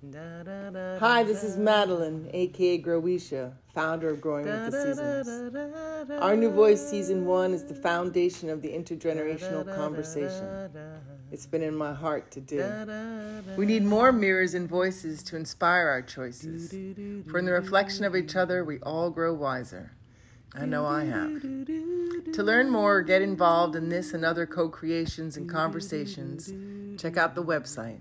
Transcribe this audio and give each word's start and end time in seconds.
Hi, 0.00 1.24
this 1.24 1.42
is 1.42 1.56
Madeline, 1.56 2.30
aka 2.32 2.80
Groweesha, 2.80 3.52
founder 3.74 4.10
of 4.10 4.20
Growing 4.20 4.46
with 4.46 4.70
the 4.70 4.94
Seasons. 4.94 6.10
Our 6.20 6.36
New 6.36 6.50
Voice 6.50 6.80
Season 6.88 7.26
1 7.26 7.52
is 7.52 7.64
the 7.64 7.74
foundation 7.74 8.48
of 8.48 8.62
the 8.62 8.68
intergenerational 8.68 9.74
conversation. 9.74 10.70
It's 11.32 11.46
been 11.46 11.62
in 11.62 11.74
my 11.74 11.92
heart 11.94 12.30
to 12.30 12.40
do. 12.40 12.64
We 13.56 13.66
need 13.66 13.82
more 13.82 14.12
mirrors 14.12 14.54
and 14.54 14.68
voices 14.68 15.24
to 15.24 15.36
inspire 15.36 15.88
our 15.88 16.02
choices. 16.02 16.70
For 17.28 17.40
in 17.40 17.44
the 17.44 17.52
reflection 17.52 18.04
of 18.04 18.14
each 18.14 18.36
other, 18.36 18.64
we 18.64 18.78
all 18.78 19.10
grow 19.10 19.34
wiser. 19.34 19.96
I 20.54 20.64
know 20.64 20.86
I 20.86 21.06
have. 21.06 21.42
To 21.42 22.42
learn 22.44 22.70
more 22.70 22.98
or 22.98 23.02
get 23.02 23.20
involved 23.20 23.74
in 23.74 23.88
this 23.88 24.14
and 24.14 24.24
other 24.24 24.46
co 24.46 24.68
creations 24.68 25.36
and 25.36 25.50
conversations, 25.50 26.52
check 27.02 27.16
out 27.16 27.34
the 27.34 27.42
website 27.42 27.98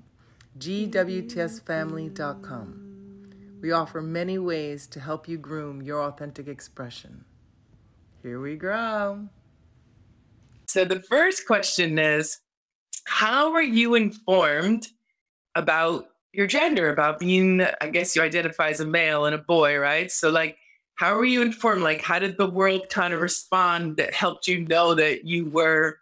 gwtsfamily.com. 0.59 2.87
We 3.61 3.71
offer 3.71 4.01
many 4.01 4.37
ways 4.37 4.87
to 4.87 4.99
help 4.99 5.27
you 5.27 5.37
groom 5.37 5.81
your 5.81 6.03
authentic 6.03 6.47
expression. 6.47 7.25
Here 8.21 8.39
we 8.39 8.55
go. 8.55 9.27
So, 10.67 10.85
the 10.85 11.01
first 11.01 11.47
question 11.47 11.97
is 11.97 12.39
How 13.05 13.53
are 13.53 13.63
you 13.63 13.95
informed 13.95 14.87
about 15.55 16.09
your 16.33 16.47
gender, 16.47 16.91
about 16.91 17.19
being, 17.19 17.65
I 17.81 17.89
guess 17.89 18.15
you 18.15 18.21
identify 18.21 18.69
as 18.69 18.79
a 18.79 18.85
male 18.85 19.25
and 19.25 19.33
a 19.33 19.39
boy, 19.39 19.77
right? 19.77 20.11
So, 20.11 20.29
like, 20.29 20.57
how 20.95 21.15
were 21.15 21.25
you 21.25 21.41
informed? 21.41 21.83
Like, 21.83 22.01
how 22.01 22.19
did 22.19 22.37
the 22.37 22.49
world 22.49 22.89
kind 22.89 23.13
of 23.13 23.21
respond 23.21 23.97
that 23.97 24.13
helped 24.13 24.47
you 24.47 24.67
know 24.67 24.93
that 24.95 25.25
you 25.25 25.45
were 25.45 25.99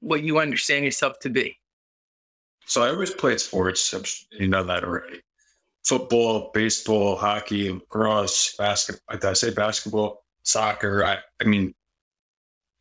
what 0.00 0.22
you 0.22 0.38
understand 0.38 0.84
yourself 0.84 1.18
to 1.20 1.30
be? 1.30 1.57
So 2.68 2.82
I 2.82 2.90
always 2.90 3.10
played 3.10 3.40
sports. 3.40 4.26
You 4.30 4.46
know 4.46 4.62
that 4.62 4.84
already. 4.84 5.22
Football, 5.84 6.50
baseball, 6.52 7.16
hockey, 7.16 7.72
lacrosse, 7.72 8.54
basketball. 8.56 9.16
Did 9.16 9.24
I 9.24 9.32
say 9.32 9.50
basketball? 9.50 10.22
Soccer. 10.42 11.02
I, 11.02 11.18
I 11.40 11.44
mean, 11.44 11.74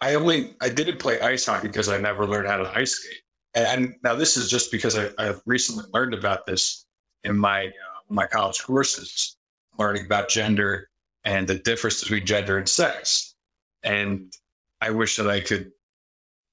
I 0.02 0.16
only 0.16 0.56
I 0.60 0.68
didn't 0.68 1.00
play 1.00 1.22
ice 1.22 1.46
hockey 1.46 1.68
because 1.68 1.88
I 1.88 1.98
never 2.00 2.28
learned 2.28 2.50
how 2.50 2.58
to 2.58 2.78
ice 2.78 2.96
skate. 2.96 3.22
And, 3.56 3.66
and 3.68 3.96
now 4.04 4.14
this 4.14 4.36
is 4.36 4.50
just 4.50 4.74
because 4.74 4.98
I, 4.98 5.10
I've 5.18 5.42
recently 5.46 5.86
learned 5.94 6.14
about 6.14 6.46
this 6.46 6.86
in 7.24 7.38
my 7.38 7.68
uh, 7.68 8.02
my 8.10 8.28
college 8.28 8.62
courses, 8.64 9.38
learning 9.80 10.06
about 10.06 10.28
gender 10.28 10.90
and 11.24 11.48
the 11.48 11.60
difference 11.60 12.02
between 12.02 12.26
gender 12.26 12.58
and 12.58 12.68
sex. 12.68 13.36
And 13.84 14.34
I 14.82 14.90
wish 14.90 15.16
that 15.16 15.30
I 15.30 15.40
could 15.40 15.72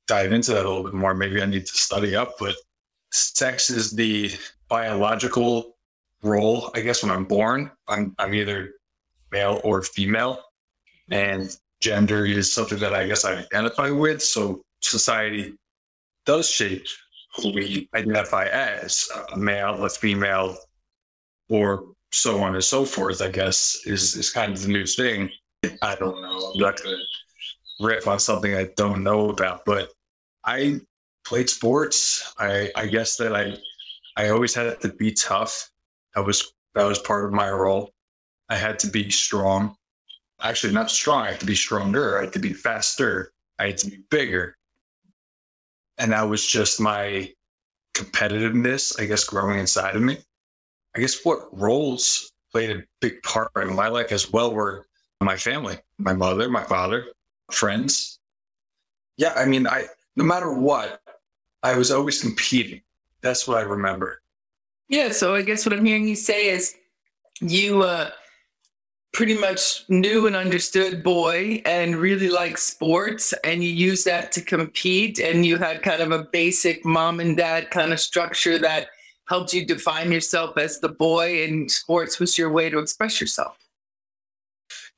dive 0.06 0.33
into 0.33 0.53
that 0.53 0.64
a 0.64 0.69
little 0.69 0.84
bit 0.84 0.95
more. 0.95 1.14
Maybe 1.14 1.42
I 1.42 1.47
need 1.47 1.67
to 1.67 1.77
study 1.77 2.14
up, 2.14 2.34
but 2.39 2.55
sex 3.15 3.70
is 3.70 3.93
the 3.93 4.33
biological 4.69 5.77
role. 6.23 6.70
I 6.75 6.81
guess 6.81 7.03
when 7.03 7.12
I'm 7.12 7.25
born, 7.25 7.70
I'm, 7.89 8.15
I'm 8.19 8.34
either 8.34 8.73
male 9.31 9.61
or 9.62 9.83
female, 9.83 10.41
and 11.11 11.57
gender 11.81 12.27
is 12.27 12.53
something 12.53 12.79
that 12.79 12.95
I 12.95 13.07
guess 13.07 13.25
I 13.25 13.37
identify 13.37 13.91
with. 13.91 14.23
So 14.23 14.62
society 14.81 15.55
does 16.27 16.51
shape 16.51 16.87
who 17.37 17.53
we 17.53 17.89
identify 17.95 18.47
as 18.47 19.09
a 19.33 19.37
male, 19.37 19.85
a 19.85 19.89
female, 19.89 20.57
or 21.48 21.85
so 22.12 22.41
on 22.42 22.55
and 22.55 22.65
so 22.65 22.85
forth. 22.85 23.23
I 23.23 23.31
guess 23.31 23.81
is 23.87 24.17
is 24.17 24.31
kind 24.31 24.53
of 24.53 24.62
the 24.62 24.69
new 24.69 24.87
thing. 24.87 25.31
I 25.83 25.95
don't 25.97 26.20
know. 26.20 26.53
I'm 26.55 26.61
not 26.61 26.83
gonna 26.83 26.97
riff 27.81 28.09
on 28.09 28.19
something 28.19 28.55
I 28.55 28.70
don't 28.77 29.03
know 29.03 29.31
about, 29.31 29.65
but 29.65 29.91
I 30.45 30.81
played 31.25 31.48
sports. 31.48 32.34
I, 32.39 32.70
I 32.77 32.86
guess 32.86 33.17
that 33.17 33.34
I 33.34 33.56
I 34.17 34.28
always 34.28 34.55
had 34.55 34.80
to 34.80 34.89
be 34.89 35.12
tough. 35.12 35.70
That 36.14 36.25
was 36.25 36.53
that 36.75 36.84
was 36.84 36.98
part 36.98 37.25
of 37.25 37.33
my 37.33 37.50
role. 37.50 37.92
I 38.48 38.56
had 38.56 38.78
to 38.80 38.89
be 38.89 39.11
strong. 39.11 39.77
Actually, 40.41 40.72
not 40.75 40.91
strong. 40.91 41.22
I 41.22 41.30
had 41.30 41.41
to 41.41 41.47
be 41.47 41.55
stronger. 41.55 42.19
I 42.19 42.22
had 42.22 42.33
to 42.34 42.39
be 42.39 42.52
faster. 42.52 43.33
I 43.58 43.69
had 43.69 43.79
to 43.79 43.90
be 43.90 44.01
bigger. 44.11 44.57
And 45.98 46.12
that 46.12 46.29
was 46.29 46.45
just 46.46 46.80
my 46.80 47.33
competitiveness, 47.95 49.01
I 49.01 49.06
guess, 49.06 49.24
growing 49.24 49.58
inside 49.58 49.96
of 49.96 50.02
me. 50.02 50.18
I 50.96 51.01
guess 51.01 51.24
what 51.24 51.48
roles 51.58 52.33
played 52.52 52.70
a 52.70 52.83
big 53.01 53.23
part 53.23 53.51
in 53.56 53.74
my 53.74 53.89
life 53.89 54.12
as 54.12 54.33
well 54.33 54.52
were 54.52 54.86
my 55.20 55.36
family, 55.36 55.79
my 55.98 56.12
mother, 56.12 56.48
my 56.48 56.64
father, 56.64 57.06
friends. 57.51 58.18
Yeah, 59.17 59.33
I 59.36 59.46
mean, 59.46 59.67
I 59.67 59.86
no 60.17 60.24
matter 60.24 60.52
what, 60.52 61.01
I 61.64 61.77
was 61.77 61.91
always 61.91 62.23
competing. 62.23 62.83
That's 63.23 63.48
what 63.48 63.58
I 63.58 63.63
remember. 63.63 64.20
Yeah. 64.89 65.11
So 65.11 65.35
I 65.35 65.42
guess 65.42 65.64
what 65.64 65.73
I'm 65.73 65.85
hearing 65.85 66.07
you 66.07 66.14
say 66.14 66.48
is 66.48 66.77
you 67.41 67.83
uh, 67.83 68.11
pretty 69.14 69.36
much 69.36 69.89
knew 69.89 70.27
and 70.27 70.36
understood 70.36 71.03
boy 71.03 71.63
and 71.64 71.97
really 71.97 72.29
liked 72.29 72.58
sports, 72.58 73.33
and 73.45 73.64
you 73.64 73.70
used 73.70 74.05
that 74.05 74.30
to 74.33 74.42
compete, 74.42 75.19
and 75.19 75.47
you 75.47 75.57
had 75.57 75.83
kind 75.83 76.03
of 76.03 76.11
a 76.13 76.24
basic 76.33 76.85
mom 76.85 77.19
and 77.19 77.36
dad 77.36 77.70
kind 77.70 77.92
of 77.92 78.01
structure 78.01 78.58
that 78.58 78.89
helped 79.27 79.55
you 79.55 79.64
define 79.64 80.13
yourself 80.13 80.58
as 80.58 80.80
the 80.80 80.89
boy, 80.89 81.45
and 81.45 81.70
sports 81.70 82.20
was 82.20 82.36
your 82.36 82.51
way 82.51 82.69
to 82.69 82.79
express 82.79 83.20
yourself. 83.20 83.57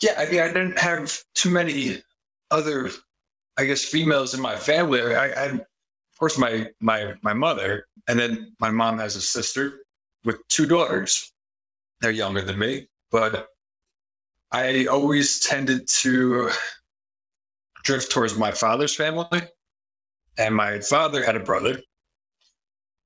Yeah, 0.03 0.15
I 0.19 0.29
mean, 0.29 0.41
I 0.41 0.49
didn't 0.49 0.79
have 0.79 1.17
too 1.35 1.51
many 1.51 2.03
other, 2.51 2.91
I 3.57 3.65
guess, 3.65 3.85
females 3.85 4.35
in 4.35 4.41
my 4.41 4.57
family. 4.57 5.15
I, 5.15 5.27
I 5.27 5.61
course, 6.19 6.39
my 6.39 6.69
my 6.81 7.15
my 7.23 7.33
mother, 7.33 7.87
and 8.09 8.19
then 8.19 8.53
my 8.61 8.71
mom 8.71 8.99
has 8.99 9.17
a 9.17 9.21
sister 9.21 9.85
with 10.25 10.47
two 10.49 10.67
daughters. 10.67 11.33
They're 12.01 12.11
younger 12.11 12.43
than 12.43 12.59
me, 12.59 12.89
but 13.11 13.49
I 14.53 14.87
always 14.87 15.41
tended 15.41 15.89
to 15.89 16.51
drift 17.85 18.11
towards 18.11 18.37
my 18.37 18.51
father's 18.51 18.95
family. 18.95 19.43
And 20.39 20.55
my 20.55 20.81
father 20.81 21.25
had 21.25 21.37
a 21.37 21.41
brother, 21.41 21.81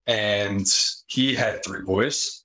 and 0.07 0.67
he 1.07 1.35
had 1.35 1.65
three 1.65 1.83
boys. 1.83 2.45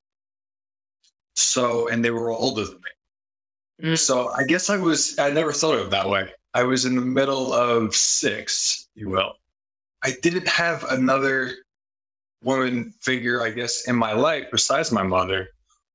So, 1.36 1.88
and 1.88 2.06
they 2.06 2.12
were 2.12 2.30
all 2.30 2.50
older 2.50 2.66
than 2.66 2.76
me. 2.76 3.92
Mm. 3.92 3.98
So 3.98 4.30
I 4.30 4.44
guess 4.44 4.70
I 4.70 4.78
was, 4.78 5.18
I 5.18 5.32
never 5.32 5.52
thought 5.52 5.76
of 5.76 5.88
it 5.88 5.90
that 5.90 6.08
way. 6.08 6.32
I 6.54 6.64
was 6.64 6.86
in 6.86 6.96
the 6.96 7.02
middle 7.02 7.52
of 7.52 7.96
six, 7.96 8.88
you 8.96 9.10
will. 9.10 9.34
I 10.06 10.14
didn't 10.22 10.48
have 10.48 10.84
another 10.92 11.52
woman 12.44 12.94
figure, 13.02 13.42
I 13.42 13.50
guess, 13.50 13.88
in 13.88 13.96
my 13.96 14.14
life 14.14 14.46
besides 14.52 14.92
my 14.92 15.02
mother, 15.02 15.50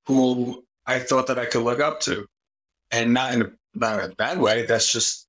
who 0.05 0.65
I 0.85 0.99
thought 0.99 1.29
that 1.29 1.39
I 1.39 1.47
could 1.47 1.63
look 1.63 1.79
up 1.79 2.01
to, 2.01 2.27
and 2.91 3.15
not 3.15 3.33
in 3.33 3.43
a 3.43 3.53
not 3.77 4.03
in 4.03 4.11
a 4.11 4.15
bad 4.17 4.41
way. 4.41 4.67
That's 4.67 4.93
just, 4.93 5.29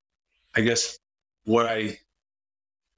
I 0.56 0.62
guess, 0.62 0.98
what 1.44 1.66
I 1.66 1.96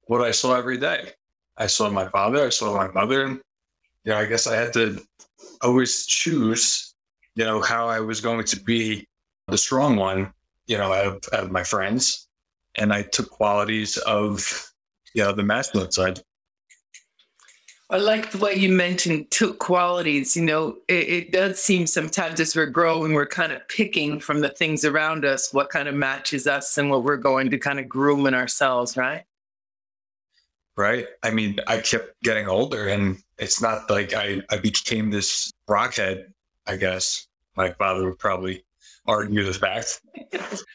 what 0.06 0.22
I 0.22 0.30
saw 0.30 0.54
every 0.54 0.78
day. 0.78 1.10
I 1.58 1.66
saw 1.66 1.90
my 1.90 2.08
father, 2.08 2.46
I 2.46 2.48
saw 2.48 2.74
my 2.74 2.88
mother, 2.88 3.26
and 3.26 3.42
you 4.04 4.12
know, 4.12 4.16
I 4.16 4.24
guess 4.24 4.46
I 4.46 4.56
had 4.56 4.72
to 4.72 5.02
always 5.60 6.06
choose, 6.06 6.94
you 7.34 7.44
know, 7.44 7.60
how 7.60 7.88
I 7.88 8.00
was 8.00 8.22
going 8.22 8.46
to 8.46 8.58
be 8.58 9.06
the 9.48 9.58
strong 9.58 9.96
one, 9.96 10.32
you 10.66 10.78
know, 10.78 10.94
out 10.94 11.06
of, 11.06 11.24
out 11.34 11.44
of 11.44 11.52
my 11.52 11.62
friends, 11.62 12.26
and 12.76 12.90
I 12.90 13.02
took 13.02 13.28
qualities 13.28 13.98
of 13.98 14.73
yeah, 15.14 15.32
the 15.32 15.42
masculine 15.42 15.90
side. 15.90 16.20
I 17.90 17.98
like 17.98 18.30
the 18.30 18.38
way 18.38 18.54
you 18.54 18.70
mentioned 18.70 19.30
took 19.30 19.58
qualities. 19.58 20.36
You 20.36 20.44
know, 20.44 20.78
it, 20.88 21.08
it, 21.08 21.32
does 21.32 21.62
seem 21.62 21.86
sometimes 21.86 22.40
as 22.40 22.56
we're 22.56 22.66
growing, 22.66 23.12
we're 23.12 23.26
kind 23.26 23.52
of 23.52 23.66
picking 23.68 24.18
from 24.20 24.40
the 24.40 24.48
things 24.48 24.84
around 24.84 25.24
us 25.24 25.52
what 25.52 25.68
kind 25.68 25.86
of 25.86 25.94
matches 25.94 26.46
us 26.46 26.76
and 26.78 26.90
what 26.90 27.04
we're 27.04 27.18
going 27.18 27.50
to 27.50 27.58
kind 27.58 27.78
of 27.78 27.88
groom 27.88 28.26
in 28.26 28.34
ourselves, 28.34 28.96
right? 28.96 29.24
Right. 30.76 31.06
I 31.22 31.30
mean, 31.30 31.60
I 31.68 31.78
kept 31.78 32.20
getting 32.22 32.48
older, 32.48 32.88
and 32.88 33.18
it's 33.38 33.62
not 33.62 33.88
like 33.88 34.12
I, 34.12 34.40
I 34.50 34.56
became 34.56 35.10
this 35.10 35.52
rockhead, 35.68 36.32
I 36.66 36.76
guess. 36.76 37.28
My 37.54 37.70
father 37.70 38.06
would 38.06 38.18
probably 38.18 38.64
argue 39.06 39.44
the 39.44 39.52
fact. 39.52 40.00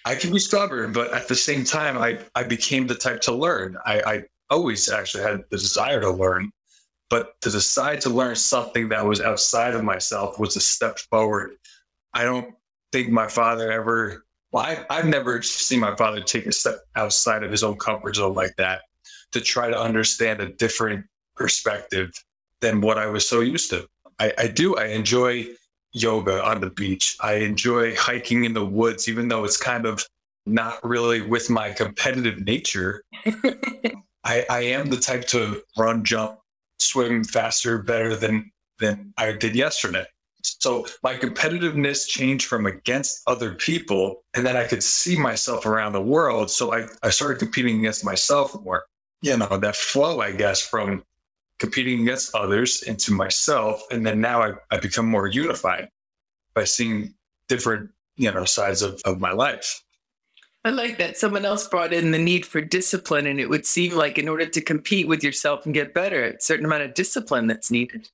I 0.05 0.15
can 0.15 0.31
be 0.31 0.39
stubborn, 0.39 0.93
but 0.93 1.13
at 1.13 1.27
the 1.27 1.35
same 1.35 1.63
time, 1.63 1.97
I, 1.97 2.19
I 2.35 2.43
became 2.43 2.87
the 2.87 2.95
type 2.95 3.21
to 3.21 3.33
learn. 3.33 3.77
I, 3.85 4.01
I 4.01 4.23
always 4.49 4.89
actually 4.89 5.23
had 5.23 5.43
the 5.49 5.57
desire 5.57 6.01
to 6.01 6.11
learn, 6.11 6.51
but 7.09 7.39
to 7.41 7.49
decide 7.49 8.01
to 8.01 8.09
learn 8.09 8.35
something 8.35 8.89
that 8.89 9.05
was 9.05 9.21
outside 9.21 9.73
of 9.73 9.83
myself 9.83 10.39
was 10.39 10.55
a 10.55 10.61
step 10.61 10.99
forward. 10.99 11.51
I 12.13 12.23
don't 12.23 12.53
think 12.91 13.09
my 13.09 13.27
father 13.27 13.71
ever, 13.71 14.25
well, 14.51 14.65
I, 14.65 14.85
I've 14.89 15.05
never 15.05 15.41
seen 15.41 15.79
my 15.79 15.95
father 15.95 16.21
take 16.21 16.45
a 16.45 16.51
step 16.51 16.79
outside 16.95 17.43
of 17.43 17.51
his 17.51 17.63
own 17.63 17.77
comfort 17.77 18.15
zone 18.15 18.33
like 18.33 18.55
that 18.57 18.81
to 19.31 19.41
try 19.41 19.69
to 19.69 19.79
understand 19.79 20.41
a 20.41 20.49
different 20.53 21.05
perspective 21.35 22.11
than 22.61 22.81
what 22.81 22.97
I 22.97 23.05
was 23.07 23.27
so 23.27 23.41
used 23.41 23.69
to. 23.69 23.87
I, 24.19 24.33
I 24.37 24.47
do. 24.47 24.75
I 24.75 24.87
enjoy 24.87 25.47
yoga 25.93 26.43
on 26.43 26.61
the 26.61 26.69
beach. 26.69 27.17
I 27.21 27.35
enjoy 27.35 27.95
hiking 27.95 28.45
in 28.45 28.53
the 28.53 28.65
woods, 28.65 29.07
even 29.07 29.27
though 29.27 29.43
it's 29.43 29.57
kind 29.57 29.85
of 29.85 30.05
not 30.45 30.83
really 30.83 31.21
with 31.21 31.49
my 31.49 31.71
competitive 31.71 32.45
nature. 32.45 33.03
I, 34.23 34.45
I 34.49 34.61
am 34.61 34.89
the 34.89 34.97
type 34.97 35.25
to 35.27 35.61
run, 35.77 36.03
jump, 36.03 36.39
swim 36.79 37.23
faster, 37.23 37.79
better 37.79 38.15
than 38.15 38.51
than 38.79 39.13
I 39.17 39.31
did 39.33 39.55
yesterday. 39.55 40.05
So 40.41 40.85
my 41.03 41.15
competitiveness 41.15 42.07
changed 42.07 42.45
from 42.45 42.65
against 42.65 43.21
other 43.27 43.55
people, 43.55 44.23
and 44.33 44.45
then 44.45 44.55
I 44.55 44.65
could 44.65 44.83
see 44.83 45.17
myself 45.17 45.65
around 45.65 45.91
the 45.91 46.01
world. 46.01 46.49
So 46.49 46.73
I, 46.73 46.87
I 47.03 47.09
started 47.09 47.39
competing 47.39 47.79
against 47.79 48.05
myself 48.05 48.55
more. 48.63 48.85
You 49.21 49.35
know, 49.35 49.57
that 49.57 49.75
flow, 49.75 50.21
I 50.21 50.31
guess, 50.31 50.61
from 50.61 51.03
competing 51.59 52.01
against 52.01 52.33
others 52.33 52.83
and 52.83 52.97
to 52.99 53.13
myself. 53.13 53.83
And 53.91 54.05
then 54.05 54.21
now 54.21 54.41
I, 54.41 54.53
I 54.71 54.79
become 54.79 55.05
more 55.05 55.27
unified 55.27 55.89
by 56.53 56.63
seeing 56.63 57.13
different, 57.47 57.91
you 58.15 58.31
know, 58.31 58.45
sides 58.45 58.81
of, 58.81 59.01
of 59.05 59.19
my 59.19 59.31
life. 59.31 59.83
I 60.65 60.71
like 60.71 60.97
that. 60.97 61.17
Someone 61.17 61.45
else 61.45 61.67
brought 61.67 61.93
in 61.93 62.11
the 62.11 62.17
need 62.17 62.45
for 62.45 62.59
discipline, 62.59 63.25
and 63.27 63.39
it 63.39 63.49
would 63.49 63.65
seem 63.65 63.95
like 63.95 64.17
in 64.17 64.27
order 64.27 64.45
to 64.45 64.61
compete 64.61 65.07
with 65.07 65.23
yourself 65.23 65.65
and 65.65 65.73
get 65.73 65.93
better, 65.93 66.23
a 66.25 66.41
certain 66.41 66.65
amount 66.65 66.83
of 66.83 66.93
discipline 66.93 67.47
that's 67.47 67.71
needed. 67.71 68.09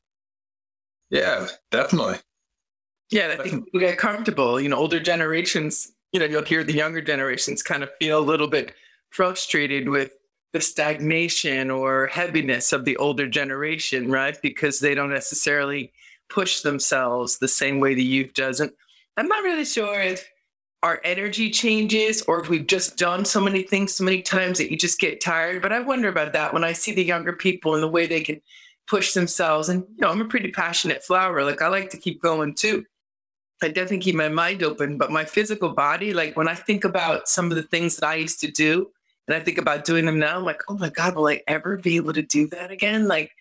Yeah, 1.09 1.47
definitely. 1.71 2.17
Yeah, 3.09 3.35
I 3.39 3.43
think 3.43 3.65
we 3.73 3.79
get 3.79 3.97
comfortable. 3.97 4.59
You 4.59 4.69
know, 4.69 4.77
older 4.77 4.99
generations, 4.99 5.91
you 6.11 6.19
know, 6.19 6.25
you'll 6.25 6.43
hear 6.43 6.63
the 6.63 6.73
younger 6.73 7.01
generations 7.01 7.63
kind 7.63 7.81
of 7.81 7.89
feel 7.99 8.19
a 8.19 8.21
little 8.21 8.47
bit 8.47 8.73
frustrated 9.09 9.89
with 9.89 10.11
the 10.55 10.61
stagnation 10.61 11.69
or 11.69 12.07
heaviness 12.07 12.71
of 12.71 12.85
the 12.85 12.95
older 12.95 13.27
generation, 13.27 14.09
right? 14.09 14.41
Because 14.41 14.79
they 14.79 14.95
don't 14.95 15.11
necessarily 15.11 15.91
push 16.29 16.61
themselves 16.61 17.37
the 17.37 17.47
same 17.49 17.81
way 17.81 17.93
the 17.93 18.01
youth 18.01 18.33
doesn't. 18.33 18.73
I'm 19.17 19.27
not 19.27 19.43
really 19.43 19.65
sure 19.65 19.99
if 19.99 20.25
our 20.81 21.01
energy 21.03 21.49
changes 21.49 22.21
or 22.21 22.39
if 22.39 22.47
we've 22.47 22.67
just 22.67 22.95
done 22.95 23.25
so 23.25 23.41
many 23.41 23.63
things 23.63 23.95
so 23.95 24.05
many 24.05 24.21
times 24.21 24.57
that 24.57 24.71
you 24.71 24.77
just 24.77 24.97
get 24.97 25.19
tired. 25.19 25.61
But 25.61 25.73
I 25.73 25.81
wonder 25.81 26.07
about 26.07 26.31
that 26.31 26.53
when 26.53 26.63
I 26.63 26.71
see 26.71 26.93
the 26.93 27.03
younger 27.03 27.33
people 27.33 27.73
and 27.73 27.83
the 27.83 27.89
way 27.89 28.07
they 28.07 28.21
can 28.21 28.39
push 28.87 29.11
themselves. 29.11 29.67
And, 29.67 29.81
you 29.81 30.03
know, 30.03 30.09
I'm 30.09 30.21
a 30.21 30.25
pretty 30.25 30.51
passionate 30.51 31.03
flower. 31.03 31.43
Like 31.43 31.61
I 31.61 31.67
like 31.67 31.89
to 31.89 31.97
keep 31.97 32.21
going 32.21 32.55
too. 32.55 32.85
I 33.61 33.67
definitely 33.67 33.99
keep 33.99 34.15
my 34.15 34.29
mind 34.29 34.63
open, 34.63 34.97
but 34.97 35.11
my 35.11 35.25
physical 35.25 35.73
body, 35.73 36.13
like 36.13 36.37
when 36.37 36.47
I 36.47 36.55
think 36.55 36.85
about 36.85 37.27
some 37.27 37.51
of 37.51 37.57
the 37.57 37.63
things 37.63 37.97
that 37.97 38.07
I 38.07 38.15
used 38.15 38.39
to 38.39 38.49
do 38.49 38.91
and 39.27 39.35
I 39.35 39.39
think 39.39 39.57
about 39.57 39.85
doing 39.85 40.05
them 40.05 40.19
now, 40.19 40.37
I'm 40.37 40.45
like, 40.45 40.61
oh 40.67 40.77
my 40.77 40.89
God, 40.89 41.15
will 41.15 41.27
I 41.27 41.41
ever 41.47 41.77
be 41.77 41.95
able 41.95 42.13
to 42.13 42.21
do 42.21 42.47
that 42.47 42.71
again? 42.71 43.07
Like, 43.07 43.31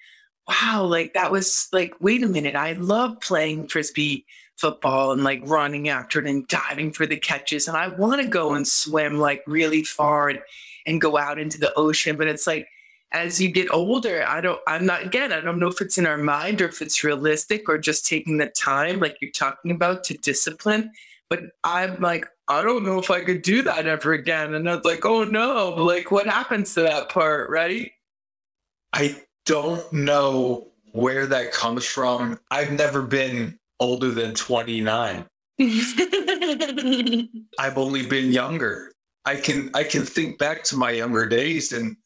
wow, 0.48 0.84
like 0.84 1.14
that 1.14 1.32
was 1.32 1.68
like, 1.72 1.94
wait 2.00 2.22
a 2.22 2.28
minute, 2.28 2.56
I 2.56 2.72
love 2.72 3.20
playing 3.20 3.68
frisbee 3.68 4.24
football 4.56 5.12
and 5.12 5.24
like 5.24 5.42
running 5.44 5.88
after 5.88 6.20
it 6.20 6.26
and 6.26 6.46
diving 6.48 6.92
for 6.92 7.06
the 7.06 7.16
catches. 7.16 7.68
And 7.68 7.76
I 7.76 7.88
want 7.88 8.22
to 8.22 8.28
go 8.28 8.54
and 8.54 8.66
swim 8.66 9.18
like 9.18 9.42
really 9.46 9.82
far 9.82 10.28
and, 10.28 10.40
and 10.86 11.00
go 11.00 11.18
out 11.18 11.38
into 11.38 11.58
the 11.58 11.72
ocean. 11.74 12.16
But 12.16 12.28
it's 12.28 12.46
like, 12.46 12.68
as 13.12 13.40
you 13.40 13.48
get 13.48 13.72
older, 13.72 14.24
I 14.26 14.40
don't, 14.40 14.60
I'm 14.66 14.86
not, 14.86 15.02
again, 15.02 15.32
I 15.32 15.40
don't 15.40 15.58
know 15.58 15.68
if 15.68 15.80
it's 15.80 15.98
in 15.98 16.06
our 16.06 16.18
mind 16.18 16.60
or 16.60 16.68
if 16.68 16.82
it's 16.82 17.04
realistic 17.04 17.68
or 17.68 17.78
just 17.78 18.06
taking 18.06 18.38
the 18.38 18.46
time, 18.46 19.00
like 19.00 19.16
you're 19.20 19.30
talking 19.30 19.70
about, 19.70 20.04
to 20.04 20.14
discipline. 20.14 20.92
But 21.30 21.40
I'm 21.62 22.00
like, 22.00 22.26
I 22.48 22.62
don't 22.62 22.84
know 22.84 22.98
if 22.98 23.10
I 23.10 23.22
could 23.22 23.42
do 23.42 23.62
that 23.62 23.86
ever 23.86 24.12
again. 24.12 24.54
And 24.54 24.68
I 24.68 24.76
was 24.76 24.84
like, 24.84 25.04
oh 25.04 25.24
no, 25.24 25.70
like 25.70 26.10
what 26.10 26.26
happens 26.26 26.74
to 26.74 26.82
that 26.82 27.08
part, 27.08 27.48
right? 27.48 27.90
I 28.92 29.16
don't 29.46 29.90
know 29.92 30.68
where 30.92 31.26
that 31.26 31.52
comes 31.52 31.84
from. 31.84 32.38
I've 32.50 32.72
never 32.72 33.02
been 33.02 33.58
older 33.80 34.10
than 34.10 34.34
29. 34.34 35.26
I've 37.58 37.78
only 37.78 38.06
been 38.06 38.30
younger. 38.32 38.92
I 39.24 39.36
can 39.36 39.70
I 39.74 39.84
can 39.84 40.02
think 40.02 40.38
back 40.38 40.64
to 40.64 40.76
my 40.76 40.90
younger 40.90 41.26
days 41.26 41.72
and 41.72 41.96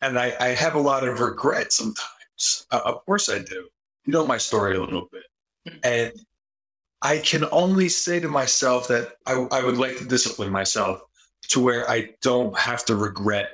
and 0.00 0.18
I, 0.18 0.34
I 0.40 0.48
have 0.48 0.74
a 0.74 0.80
lot 0.80 1.06
of 1.06 1.20
regret 1.20 1.72
sometimes. 1.72 2.66
Uh, 2.70 2.80
of 2.84 3.04
course 3.04 3.28
I 3.28 3.40
do. 3.40 3.68
You 4.04 4.12
know 4.12 4.26
my 4.26 4.38
story 4.38 4.76
a 4.76 4.80
little 4.80 5.08
bit. 5.10 5.24
And 5.82 6.12
I 7.02 7.18
can 7.18 7.44
only 7.52 7.88
say 7.88 8.20
to 8.20 8.28
myself 8.28 8.88
that 8.88 9.16
I, 9.26 9.46
I 9.52 9.64
would 9.64 9.78
like 9.78 9.96
to 9.98 10.04
discipline 10.04 10.50
myself 10.50 11.00
to 11.48 11.60
where 11.60 11.88
I 11.88 12.10
don't 12.22 12.56
have 12.58 12.84
to 12.86 12.96
regret 12.96 13.50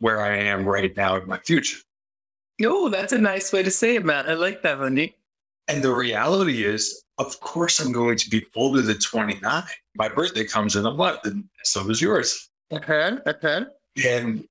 where 0.00 0.20
I 0.20 0.36
am 0.36 0.66
right 0.66 0.94
now 0.96 1.16
in 1.16 1.26
my 1.26 1.38
future. 1.38 1.78
Oh, 2.62 2.88
that's 2.88 3.12
a 3.12 3.18
nice 3.18 3.52
way 3.52 3.62
to 3.62 3.70
say 3.70 3.96
it, 3.96 4.04
Matt. 4.04 4.28
I 4.28 4.34
like 4.34 4.62
that, 4.62 4.78
Wendy. 4.78 5.16
And 5.68 5.82
the 5.82 5.94
reality 5.94 6.64
is, 6.64 7.04
of 7.18 7.40
course, 7.40 7.80
I'm 7.80 7.92
going 7.92 8.18
to 8.18 8.30
be 8.30 8.44
older 8.54 8.82
than 8.82 8.98
29. 8.98 9.62
My 9.96 10.08
birthday 10.08 10.44
comes 10.44 10.76
in 10.76 10.84
a 10.84 10.92
month, 10.92 11.20
and 11.24 11.44
so 11.62 11.86
does 11.86 12.02
yours. 12.02 12.50
Okay, 12.72 13.16
okay. 13.26 13.64
And 14.04 14.46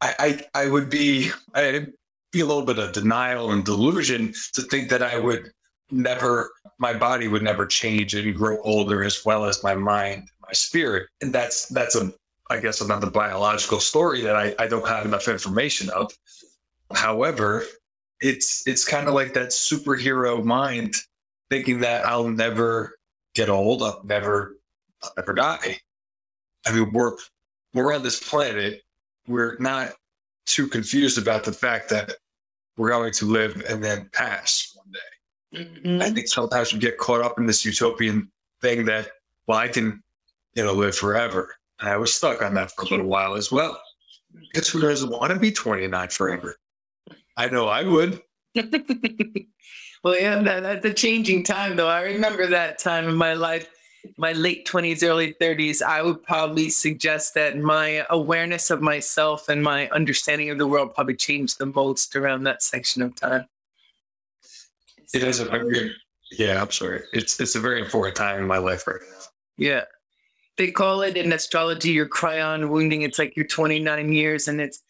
I, 0.00 0.44
I, 0.54 0.62
I 0.62 0.68
would 0.68 0.90
be, 0.90 1.30
I'd 1.54 1.92
be 2.32 2.40
a 2.40 2.46
little 2.46 2.64
bit 2.64 2.78
of 2.78 2.92
denial 2.92 3.50
and 3.52 3.64
delusion 3.64 4.32
to 4.54 4.62
think 4.62 4.88
that 4.90 5.02
I 5.02 5.18
would 5.18 5.50
never, 5.90 6.50
my 6.78 6.92
body 6.92 7.28
would 7.28 7.42
never 7.42 7.66
change 7.66 8.14
and 8.14 8.34
grow 8.34 8.60
older 8.62 9.04
as 9.04 9.24
well 9.24 9.44
as 9.44 9.62
my 9.62 9.74
mind, 9.74 10.28
my 10.42 10.52
spirit. 10.52 11.08
And 11.20 11.32
that's, 11.32 11.66
that's 11.68 11.96
a, 11.96 12.12
I 12.50 12.60
guess, 12.60 12.80
another 12.80 13.10
biological 13.10 13.80
story 13.80 14.20
that 14.22 14.36
I, 14.36 14.54
I 14.58 14.66
don't 14.66 14.86
have 14.86 15.04
enough 15.04 15.28
information 15.28 15.90
of. 15.90 16.12
However, 16.94 17.64
it's 18.20 18.66
it's 18.66 18.84
kind 18.84 19.08
of 19.08 19.14
like 19.14 19.34
that 19.34 19.48
superhero 19.48 20.42
mind 20.42 20.94
thinking 21.50 21.80
that 21.80 22.06
I'll 22.06 22.28
never 22.28 22.96
get 23.34 23.48
old, 23.48 23.82
I'll 23.82 24.00
never 24.04 24.56
I'll 25.02 25.12
never 25.16 25.34
die. 25.34 25.78
I 26.66 26.72
mean, 26.72 26.92
we're 26.92 27.16
we're 27.74 27.92
on 27.94 28.02
this 28.02 28.20
planet. 28.20 28.82
We're 29.28 29.56
not 29.58 29.92
too 30.46 30.68
confused 30.68 31.18
about 31.18 31.44
the 31.44 31.52
fact 31.52 31.88
that 31.90 32.14
we're 32.76 32.90
going 32.90 33.12
to 33.14 33.26
live 33.26 33.62
and 33.68 33.82
then 33.82 34.08
pass. 34.12 34.75
Mm-hmm. 35.54 36.02
I 36.02 36.10
think 36.10 36.28
sometimes 36.28 36.72
we 36.72 36.78
get 36.78 36.98
caught 36.98 37.22
up 37.22 37.38
in 37.38 37.46
this 37.46 37.64
utopian 37.64 38.30
thing 38.60 38.84
that, 38.86 39.08
well, 39.46 39.58
I 39.58 39.68
can, 39.68 40.02
you 40.54 40.64
know, 40.64 40.72
live 40.72 40.96
forever. 40.96 41.54
And 41.80 41.88
I 41.88 41.96
was 41.96 42.14
stuck 42.14 42.42
on 42.42 42.54
that 42.54 42.72
for 42.72 42.82
a 42.82 42.88
little 42.88 43.06
while 43.06 43.34
as 43.34 43.52
well. 43.52 43.80
It's 44.54 44.68
who 44.68 44.80
doesn't 44.80 45.10
want 45.10 45.32
to 45.32 45.38
be 45.38 45.52
29 45.52 46.08
forever. 46.08 46.56
I 47.36 47.48
know 47.48 47.68
I 47.68 47.82
would. 47.82 48.22
well, 50.02 50.18
yeah, 50.18 50.42
that, 50.42 50.62
that's 50.62 50.86
a 50.86 50.94
changing 50.94 51.44
time, 51.44 51.76
though. 51.76 51.88
I 51.88 52.02
remember 52.02 52.46
that 52.46 52.78
time 52.78 53.08
in 53.08 53.14
my 53.14 53.34
life, 53.34 53.68
my 54.16 54.32
late 54.32 54.66
20s, 54.66 55.06
early 55.06 55.34
30s. 55.40 55.82
I 55.82 56.02
would 56.02 56.22
probably 56.22 56.70
suggest 56.70 57.34
that 57.34 57.58
my 57.58 58.04
awareness 58.08 58.70
of 58.70 58.80
myself 58.80 59.48
and 59.48 59.62
my 59.62 59.88
understanding 59.90 60.50
of 60.50 60.58
the 60.58 60.66
world 60.66 60.94
probably 60.94 61.16
changed 61.16 61.58
the 61.58 61.66
most 61.66 62.16
around 62.16 62.44
that 62.44 62.62
section 62.62 63.02
of 63.02 63.14
time. 63.14 63.46
It 65.14 65.22
is 65.22 65.40
a 65.40 65.44
very, 65.46 65.94
yeah, 66.32 66.60
I'm 66.60 66.70
sorry. 66.70 67.02
It's, 67.12 67.40
it's 67.40 67.54
a 67.54 67.60
very 67.60 67.80
important 67.80 68.16
time 68.16 68.38
in 68.40 68.46
my 68.46 68.58
life 68.58 68.86
right 68.86 69.00
now. 69.00 69.18
Yeah. 69.56 69.84
They 70.58 70.70
call 70.70 71.02
it 71.02 71.16
in 71.16 71.32
astrology 71.32 71.90
your 71.90 72.08
Chiron 72.08 72.70
wounding. 72.70 73.02
It's 73.02 73.18
like 73.18 73.36
your 73.36 73.46
29 73.46 74.12
years, 74.12 74.48
and 74.48 74.60
it's 74.60 74.82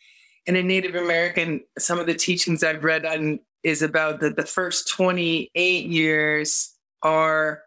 in 0.46 0.54
a 0.56 0.62
Native 0.62 0.94
American, 0.94 1.60
some 1.76 1.98
of 1.98 2.06
the 2.06 2.14
teachings 2.14 2.62
I've 2.62 2.84
read 2.84 3.04
on 3.04 3.40
is 3.64 3.82
about 3.82 4.20
the, 4.20 4.30
the 4.30 4.46
first 4.46 4.88
28 4.88 5.86
years 5.86 6.72
are 7.02 7.62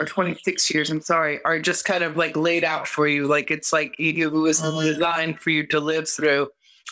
or 0.00 0.06
26 0.06 0.74
years, 0.74 0.90
I'm 0.90 1.00
sorry, 1.00 1.40
are 1.44 1.60
just 1.60 1.84
kind 1.84 2.02
of 2.02 2.16
like 2.16 2.36
laid 2.36 2.64
out 2.64 2.88
for 2.88 3.06
you. 3.06 3.26
Like 3.26 3.50
it's 3.50 3.72
like 3.72 3.94
it 3.98 4.26
was 4.28 4.60
designed 4.60 5.38
for 5.38 5.50
you 5.50 5.66
to 5.68 5.78
live 5.78 6.08
through. 6.08 6.48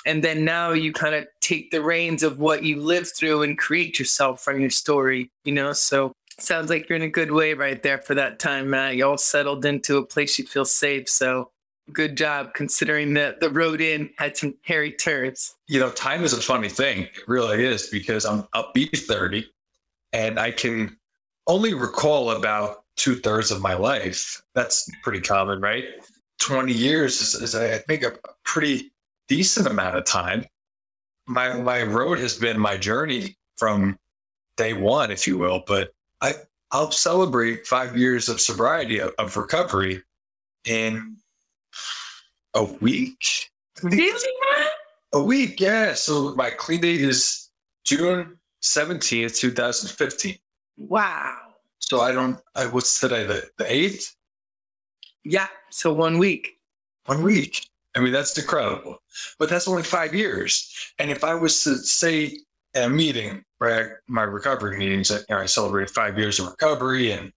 And 0.07 0.23
then 0.23 0.45
now 0.45 0.73
you 0.73 0.93
kind 0.93 1.15
of 1.15 1.27
take 1.41 1.71
the 1.71 1.83
reins 1.83 2.23
of 2.23 2.39
what 2.39 2.65
you 2.65 2.81
lived 2.81 3.13
through 3.17 3.43
and 3.43 3.57
create 3.57 3.99
yourself 3.99 4.43
from 4.43 4.61
your 4.61 4.71
story, 4.71 5.31
you 5.45 5.53
know? 5.53 5.73
So 5.73 6.13
sounds 6.39 6.71
like 6.71 6.89
you're 6.89 6.97
in 6.97 7.03
a 7.03 7.09
good 7.09 7.31
way 7.31 7.55
right 7.55 7.83
there 7.83 7.99
for 7.99 8.15
that 8.15 8.39
time, 8.39 8.71
Matt. 8.71 8.97
You 8.97 9.07
all 9.07 9.19
settled 9.19 9.65
into 9.65 9.99
a 9.99 10.05
place 10.05 10.39
you 10.39 10.47
feel 10.47 10.65
safe. 10.65 11.09
So 11.09 11.51
good 11.93 12.17
job 12.17 12.55
considering 12.55 13.15
that 13.15 13.41
the 13.41 13.51
road 13.51 13.81
in 13.81 14.11
had 14.19 14.37
some 14.37 14.55
hairy 14.63 14.93
turns. 14.93 15.55
You 15.69 15.81
know, 15.81 15.91
time 15.91 16.25
is 16.25 16.33
a 16.33 16.41
funny 16.41 16.69
thing. 16.69 17.03
It 17.03 17.29
really 17.29 17.65
is 17.65 17.89
because 17.89 18.25
I'm 18.25 18.43
upbeat 18.55 18.99
30 18.99 19.47
and 20.13 20.39
I 20.39 20.51
can 20.51 20.97
only 21.47 21.75
recall 21.75 22.31
about 22.33 22.85
two 22.97 23.17
thirds 23.17 23.51
of 23.51 23.61
my 23.61 23.75
life. 23.75 24.43
That's 24.55 24.89
pretty 25.03 25.21
common, 25.21 25.61
right? 25.61 25.85
20 26.41 26.73
years 26.73 27.21
is, 27.21 27.35
is 27.35 27.55
I 27.55 27.79
think, 27.79 28.03
a 28.03 28.13
pretty 28.45 28.92
decent 29.33 29.67
amount 29.67 29.97
of 29.97 30.05
time. 30.05 30.45
My, 31.27 31.55
my 31.55 31.83
road 31.85 32.19
has 32.19 32.37
been 32.37 32.61
my 32.61 32.77
journey 32.77 33.35
from 33.57 33.99
day 34.59 34.75
one, 34.75 35.11
if 35.11 35.27
you 35.27 35.39
will, 35.39 35.65
but 35.67 35.95
I, 36.21 36.35
I'll 36.71 36.91
celebrate 36.91 37.67
five 37.67 37.97
years 37.97 38.29
of 38.29 38.43
sobriety, 38.43 38.99
of, 39.01 39.13
of 39.19 39.35
recovery 39.35 40.03
in 40.67 41.17
a 42.53 42.65
week. 42.65 43.51
Really? 43.83 44.29
A 45.15 45.23
week, 45.23 45.59
yeah. 45.61 45.95
So 45.95 46.35
my 46.35 46.51
clean 46.51 46.83
date 46.83 47.01
is 47.01 47.49
June 47.87 48.37
17th, 48.63 49.39
2015. 49.39 50.37
Wow. 50.77 51.37
So 51.79 52.03
I 52.03 52.13
don't, 52.13 52.39
I 52.55 52.67
what's 52.67 53.01
today, 53.01 53.25
the, 53.25 53.49
the 53.57 53.65
8th? 53.65 54.15
Yeah. 55.25 55.49
So 55.71 55.95
one 55.95 56.19
week. 56.19 56.59
One 57.07 57.23
week. 57.23 57.67
I 57.95 58.01
mean, 58.01 58.13
that's 58.13 58.37
incredible. 58.39 58.99
But 59.39 59.49
that's 59.49 59.69
only 59.69 59.83
five 59.83 60.15
years. 60.15 60.93
And 60.99 61.11
if 61.11 61.25
I 61.25 61.35
was 61.35 61.63
to 61.65 61.77
say 61.77 62.39
at 62.75 62.87
a 62.87 62.91
meeting, 62.91 63.45
right? 63.61 63.87
My 64.09 64.23
recovery 64.23 64.79
meetings, 64.79 65.11
you 65.11 65.19
know, 65.29 65.39
I 65.39 65.47
celebrated 65.47 65.93
five 65.93 66.19
years 66.19 66.39
of 66.39 66.47
recovery 66.47 67.13
and 67.13 67.33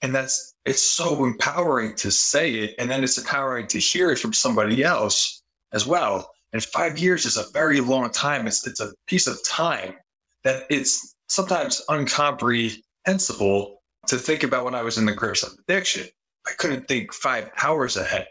and 0.00 0.14
that's 0.14 0.54
it's 0.64 0.82
so 0.82 1.24
empowering 1.24 1.94
to 1.96 2.10
say 2.10 2.54
it. 2.54 2.74
And 2.78 2.88
then 2.88 3.02
it's 3.02 3.18
empowering 3.18 3.66
to 3.68 3.78
hear 3.78 4.10
it 4.10 4.18
from 4.18 4.32
somebody 4.32 4.84
else 4.84 5.42
as 5.72 5.86
well. 5.86 6.30
And 6.52 6.62
five 6.62 6.98
years 6.98 7.26
is 7.26 7.36
a 7.36 7.50
very 7.52 7.80
long 7.80 8.10
time. 8.10 8.46
It's 8.46 8.66
it's 8.66 8.80
a 8.80 8.92
piece 9.06 9.26
of 9.26 9.42
time 9.44 9.94
that 10.44 10.64
it's 10.70 11.14
sometimes 11.28 11.82
incomprehensible 11.90 13.82
to 14.06 14.16
think 14.16 14.42
about 14.42 14.64
when 14.64 14.74
I 14.74 14.82
was 14.82 14.98
in 14.98 15.04
the 15.04 15.12
grips 15.12 15.42
of 15.42 15.52
addiction. 15.58 16.06
I 16.46 16.52
couldn't 16.52 16.88
think 16.88 17.12
five 17.12 17.50
hours 17.62 17.96
ahead, 17.96 18.28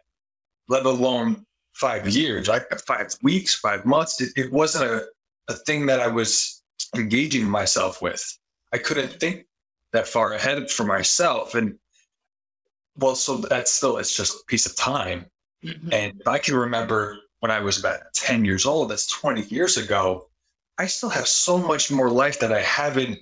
let 0.70 0.86
alone 0.86 1.46
five 1.78 2.08
years, 2.10 2.50
I, 2.50 2.60
five 2.86 3.14
weeks, 3.22 3.54
five 3.54 3.86
months. 3.86 4.20
It, 4.20 4.32
it 4.36 4.52
wasn't 4.52 4.90
a, 4.90 5.06
a 5.48 5.54
thing 5.54 5.86
that 5.86 6.00
I 6.00 6.08
was 6.08 6.64
engaging 6.96 7.48
myself 7.48 8.02
with. 8.02 8.24
I 8.74 8.80
couldn't 8.80 9.20
think 9.20 9.46
that 9.94 10.08
far 10.08 10.34
ahead 10.34 10.70
for 10.72 10.86
myself. 10.86 11.54
And 11.54 11.78
well, 12.98 13.16
so 13.16 13.38
that's 13.38 13.72
still, 13.72 13.98
it's 13.98 14.16
just 14.16 14.42
a 14.42 14.46
piece 14.48 14.66
of 14.66 14.76
time. 14.76 15.28
Mm-hmm. 15.64 15.94
And 15.94 16.22
I 16.26 16.40
can 16.40 16.56
remember 16.56 17.20
when 17.42 17.52
I 17.52 17.60
was 17.60 17.80
about 17.80 18.00
10 18.16 18.44
years 18.44 18.66
old, 18.66 18.90
that's 18.90 19.08
20 19.08 19.44
years 19.44 19.78
ago, 19.78 20.28
I 20.80 20.88
still 20.88 21.10
have 21.10 21.28
so 21.28 21.60
much 21.60 21.92
more 21.92 22.10
life 22.10 22.40
that 22.40 22.52
I 22.52 22.62
haven't 22.62 23.20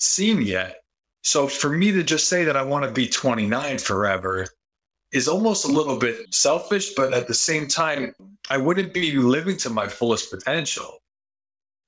seen 0.00 0.42
yet. 0.42 0.80
So 1.22 1.46
for 1.46 1.70
me 1.70 1.92
to 1.92 2.02
just 2.02 2.28
say 2.28 2.44
that 2.44 2.56
I 2.56 2.62
want 2.62 2.84
to 2.84 2.90
be 2.90 3.06
29 3.06 3.78
forever 3.78 4.48
is 5.14 5.28
almost 5.28 5.64
a 5.64 5.68
little 5.68 5.96
bit 5.96 6.34
selfish, 6.34 6.92
but 6.94 7.14
at 7.14 7.28
the 7.28 7.34
same 7.34 7.68
time, 7.68 8.12
I 8.50 8.56
wouldn't 8.58 8.92
be 8.92 9.12
living 9.12 9.56
to 9.58 9.70
my 9.70 9.86
fullest 9.86 10.28
potential 10.28 10.98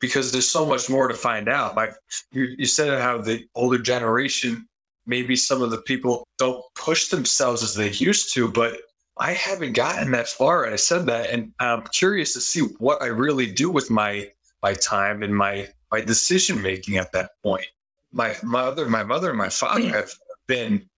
because 0.00 0.30
there's 0.30 0.48
so 0.48 0.64
much 0.64 0.88
more 0.88 1.08
to 1.08 1.14
find 1.14 1.48
out. 1.48 1.74
Like 1.74 1.92
you, 2.30 2.54
you 2.56 2.66
said 2.66 3.00
how 3.00 3.18
the 3.18 3.44
older 3.56 3.78
generation, 3.78 4.68
maybe 5.06 5.34
some 5.34 5.60
of 5.60 5.72
the 5.72 5.82
people 5.82 6.24
don't 6.38 6.62
push 6.76 7.08
themselves 7.08 7.64
as 7.64 7.74
they 7.74 7.90
used 7.90 8.32
to, 8.34 8.48
but 8.48 8.78
I 9.18 9.32
haven't 9.32 9.72
gotten 9.72 10.12
that 10.12 10.28
far. 10.28 10.70
I 10.70 10.76
said 10.76 11.06
that, 11.06 11.30
and 11.30 11.52
I'm 11.58 11.82
curious 11.92 12.32
to 12.34 12.40
see 12.40 12.60
what 12.78 13.02
I 13.02 13.06
really 13.06 13.50
do 13.50 13.70
with 13.70 13.90
my 13.90 14.30
my 14.62 14.74
time 14.74 15.22
and 15.24 15.34
my 15.34 15.68
my 15.90 16.00
decision 16.00 16.62
making 16.62 16.98
at 16.98 17.10
that 17.12 17.30
point. 17.42 17.66
My 18.12 18.36
mother, 18.44 18.86
my 18.88 19.02
mother, 19.02 19.30
and 19.30 19.38
my 19.38 19.48
father 19.48 19.88
have 19.88 20.12
been 20.46 20.88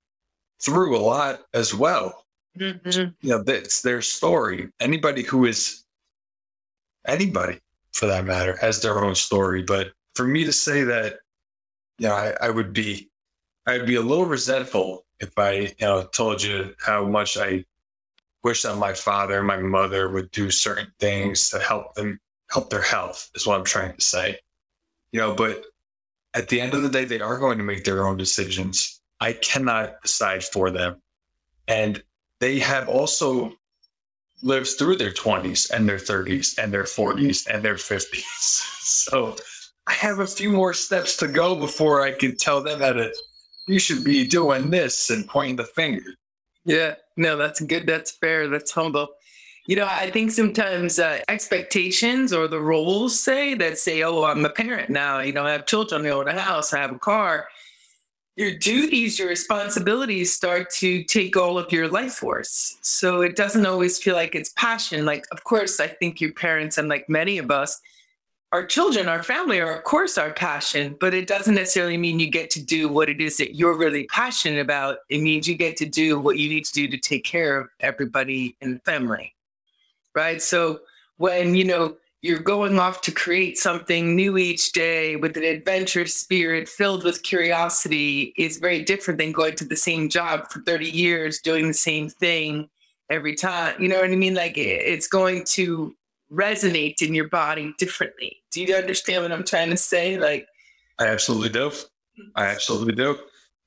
through 0.61 0.97
a 0.97 0.99
lot 0.99 1.41
as 1.55 1.75
well. 1.75 2.25
Mm-hmm. 2.59 3.11
You 3.21 3.31
know, 3.31 3.43
that's 3.43 3.83
their 3.83 4.03
story. 4.03 4.69
Anybody 4.81 5.23
who 5.23 5.45
is 5.47 5.85
anybody 7.07 7.61
for 7.93 8.07
that 8.07 8.25
matter 8.25 8.57
has 8.61 8.81
their 8.83 9.03
own 9.03 9.15
story. 9.15 9.63
But 9.63 9.93
for 10.15 10.27
me 10.27 10.45
to 10.45 10.53
say 10.53 10.83
that, 10.83 11.21
you 11.99 12.09
know, 12.09 12.15
I, 12.15 12.35
I 12.41 12.51
would 12.51 12.73
be 12.73 13.11
I'd 13.67 13.87
be 13.87 13.97
a 13.97 14.03
little 14.03 14.27
resentful 14.27 15.05
if 15.21 15.37
I, 15.39 15.53
you 15.53 15.75
know, 15.81 16.05
told 16.05 16.43
you 16.43 16.75
how 16.81 17.05
much 17.05 17.37
I 17.37 17.65
wish 18.43 18.63
that 18.63 18.77
my 18.77 18.95
father 18.95 19.39
and 19.39 19.47
my 19.47 19.59
mother 19.59 20.09
would 20.09 20.31
do 20.31 20.51
certain 20.51 20.91
things 21.01 21.51
to 21.51 21.59
help 21.59 21.95
them 21.95 22.19
help 22.51 22.71
their 22.71 22.83
health 22.83 23.31
is 23.35 23.47
what 23.47 23.59
I'm 23.59 23.65
trying 23.65 23.95
to 23.95 24.01
say. 24.01 24.39
You 25.13 25.21
know, 25.21 25.35
but 25.35 25.65
at 26.35 26.49
the 26.49 26.61
end 26.61 26.75
of 26.75 26.83
the 26.83 26.89
day, 26.89 27.05
they 27.05 27.21
are 27.21 27.39
going 27.39 27.59
to 27.59 27.65
make 27.65 27.85
their 27.85 28.07
own 28.07 28.17
decisions. 28.17 28.98
I 29.21 29.33
cannot 29.33 30.03
decide 30.03 30.45
for 30.45 30.71
them. 30.71 31.01
And 31.67 32.03
they 32.41 32.59
have 32.61 32.89
also 32.89 33.53
lived 34.43 34.69
through 34.79 34.97
their 34.97 35.11
20s 35.11 35.71
and 35.71 35.89
their 35.89 35.97
30s 35.99 36.59
and 36.59 36.73
their 36.73 36.85
40s 36.85 37.47
and 37.53 37.63
their 37.63 37.75
50s. 37.77 38.75
So 38.89 39.37
I 39.87 39.93
have 39.93 40.21
a 40.21 40.27
few 40.27 40.51
more 40.51 40.73
steps 40.73 41.15
to 41.19 41.29
go 41.29 41.55
before 41.55 42.01
I 42.01 42.13
can 42.13 42.39
tell 42.39 42.63
them 42.63 42.79
that 42.79 43.13
you 43.67 43.79
should 43.79 44.03
be 44.03 44.27
doing 44.27 44.71
this 44.71 45.11
and 45.11 45.29
pointing 45.29 45.57
the 45.57 45.65
finger. 45.65 46.15
Yeah, 46.65 46.95
no, 47.19 47.37
that's 47.37 47.61
good. 47.61 47.87
That's 47.87 48.13
fair. 48.13 48.49
That's 48.49 48.71
humble. 48.71 49.09
You 49.67 49.77
know, 49.77 49.87
I 49.87 50.11
think 50.11 50.31
sometimes 50.31 50.99
uh, 50.99 51.21
expectations 51.29 52.33
or 52.33 52.49
the 52.49 52.61
roles 52.61 53.21
say 53.21 53.55
that 53.57 53.77
say, 53.77 54.03
oh, 54.03 54.25
I'm 54.25 54.45
a 54.47 54.51
parent 54.51 54.89
now, 54.89 55.21
you 55.21 55.35
know, 55.35 55.45
I 55.45 55.53
have 55.53 55.67
children, 55.67 56.07
I 56.07 56.09
own 56.09 56.27
a 56.27 56.41
house, 56.41 56.73
I 56.73 56.79
have 56.79 56.93
a 56.93 56.99
car. 56.99 57.49
Your 58.39 58.53
duties, 58.53 59.19
your 59.19 59.27
responsibilities 59.27 60.33
start 60.33 60.71
to 60.75 61.03
take 61.03 61.37
all 61.37 61.59
of 61.59 61.73
your 61.73 61.89
life 61.89 62.15
force. 62.15 62.79
So 62.83 63.23
it 63.23 63.35
doesn't 63.35 63.67
always 63.67 63.99
feel 63.99 64.15
like 64.15 64.37
it's 64.37 64.51
passion. 64.51 65.05
Like, 65.05 65.27
of 65.33 65.43
course, 65.43 65.81
I 65.81 65.89
think 65.89 66.21
your 66.21 66.33
parents 66.33 66.79
and 66.79 66.89
like 66.89 67.09
many 67.09 67.39
of 67.39 67.51
us, 67.51 67.81
our 68.53 68.65
children, 68.65 69.09
our 69.09 69.25
family 69.25 69.61
are, 69.61 69.77
of 69.79 69.83
course, 69.83 70.17
our 70.17 70.33
passion, 70.33 70.97
but 71.01 71.15
it 71.15 71.27
doesn't 71.27 71.57
necessarily 71.57 71.97
mean 71.97 72.21
you 72.21 72.31
get 72.31 72.49
to 72.51 72.63
do 72.63 72.89
what 72.89 73.09
it 73.09 73.21
is 73.21 73.39
that 73.39 73.57
you're 73.57 73.77
really 73.77 74.05
passionate 74.05 74.61
about. 74.61 74.99
It 75.09 75.21
means 75.21 75.49
you 75.49 75.57
get 75.57 75.77
to 75.79 75.87
do 75.87 76.21
what 76.21 76.39
you 76.39 76.49
need 76.49 76.65
to 76.67 76.73
do 76.73 76.87
to 76.87 76.97
take 76.97 77.25
care 77.25 77.59
of 77.59 77.69
everybody 77.81 78.57
in 78.61 78.75
the 78.75 78.79
family. 78.81 79.35
Right. 80.15 80.41
So 80.41 80.83
when, 81.17 81.57
you 81.57 81.65
know, 81.65 81.97
you're 82.21 82.41
going 82.41 82.79
off 82.79 83.01
to 83.03 83.13
create 83.13 83.57
something 83.59 84.17
new 84.17 84.37
each 84.39 84.73
day 84.73 85.15
with 85.17 85.37
an 85.37 85.45
adventurous 85.45 86.15
spirit 86.15 86.69
filled 86.69 87.05
with 87.05 87.23
curiosity 87.23 88.35
is 88.37 88.59
very 88.59 88.83
different 88.83 89.19
than 89.19 89.31
going 89.31 89.55
to 89.57 89.65
the 89.65 89.77
same 89.77 90.09
job 90.09 90.51
for 90.51 90.61
30 90.63 90.91
years 90.91 91.41
doing 91.41 91.69
the 91.69 91.75
same 91.75 92.09
thing 92.09 92.69
every 93.09 93.37
time. 93.37 93.81
You 93.81 93.89
know 93.89 94.01
what 94.01 94.11
I 94.11 94.17
mean? 94.17 94.35
Like 94.35 94.59
it's 94.59 95.07
going 95.07 95.45
to 95.51 95.95
resonate 96.33 97.03
in 97.03 97.15
your 97.15 97.29
body 97.29 97.73
differently. 97.79 98.37
Do 98.51 98.63
you 98.63 98.75
understand 98.75 99.23
what 99.23 99.33
I'm 99.33 99.45
trying 99.45 99.71
to 99.71 99.77
say? 99.77 100.19
Like, 100.19 100.47
I 100.99 101.07
absolutely 101.07 101.51
do. 101.51 101.71
I 102.35 102.47
absolutely 102.47 102.95
do. 102.95 103.19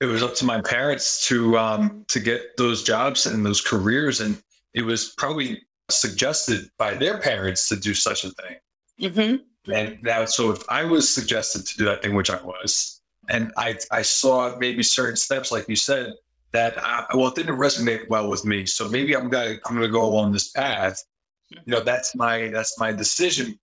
It 0.01 0.05
was 0.05 0.23
up 0.23 0.35
to 0.35 0.45
my 0.45 0.59
parents 0.61 1.25
to 1.27 1.57
um, 1.57 2.05
to 2.09 2.19
get 2.19 2.57
those 2.57 2.83
jobs 2.83 3.27
and 3.27 3.45
those 3.45 3.61
careers, 3.61 4.19
and 4.19 4.41
it 4.73 4.81
was 4.81 5.13
probably 5.17 5.61
suggested 5.91 6.69
by 6.77 6.93
their 6.93 7.17
parents 7.17 7.67
to 7.69 7.75
do 7.75 7.93
such 7.93 8.23
a 8.23 8.31
thing. 8.31 8.55
Mm-hmm. 9.01 9.71
And 9.71 10.01
now, 10.01 10.25
so 10.25 10.51
if 10.51 10.63
I 10.69 10.83
was 10.83 11.13
suggested 11.13 11.65
to 11.67 11.77
do 11.77 11.85
that 11.85 12.01
thing, 12.01 12.15
which 12.15 12.29
I 12.29 12.41
was, 12.41 13.01
and 13.29 13.51
I 13.57 13.77
I 13.91 14.01
saw 14.01 14.55
maybe 14.57 14.83
certain 14.83 15.15
steps, 15.15 15.51
like 15.51 15.69
you 15.69 15.75
said, 15.75 16.13
that 16.51 16.77
I, 16.83 17.05
well, 17.13 17.27
it 17.27 17.35
didn't 17.35 17.57
resonate 17.57 18.09
well 18.09 18.27
with 18.29 18.43
me. 18.43 18.65
So 18.65 18.89
maybe 18.89 19.15
I'm 19.15 19.29
gonna 19.29 19.57
I'm 19.65 19.75
gonna 19.75 19.87
go 19.87 20.03
along 20.03 20.31
this 20.31 20.49
path 20.49 21.03
you 21.51 21.59
know 21.67 21.81
that's 21.81 22.15
my 22.15 22.47
that's 22.47 22.79
my 22.79 22.91
decision 22.91 23.57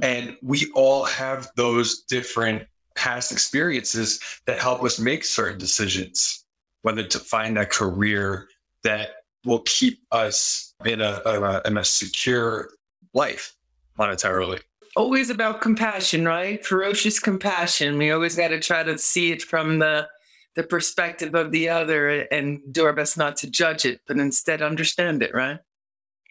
and 0.00 0.36
we 0.42 0.70
all 0.74 1.04
have 1.04 1.50
those 1.56 2.02
different 2.02 2.66
past 2.94 3.32
experiences 3.32 4.20
that 4.46 4.58
help 4.58 4.82
us 4.82 4.98
make 4.98 5.24
certain 5.24 5.58
decisions 5.58 6.44
whether 6.82 7.02
to 7.02 7.18
find 7.18 7.58
a 7.58 7.66
career 7.66 8.48
that 8.82 9.10
will 9.44 9.60
keep 9.60 10.00
us 10.12 10.74
in 10.84 11.00
a, 11.00 11.20
in 11.26 11.42
a, 11.42 11.62
in 11.66 11.76
a 11.76 11.84
secure 11.84 12.70
life 13.14 13.54
monetarily 13.98 14.60
always 14.96 15.30
about 15.30 15.60
compassion 15.60 16.24
right 16.24 16.64
ferocious 16.64 17.18
compassion 17.18 17.98
we 17.98 18.10
always 18.10 18.36
got 18.36 18.48
to 18.48 18.60
try 18.60 18.82
to 18.82 18.96
see 18.98 19.32
it 19.32 19.42
from 19.42 19.78
the 19.78 20.08
the 20.54 20.62
perspective 20.62 21.34
of 21.34 21.50
the 21.50 21.68
other 21.68 22.08
and 22.30 22.60
do 22.72 22.84
our 22.84 22.92
best 22.92 23.16
not 23.16 23.36
to 23.36 23.50
judge 23.50 23.84
it 23.84 24.00
but 24.06 24.18
instead 24.18 24.62
understand 24.62 25.22
it 25.22 25.34
right 25.34 25.60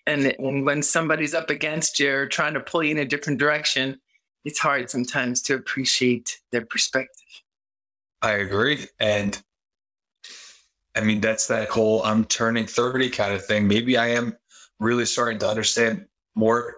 and, 0.08 0.26
and 0.40 0.66
when 0.66 0.82
somebody's 0.82 1.34
up 1.34 1.50
against 1.50 2.00
you 2.00 2.14
or 2.14 2.28
trying 2.28 2.54
to 2.54 2.60
pull 2.60 2.84
you 2.84 2.92
in 2.92 2.98
a 2.98 3.06
different 3.06 3.40
direction, 3.40 4.00
it's 4.44 4.60
hard 4.60 4.90
sometimes 4.90 5.42
to 5.44 5.56
appreciate 5.56 6.40
their 6.52 6.66
perspective. 6.66 7.28
I 8.22 8.34
agree. 8.34 8.88
And 9.00 9.42
I 10.96 11.02
mean, 11.02 11.22
that's 11.22 11.48
that 11.48 11.70
whole 11.70 12.04
I'm 12.04 12.26
turning 12.26 12.66
30 12.66 13.10
kind 13.10 13.34
of 13.34 13.46
thing. 13.46 13.68
Maybe 13.68 13.98
I 13.98 14.08
am 14.08 14.36
really 14.80 15.06
starting 15.06 15.40
to 15.40 15.50
understand 15.50 16.06
more 16.36 16.78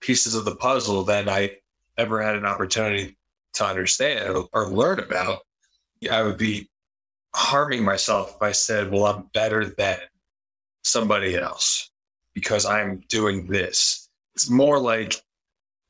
pieces 0.00 0.34
of 0.34 0.44
the 0.44 0.56
puzzle 0.56 1.02
than 1.04 1.28
I 1.28 1.56
ever 1.96 2.22
had 2.22 2.36
an 2.36 2.44
opportunity 2.44 3.16
to 3.54 3.64
understand 3.64 4.36
or 4.52 4.68
learn 4.68 5.00
about. 5.00 5.40
I 6.10 6.22
would 6.22 6.38
be 6.38 6.68
harming 7.34 7.84
myself 7.84 8.34
if 8.36 8.42
I 8.42 8.52
said, 8.52 8.90
well, 8.90 9.06
I'm 9.06 9.30
better 9.32 9.64
than 9.64 9.98
somebody 10.82 11.36
else 11.36 11.90
because 12.34 12.66
I'm 12.66 13.02
doing 13.08 13.46
this. 13.46 14.08
It's 14.34 14.48
more 14.48 14.78
like 14.78 15.16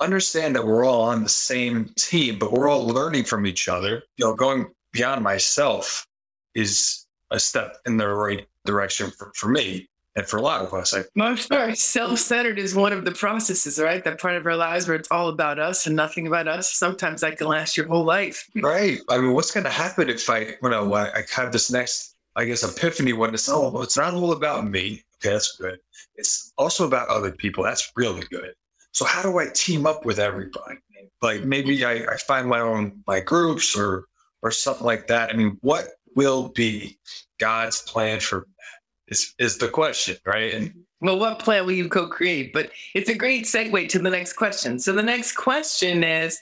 understand 0.00 0.54
that 0.56 0.66
we're 0.66 0.84
all 0.84 1.02
on 1.02 1.22
the 1.22 1.28
same 1.28 1.90
team, 1.96 2.38
but 2.38 2.52
we're 2.52 2.68
all 2.68 2.86
learning 2.86 3.24
from 3.24 3.46
each 3.46 3.68
other. 3.68 4.02
You 4.16 4.26
know, 4.26 4.34
going 4.34 4.66
beyond 4.92 5.22
myself 5.22 6.06
is 6.54 7.06
a 7.30 7.38
step 7.38 7.76
in 7.86 7.96
the 7.96 8.08
right 8.08 8.46
direction 8.64 9.10
for, 9.10 9.32
for 9.34 9.48
me 9.48 9.88
and 10.16 10.26
for 10.26 10.38
a 10.38 10.42
lot 10.42 10.64
of 10.64 10.74
us. 10.74 10.94
I, 10.94 11.02
Most 11.14 11.50
self-centered 11.76 12.58
is 12.58 12.74
one 12.74 12.92
of 12.92 13.04
the 13.04 13.12
processes, 13.12 13.78
right? 13.78 14.02
That 14.02 14.20
part 14.20 14.36
of 14.36 14.46
our 14.46 14.56
lives 14.56 14.88
where 14.88 14.96
it's 14.96 15.10
all 15.10 15.28
about 15.28 15.58
us 15.58 15.86
and 15.86 15.94
nothing 15.94 16.26
about 16.26 16.48
us. 16.48 16.72
Sometimes 16.72 17.20
that 17.20 17.38
can 17.38 17.46
last 17.46 17.76
your 17.76 17.86
whole 17.86 18.04
life. 18.04 18.48
Right. 18.62 18.98
I 19.08 19.18
mean, 19.18 19.32
what's 19.32 19.50
going 19.50 19.64
to 19.64 19.70
happen 19.70 20.08
if 20.08 20.28
I, 20.28 20.40
you 20.40 20.68
know, 20.68 20.92
I 20.94 21.22
have 21.34 21.52
this 21.52 21.70
next, 21.70 22.16
I 22.36 22.44
guess, 22.44 22.62
epiphany 22.62 23.12
when 23.12 23.32
it's, 23.32 23.48
oh, 23.48 23.80
it's 23.82 23.96
not 23.96 24.14
all 24.14 24.32
about 24.32 24.68
me. 24.68 25.02
Okay, 25.16 25.32
that's 25.32 25.56
good. 25.56 25.78
It's 26.16 26.52
also 26.58 26.86
about 26.86 27.08
other 27.08 27.30
people. 27.30 27.64
That's 27.64 27.92
really 27.96 28.24
good. 28.30 28.54
So 28.92 29.04
how 29.04 29.22
do 29.22 29.38
I 29.38 29.46
team 29.54 29.86
up 29.86 30.04
with 30.04 30.18
everybody? 30.18 30.78
like 31.22 31.44
maybe 31.44 31.84
I, 31.84 32.04
I 32.04 32.16
find 32.16 32.48
my 32.48 32.60
own 32.60 33.02
my 33.06 33.20
groups 33.20 33.76
or 33.76 34.04
or 34.42 34.50
something 34.50 34.86
like 34.86 35.06
that. 35.08 35.30
I 35.30 35.32
mean, 35.34 35.58
what 35.62 35.88
will 36.18 36.48
be 36.48 36.98
God's 37.38 37.82
plan 37.82 38.18
for 38.18 38.40
that 38.40 39.12
is 39.12 39.34
is 39.38 39.56
the 39.58 39.68
question, 39.68 40.16
right? 40.26 40.52
And 40.52 40.74
well, 41.00 41.18
what 41.18 41.38
plan 41.38 41.64
will 41.64 41.72
you 41.72 41.88
co-create? 41.88 42.52
But 42.52 42.70
it's 42.92 43.08
a 43.08 43.14
great 43.14 43.44
segue 43.44 43.88
to 43.90 44.00
the 44.00 44.10
next 44.10 44.32
question. 44.32 44.80
So 44.80 44.92
the 44.92 45.02
next 45.14 45.36
question 45.36 46.02
is 46.02 46.36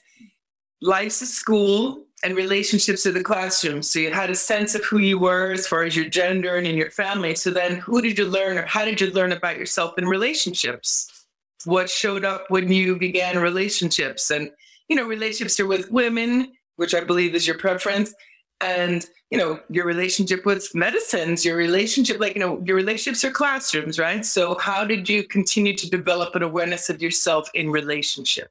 life's 0.81 1.21
a 1.21 1.27
school 1.27 2.07
and 2.25 2.35
relationships 2.35 3.03
to 3.03 3.13
the 3.13 3.23
classroom. 3.23 3.83
So 3.83 3.99
you 3.99 4.11
had 4.11 4.31
a 4.31 4.35
sense 4.35 4.75
of 4.75 4.83
who 4.87 4.97
you 4.97 5.19
were 5.19 5.53
as 5.53 5.67
far 5.67 5.83
as 5.83 5.95
your 5.95 6.09
gender 6.09 6.57
and 6.57 6.67
in 6.67 6.77
your 6.77 6.91
family. 6.91 7.35
So 7.35 7.51
then 7.51 7.77
who 7.77 8.01
did 8.01 8.17
you 8.17 8.25
learn 8.25 8.57
or 8.57 8.65
how 8.65 8.87
did 8.87 8.99
you 8.99 9.11
learn 9.11 9.33
about 9.33 9.59
yourself 9.59 9.99
in 9.99 10.07
relationships? 10.07 11.27
What 11.67 11.91
showed 11.91 12.25
up 12.25 12.47
when 12.49 12.73
you 12.73 12.97
began 12.97 13.39
relationships? 13.39 14.31
And, 14.31 14.51
you 14.89 14.97
know, 14.97 15.07
relationships 15.07 15.61
are 15.61 15.67
with 15.67 15.91
women, 15.91 16.53
which 16.77 16.95
I 16.95 17.05
believe 17.05 17.35
is 17.35 17.47
your 17.47 17.59
preference, 17.59 18.15
and, 18.61 19.05
you 19.31 19.39
know, 19.39 19.61
your 19.69 19.85
relationship 19.85 20.47
with 20.47 20.75
medicines, 20.75 21.45
your 21.45 21.57
relationship, 21.57 22.21
like, 22.21 22.35
you 22.35 22.41
know, 22.41 22.63
your 22.65 22.77
relationships 22.77 23.25
are 23.25 23.31
classrooms, 23.31 23.99
right? 23.99 24.25
So 24.25 24.57
how 24.59 24.85
did 24.85 25.09
you 25.09 25.25
continue 25.25 25.75
to 25.77 25.91
develop 25.91 26.35
an 26.35 26.43
awareness 26.43 26.89
of 26.89 27.03
yourself 27.03 27.49
in 27.55 27.71
relationship? 27.71 28.51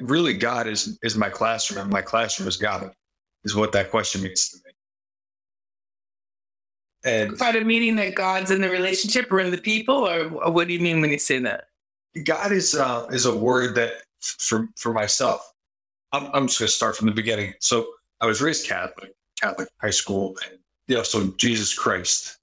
really 0.00 0.34
God 0.34 0.66
is 0.66 0.98
is 1.02 1.16
my 1.16 1.28
classroom 1.28 1.82
and 1.82 1.90
my 1.90 2.02
classroom 2.02 2.48
is 2.48 2.56
God 2.56 2.90
is 3.44 3.54
what 3.54 3.72
that 3.72 3.90
question 3.90 4.22
means 4.22 4.48
to 4.50 4.56
me. 4.56 4.72
And 7.04 7.38
part 7.38 7.56
of 7.56 7.66
meaning 7.66 7.96
that 7.96 8.14
God's 8.14 8.50
in 8.50 8.62
the 8.62 8.70
relationship 8.70 9.30
or 9.30 9.40
in 9.40 9.50
the 9.50 9.58
people, 9.58 9.94
or, 9.94 10.30
or 10.42 10.50
what 10.50 10.68
do 10.68 10.74
you 10.74 10.80
mean 10.80 11.02
when 11.02 11.10
you 11.10 11.18
say 11.18 11.38
that? 11.40 11.64
God 12.24 12.52
is 12.52 12.74
uh, 12.74 13.06
is 13.10 13.26
a 13.26 13.36
word 13.36 13.74
that 13.74 14.02
for 14.20 14.68
for 14.76 14.92
myself. 14.92 15.52
I'm, 16.12 16.30
I'm 16.32 16.46
just 16.46 16.60
going 16.60 16.68
to 16.68 16.72
start 16.72 16.96
from 16.96 17.06
the 17.06 17.12
beginning. 17.12 17.54
So 17.58 17.86
I 18.20 18.26
was 18.26 18.40
raised 18.40 18.66
Catholic, 18.66 19.14
Catholic 19.40 19.68
high 19.80 19.90
school, 19.90 20.36
and 20.44 20.58
you 20.88 20.96
know, 20.96 21.02
so 21.02 21.28
Jesus 21.36 21.74
Christ, 21.74 22.38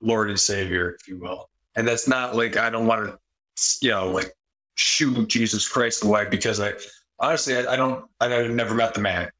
Lord 0.00 0.28
and 0.28 0.38
Savior, 0.38 0.96
if 1.00 1.08
you 1.08 1.18
will. 1.18 1.48
And 1.76 1.86
that's 1.86 2.06
not 2.06 2.36
like 2.36 2.56
I 2.56 2.70
don't 2.70 2.86
want 2.86 3.06
to, 3.06 3.78
you 3.80 3.90
know, 3.90 4.10
like 4.10 4.32
shoot 4.74 5.28
Jesus 5.28 5.66
Christ 5.66 6.04
away 6.04 6.26
because 6.28 6.60
I 6.60 6.72
honestly 7.18 7.56
I, 7.56 7.72
I 7.72 7.76
don't 7.76 8.04
I 8.20 8.28
never 8.48 8.74
met 8.74 8.94
the 8.94 9.00
man. 9.00 9.30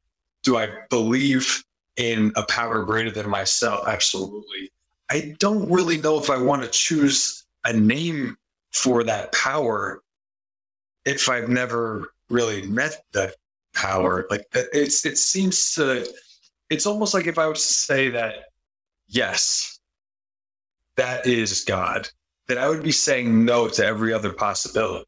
Do 0.43 0.57
I 0.57 0.69
believe 0.89 1.63
in 1.97 2.31
a 2.35 2.43
power 2.43 2.83
greater 2.83 3.11
than 3.11 3.29
myself? 3.29 3.87
Absolutely. 3.87 4.71
I 5.09 5.35
don't 5.39 5.69
really 5.69 5.97
know 5.97 6.17
if 6.17 6.29
I 6.29 6.37
want 6.37 6.63
to 6.63 6.69
choose 6.69 7.45
a 7.63 7.73
name 7.73 8.37
for 8.71 9.03
that 9.03 9.31
power 9.31 10.01
if 11.05 11.29
I've 11.29 11.49
never 11.49 12.11
really 12.29 12.63
met 12.63 13.03
that 13.13 13.35
power. 13.75 14.25
Like 14.29 14.47
it's 14.53 15.05
it 15.05 15.17
seems 15.17 15.73
to 15.75 16.07
it's 16.69 16.85
almost 16.85 17.13
like 17.13 17.27
if 17.27 17.37
I 17.37 17.47
was 17.47 17.65
to 17.65 17.73
say 17.73 18.09
that 18.09 18.45
yes, 19.07 19.79
that 20.97 21.27
is 21.27 21.63
God, 21.63 22.09
then 22.47 22.57
I 22.57 22.67
would 22.69 22.83
be 22.83 22.91
saying 22.91 23.45
no 23.45 23.67
to 23.67 23.85
every 23.85 24.13
other 24.13 24.33
possibility. 24.33 25.05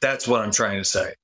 That's 0.00 0.28
what 0.28 0.42
I'm 0.42 0.52
trying 0.52 0.78
to 0.78 0.84
say. 0.84 1.14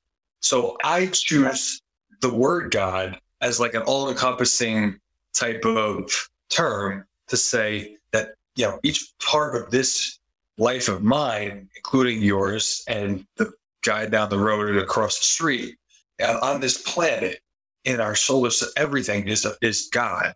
So 0.40 0.76
I 0.82 1.06
choose 1.06 1.82
the 2.20 2.32
word 2.32 2.72
God 2.72 3.18
as 3.40 3.60
like 3.60 3.74
an 3.74 3.82
all 3.82 4.08
encompassing 4.08 4.98
type 5.34 5.64
of 5.64 6.10
term 6.48 7.04
to 7.28 7.36
say 7.36 7.96
that, 8.12 8.30
you 8.56 8.64
know, 8.64 8.78
each 8.82 9.12
part 9.20 9.54
of 9.56 9.70
this 9.70 10.18
life 10.58 10.88
of 10.88 11.02
mine, 11.02 11.68
including 11.76 12.22
yours 12.22 12.84
and 12.88 13.26
the 13.36 13.52
guy 13.82 14.06
down 14.06 14.28
the 14.28 14.38
road 14.38 14.68
and 14.68 14.78
across 14.78 15.18
the 15.18 15.24
street, 15.24 15.76
on 16.22 16.60
this 16.60 16.82
planet, 16.82 17.40
in 17.84 18.00
our 18.00 18.14
solar, 18.14 18.50
system, 18.50 18.72
everything 18.76 19.26
is, 19.26 19.46
is 19.62 19.88
God. 19.92 20.34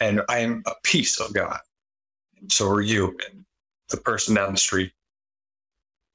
And 0.00 0.22
I 0.28 0.38
am 0.38 0.62
a 0.66 0.72
piece 0.82 1.20
of 1.20 1.34
God. 1.34 1.58
And 2.40 2.50
so 2.50 2.66
are 2.68 2.80
you 2.80 3.18
and 3.28 3.44
the 3.90 3.98
person 3.98 4.34
down 4.34 4.52
the 4.52 4.58
street 4.58 4.92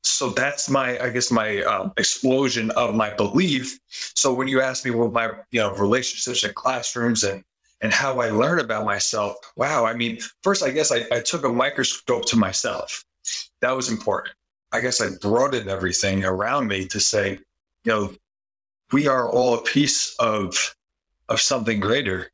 so 0.06 0.30
that's 0.30 0.70
my 0.70 1.00
i 1.04 1.10
guess 1.10 1.32
my 1.32 1.62
um, 1.63 1.91
explosion 1.98 2.70
of 2.72 2.94
my 2.94 3.13
belief 3.15 3.80
so 3.89 4.34
when 4.34 4.48
you 4.48 4.62
ask 4.62 4.86
me 4.86 4.91
what 4.91 5.12
my 5.12 5.30
you 5.52 5.60
know 5.60 5.74
relationships 5.76 6.44
in 6.44 6.54
classrooms 6.54 7.24
and 7.24 7.44
and 7.82 7.91
how 7.91 8.20
i 8.20 8.30
learn 8.30 8.60
about 8.60 8.86
myself 8.86 9.36
wow 9.56 9.84
i 9.84 9.94
mean 9.94 10.20
first 10.44 10.63
i 10.63 10.70
guess 10.70 10.91
I, 10.91 11.06
I 11.12 11.20
took 11.22 11.44
a 11.44 11.50
microscope 11.50 12.26
to 12.28 12.38
myself 12.38 13.04
that 13.62 13.72
was 13.72 13.89
important 13.89 14.36
i 14.72 14.80
guess 14.80 15.02
i 15.02 15.08
broadened 15.22 15.70
everything 15.70 16.24
around 16.24 16.68
me 16.68 16.88
to 16.88 17.00
say 17.00 17.32
you 17.84 17.91
know 17.91 18.13
we 18.91 19.08
are 19.08 19.30
all 19.30 19.56
a 19.56 19.62
piece 19.63 20.15
of 20.19 20.76
of 21.30 21.41
something 21.41 21.80
greater 21.80 22.32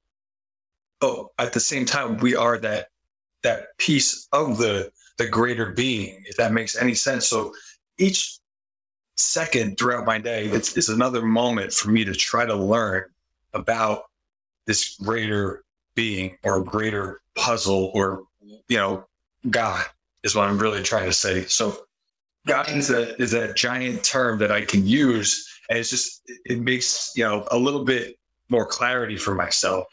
but 0.99 1.27
at 1.39 1.53
the 1.53 1.59
same 1.59 1.85
time 1.85 2.17
we 2.17 2.35
are 2.35 2.57
that 2.57 2.87
that 3.43 3.77
piece 3.77 4.27
of 4.33 4.57
the 4.57 4.91
the 5.21 5.29
greater 5.29 5.71
being, 5.71 6.23
if 6.25 6.35
that 6.37 6.51
makes 6.51 6.75
any 6.75 6.95
sense. 6.95 7.27
So 7.27 7.53
each 7.99 8.39
second 9.17 9.77
throughout 9.77 10.05
my 10.05 10.17
day, 10.17 10.45
it's, 10.45 10.75
it's 10.77 10.89
another 10.89 11.21
moment 11.21 11.73
for 11.73 11.89
me 11.91 12.03
to 12.05 12.13
try 12.13 12.45
to 12.45 12.55
learn 12.55 13.03
about 13.53 14.05
this 14.65 14.97
greater 14.97 15.63
being 15.93 16.37
or 16.43 16.63
greater 16.63 17.21
puzzle 17.35 17.91
or, 17.93 18.23
you 18.41 18.77
know, 18.77 19.05
God 19.49 19.85
is 20.23 20.35
what 20.35 20.47
I'm 20.47 20.57
really 20.57 20.81
trying 20.81 21.05
to 21.05 21.13
say. 21.13 21.45
So 21.45 21.85
God 22.47 22.69
is 22.69 22.89
a, 22.89 23.15
is 23.21 23.33
a 23.33 23.53
giant 23.53 24.03
term 24.03 24.39
that 24.39 24.51
I 24.51 24.65
can 24.65 24.87
use. 24.87 25.50
And 25.71 25.79
it's 25.79 25.89
just, 25.89 26.29
it 26.45 26.59
makes, 26.59 27.13
you 27.15 27.23
know, 27.23 27.47
a 27.49 27.57
little 27.57 27.85
bit 27.85 28.19
more 28.49 28.65
clarity 28.65 29.15
for 29.15 29.33
myself. 29.33 29.87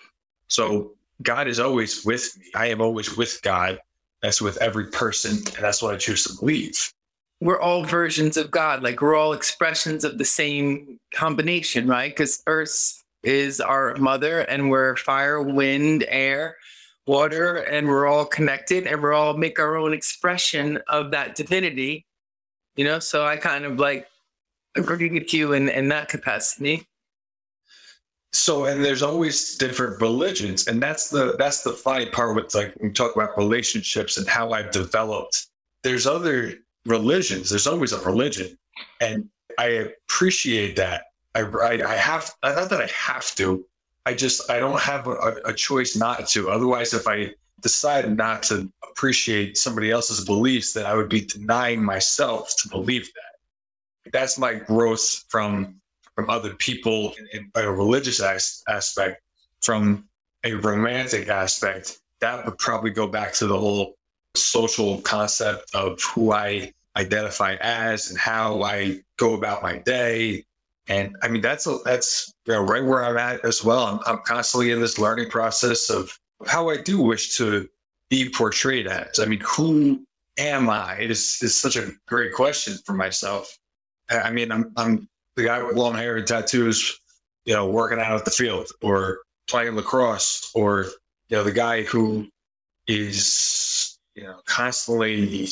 So 0.48 0.94
God 1.22 1.46
is 1.46 1.60
always 1.60 2.04
with 2.04 2.36
me. 2.36 2.46
I 2.56 2.66
am 2.66 2.80
always 2.80 3.16
with 3.16 3.38
God. 3.42 3.78
That's 4.20 4.42
with 4.42 4.56
every 4.56 4.90
person, 4.90 5.36
and 5.36 5.64
that's 5.64 5.80
what 5.80 5.94
I 5.94 5.96
choose 5.96 6.24
to 6.24 6.32
believe. 6.40 6.92
We're 7.40 7.60
all 7.60 7.84
versions 7.84 8.36
of 8.36 8.50
God, 8.50 8.82
like 8.82 9.00
we're 9.00 9.14
all 9.14 9.32
expressions 9.32 10.02
of 10.02 10.18
the 10.18 10.24
same 10.24 10.98
combination, 11.14 11.86
right? 11.86 12.10
Because 12.10 12.42
Earth 12.48 13.04
is 13.22 13.60
our 13.60 13.94
mother, 13.98 14.40
and 14.40 14.70
we're 14.70 14.96
fire, 14.96 15.40
wind, 15.40 16.04
air, 16.08 16.56
water, 17.06 17.58
and 17.58 17.86
we're 17.86 18.08
all 18.08 18.24
connected, 18.24 18.88
and 18.88 19.00
we're 19.00 19.12
all 19.12 19.36
make 19.36 19.60
our 19.60 19.76
own 19.76 19.92
expression 19.92 20.80
of 20.88 21.12
that 21.12 21.36
divinity. 21.36 22.04
You 22.74 22.84
know, 22.84 22.98
so 22.98 23.24
I 23.24 23.36
kind 23.36 23.64
of 23.64 23.78
like 23.78 24.08
with 24.80 25.32
you 25.34 25.52
in, 25.52 25.68
in 25.68 25.88
that 25.88 26.08
capacity. 26.08 26.86
So 28.32 28.66
and 28.66 28.84
there's 28.84 29.02
always 29.02 29.56
different 29.56 30.00
religions 30.02 30.68
and 30.68 30.82
that's 30.82 31.08
the 31.08 31.34
that's 31.38 31.62
the 31.62 31.72
funny 31.72 32.06
part 32.06 32.36
with 32.36 32.54
like 32.54 32.74
we 32.80 32.90
talk 32.90 33.16
about 33.16 33.36
relationships 33.38 34.18
and 34.18 34.28
how 34.28 34.52
i've 34.52 34.70
developed. 34.70 35.46
There's 35.82 36.06
other 36.06 36.54
religions 36.84 37.48
there's 37.48 37.66
always 37.66 37.92
a 37.92 38.00
religion 38.00 38.58
and 39.00 39.28
i 39.58 39.66
appreciate 39.66 40.76
that. 40.76 41.04
I 41.34 41.40
i, 41.40 41.92
I 41.92 41.94
have 41.94 42.30
not 42.42 42.68
that 42.68 42.82
i 42.82 42.90
have 42.94 43.34
to 43.36 43.64
i 44.04 44.12
just 44.12 44.50
i 44.50 44.58
don't 44.58 44.80
have 44.80 45.06
a, 45.06 45.36
a 45.46 45.52
choice 45.54 45.96
not 45.96 46.28
to. 46.28 46.50
Otherwise 46.50 46.92
if 46.92 47.08
i 47.08 47.32
decide 47.62 48.14
not 48.14 48.42
to 48.44 48.70
appreciate 48.90 49.56
somebody 49.56 49.90
else's 49.90 50.24
beliefs 50.24 50.74
then 50.74 50.84
i 50.86 50.94
would 50.94 51.08
be 51.08 51.22
denying 51.22 51.82
myself 51.82 52.54
to 52.58 52.68
believe 52.68 53.06
that 53.06 53.27
that's 54.12 54.38
my 54.38 54.54
growth 54.54 55.24
from 55.28 55.80
from 56.14 56.30
other 56.30 56.54
people 56.54 57.14
in, 57.32 57.48
a 57.54 57.70
religious 57.70 58.20
as- 58.20 58.64
aspect, 58.68 59.22
from 59.62 60.08
a 60.42 60.54
romantic 60.54 61.28
aspect, 61.28 62.00
that 62.20 62.44
would 62.44 62.58
probably 62.58 62.90
go 62.90 63.06
back 63.06 63.32
to 63.34 63.46
the 63.46 63.56
whole 63.56 63.94
social 64.34 65.00
concept 65.02 65.72
of 65.74 66.00
who 66.02 66.32
I 66.32 66.72
identify 66.96 67.54
as 67.60 68.10
and 68.10 68.18
how 68.18 68.62
I 68.62 69.00
go 69.16 69.34
about 69.34 69.62
my 69.62 69.78
day. 69.78 70.44
And 70.88 71.14
I 71.22 71.28
mean, 71.28 71.42
that's 71.42 71.66
a, 71.66 71.78
that's 71.84 72.32
you 72.46 72.54
know, 72.54 72.62
right 72.62 72.84
where 72.84 73.04
I'm 73.04 73.16
at 73.16 73.44
as 73.44 73.62
well. 73.62 73.84
I'm, 73.84 74.00
I'm 74.06 74.22
constantly 74.24 74.70
in 74.70 74.80
this 74.80 74.98
learning 74.98 75.30
process 75.30 75.90
of 75.90 76.10
how 76.46 76.70
I 76.70 76.78
do 76.78 77.00
wish 77.00 77.36
to 77.36 77.68
be 78.10 78.30
portrayed 78.30 78.86
as. 78.86 79.18
I 79.20 79.26
mean, 79.26 79.42
who 79.46 80.04
am 80.38 80.70
I? 80.70 80.96
It 80.98 81.10
is, 81.10 81.38
is 81.42 81.56
such 81.56 81.76
a 81.76 81.92
great 82.06 82.32
question 82.32 82.76
for 82.84 82.94
myself. 82.94 83.57
I 84.10 84.30
mean, 84.30 84.50
I'm, 84.50 84.72
I'm 84.76 85.08
the 85.36 85.44
guy 85.44 85.62
with 85.62 85.76
long 85.76 85.94
hair 85.94 86.16
and 86.16 86.26
tattoos, 86.26 87.00
you 87.44 87.54
know, 87.54 87.68
working 87.68 87.98
out 87.98 88.18
at 88.18 88.24
the 88.24 88.30
field 88.30 88.68
or 88.82 89.20
playing 89.46 89.76
lacrosse, 89.76 90.50
or 90.54 90.86
you 91.28 91.36
know, 91.36 91.44
the 91.44 91.52
guy 91.52 91.82
who 91.82 92.26
is 92.86 93.98
you 94.14 94.24
know 94.24 94.40
constantly 94.46 95.48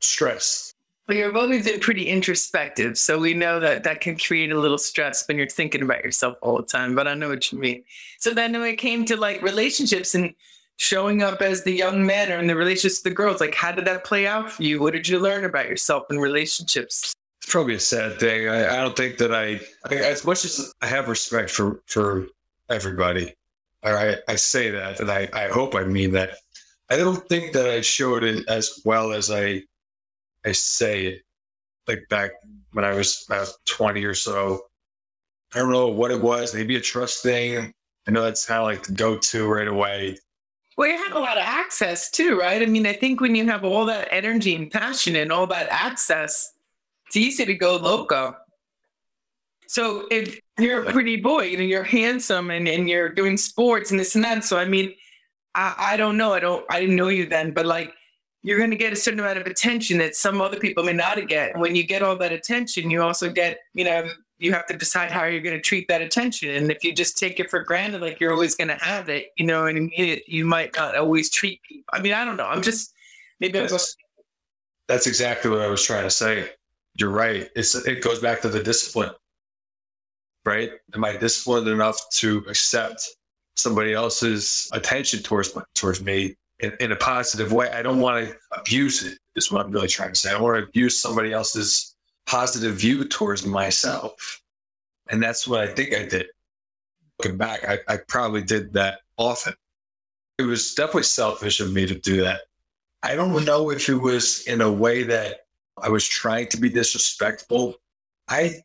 stressed. 0.00 0.74
Well, 1.08 1.16
you've 1.16 1.36
always 1.36 1.64
been 1.64 1.80
pretty 1.80 2.06
introspective, 2.06 2.98
so 2.98 3.18
we 3.18 3.32
know 3.32 3.60
that 3.60 3.82
that 3.84 4.02
can 4.02 4.18
create 4.18 4.52
a 4.52 4.58
little 4.58 4.76
stress 4.76 5.26
when 5.26 5.38
you're 5.38 5.48
thinking 5.48 5.80
about 5.80 6.04
yourself 6.04 6.36
all 6.42 6.58
the 6.58 6.64
time. 6.64 6.94
But 6.94 7.08
I 7.08 7.14
know 7.14 7.30
what 7.30 7.50
you 7.50 7.58
mean. 7.58 7.82
So 8.18 8.34
then, 8.34 8.52
when 8.52 8.64
it 8.64 8.76
came 8.76 9.04
to 9.06 9.16
like 9.16 9.40
relationships 9.40 10.14
and 10.14 10.34
showing 10.76 11.22
up 11.22 11.40
as 11.40 11.64
the 11.64 11.72
young 11.72 12.04
men 12.04 12.30
or 12.30 12.38
in 12.38 12.46
the 12.46 12.54
relationships 12.54 12.98
with 13.02 13.10
the 13.10 13.16
girls, 13.16 13.40
like 13.40 13.54
how 13.54 13.72
did 13.72 13.86
that 13.86 14.04
play 14.04 14.26
out 14.26 14.50
for 14.52 14.62
you? 14.62 14.80
What 14.80 14.92
did 14.92 15.08
you 15.08 15.18
learn 15.18 15.44
about 15.44 15.68
yourself 15.68 16.04
in 16.10 16.18
relationships? 16.18 17.14
Probably 17.48 17.74
a 17.74 17.80
sad 17.80 18.18
thing. 18.18 18.48
I, 18.48 18.74
I 18.74 18.76
don't 18.76 18.96
think 18.96 19.18
that 19.18 19.34
I, 19.34 19.60
I, 19.90 19.94
as 19.96 20.24
much 20.24 20.44
as 20.44 20.72
I 20.82 20.86
have 20.86 21.08
respect 21.08 21.50
for 21.50 21.82
for 21.86 22.26
everybody, 22.70 23.34
I 23.82 24.16
I 24.28 24.36
say 24.36 24.70
that, 24.70 25.00
and 25.00 25.10
I 25.10 25.28
I 25.32 25.48
hope 25.48 25.74
I 25.74 25.84
mean 25.84 26.12
that. 26.12 26.38
I 26.90 26.96
don't 26.96 27.28
think 27.28 27.52
that 27.52 27.68
I 27.68 27.82
showed 27.82 28.24
it 28.24 28.48
as 28.48 28.80
well 28.84 29.12
as 29.12 29.30
I 29.30 29.62
I 30.44 30.52
say 30.52 31.06
it. 31.06 31.22
Like 31.86 32.06
back 32.08 32.32
when 32.72 32.84
I 32.84 32.94
was 32.94 33.24
about 33.28 33.48
twenty 33.64 34.04
or 34.04 34.14
so, 34.14 34.66
I 35.54 35.58
don't 35.58 35.72
know 35.72 35.88
what 35.88 36.10
it 36.10 36.20
was. 36.20 36.54
Maybe 36.54 36.76
a 36.76 36.80
trust 36.80 37.22
thing. 37.22 37.72
I 38.06 38.10
know 38.10 38.22
that's 38.22 38.46
kind 38.46 38.60
of 38.60 38.66
like 38.66 38.84
the 38.84 38.92
go-to 38.92 39.46
right 39.46 39.68
away. 39.68 40.18
Well, 40.78 40.88
you 40.88 40.96
have 40.96 41.16
a 41.16 41.18
lot 41.18 41.36
of 41.36 41.42
access 41.42 42.10
too, 42.10 42.38
right? 42.38 42.62
I 42.62 42.66
mean, 42.66 42.86
I 42.86 42.92
think 42.92 43.20
when 43.20 43.34
you 43.34 43.44
have 43.46 43.64
all 43.64 43.84
that 43.86 44.08
energy 44.10 44.54
and 44.54 44.70
passion 44.70 45.16
and 45.16 45.32
all 45.32 45.46
that 45.48 45.68
access, 45.70 46.52
it's 47.08 47.16
easy 47.16 47.44
to 47.44 47.54
go 47.54 47.76
loco. 47.76 48.36
So 49.66 50.06
if 50.10 50.40
you're 50.58 50.84
a 50.84 50.92
pretty 50.92 51.16
boy, 51.16 51.44
you 51.44 51.56
know, 51.56 51.64
you're 51.64 51.82
handsome 51.82 52.50
and, 52.50 52.68
and 52.68 52.88
you're 52.88 53.08
doing 53.08 53.36
sports 53.36 53.90
and 53.90 53.98
this 53.98 54.14
and 54.14 54.24
that. 54.24 54.44
So 54.44 54.56
I 54.56 54.64
mean, 54.64 54.94
I, 55.54 55.74
I 55.78 55.96
don't 55.96 56.16
know. 56.16 56.32
I 56.32 56.40
don't 56.40 56.64
I 56.70 56.80
didn't 56.80 56.96
know 56.96 57.08
you 57.08 57.26
then, 57.26 57.52
but 57.52 57.66
like 57.66 57.92
you're 58.42 58.58
gonna 58.58 58.76
get 58.76 58.92
a 58.92 58.96
certain 58.96 59.20
amount 59.20 59.38
of 59.38 59.46
attention 59.46 59.98
that 59.98 60.14
some 60.14 60.40
other 60.40 60.58
people 60.58 60.84
may 60.84 60.92
not 60.92 61.26
get. 61.28 61.58
When 61.58 61.74
you 61.74 61.82
get 61.82 62.02
all 62.02 62.16
that 62.16 62.32
attention, 62.32 62.90
you 62.90 63.02
also 63.02 63.30
get, 63.30 63.58
you 63.74 63.84
know, 63.84 64.08
you 64.38 64.52
have 64.52 64.66
to 64.66 64.76
decide 64.76 65.10
how 65.10 65.24
you're 65.24 65.40
going 65.40 65.56
to 65.56 65.60
treat 65.60 65.88
that 65.88 66.00
attention. 66.00 66.50
And 66.50 66.70
if 66.70 66.84
you 66.84 66.94
just 66.94 67.18
take 67.18 67.40
it 67.40 67.50
for 67.50 67.64
granted, 67.64 68.00
like 68.00 68.20
you're 68.20 68.32
always 68.32 68.54
going 68.54 68.68
to 68.68 68.76
have 68.76 69.08
it, 69.08 69.32
you 69.36 69.44
know, 69.44 69.66
and 69.66 69.90
you 69.96 70.44
might 70.44 70.76
not 70.76 70.96
always 70.96 71.28
treat 71.28 71.60
people. 71.62 71.84
I 71.92 72.00
mean, 72.00 72.12
I 72.12 72.24
don't 72.24 72.36
know. 72.36 72.46
I'm 72.46 72.62
just 72.62 72.92
maybe 73.40 73.58
that's, 73.58 73.96
that's 74.86 75.06
exactly 75.06 75.50
what 75.50 75.60
I 75.60 75.66
was 75.66 75.82
trying 75.82 76.04
to 76.04 76.10
say. 76.10 76.50
You're 76.98 77.10
right. 77.10 77.48
It's 77.54 77.74
it 77.74 78.02
goes 78.02 78.20
back 78.20 78.40
to 78.42 78.48
the 78.48 78.62
discipline, 78.62 79.10
right? 80.44 80.70
Am 80.94 81.04
I 81.04 81.16
disciplined 81.16 81.68
enough 81.68 81.98
to 82.14 82.44
accept 82.48 83.06
somebody 83.56 83.92
else's 83.92 84.68
attention 84.72 85.22
towards 85.22 85.56
towards 85.74 86.02
me 86.02 86.36
in, 86.58 86.72
in 86.80 86.92
a 86.92 86.96
positive 86.96 87.52
way? 87.52 87.70
I 87.70 87.82
don't 87.82 88.00
want 88.00 88.26
to 88.26 88.34
abuse 88.52 89.04
it. 89.04 89.18
Is 89.36 89.52
what 89.52 89.64
I'm 89.64 89.70
really 89.70 89.88
trying 89.88 90.10
to 90.10 90.16
say. 90.16 90.32
I 90.32 90.40
want 90.40 90.56
to 90.56 90.64
abuse 90.64 90.98
somebody 90.98 91.32
else's 91.32 91.94
positive 92.26 92.74
view 92.74 93.04
towards 93.04 93.46
myself. 93.46 94.42
And 95.10 95.22
that's 95.22 95.46
what 95.46 95.60
I 95.60 95.72
think 95.72 95.94
I 95.94 96.04
did. 96.04 96.26
Looking 97.18 97.38
back, 97.38 97.64
I, 97.66 97.78
I 97.88 97.98
probably 98.08 98.42
did 98.42 98.72
that 98.74 99.00
often. 99.16 99.54
It 100.38 100.42
was 100.42 100.74
definitely 100.74 101.04
selfish 101.04 101.60
of 101.60 101.72
me 101.72 101.86
to 101.86 101.94
do 101.94 102.20
that. 102.22 102.42
I 103.02 103.14
don't 103.14 103.44
know 103.44 103.70
if 103.70 103.88
it 103.88 103.94
was 103.94 104.46
in 104.46 104.60
a 104.60 104.70
way 104.70 105.04
that 105.04 105.46
I 105.82 105.88
was 105.88 106.06
trying 106.06 106.48
to 106.48 106.56
be 106.56 106.68
disrespectful. 106.68 107.76
I 108.28 108.62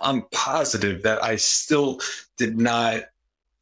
I'm 0.00 0.22
positive 0.32 1.02
that 1.02 1.22
I 1.22 1.36
still 1.36 2.00
did 2.36 2.58
not 2.58 3.04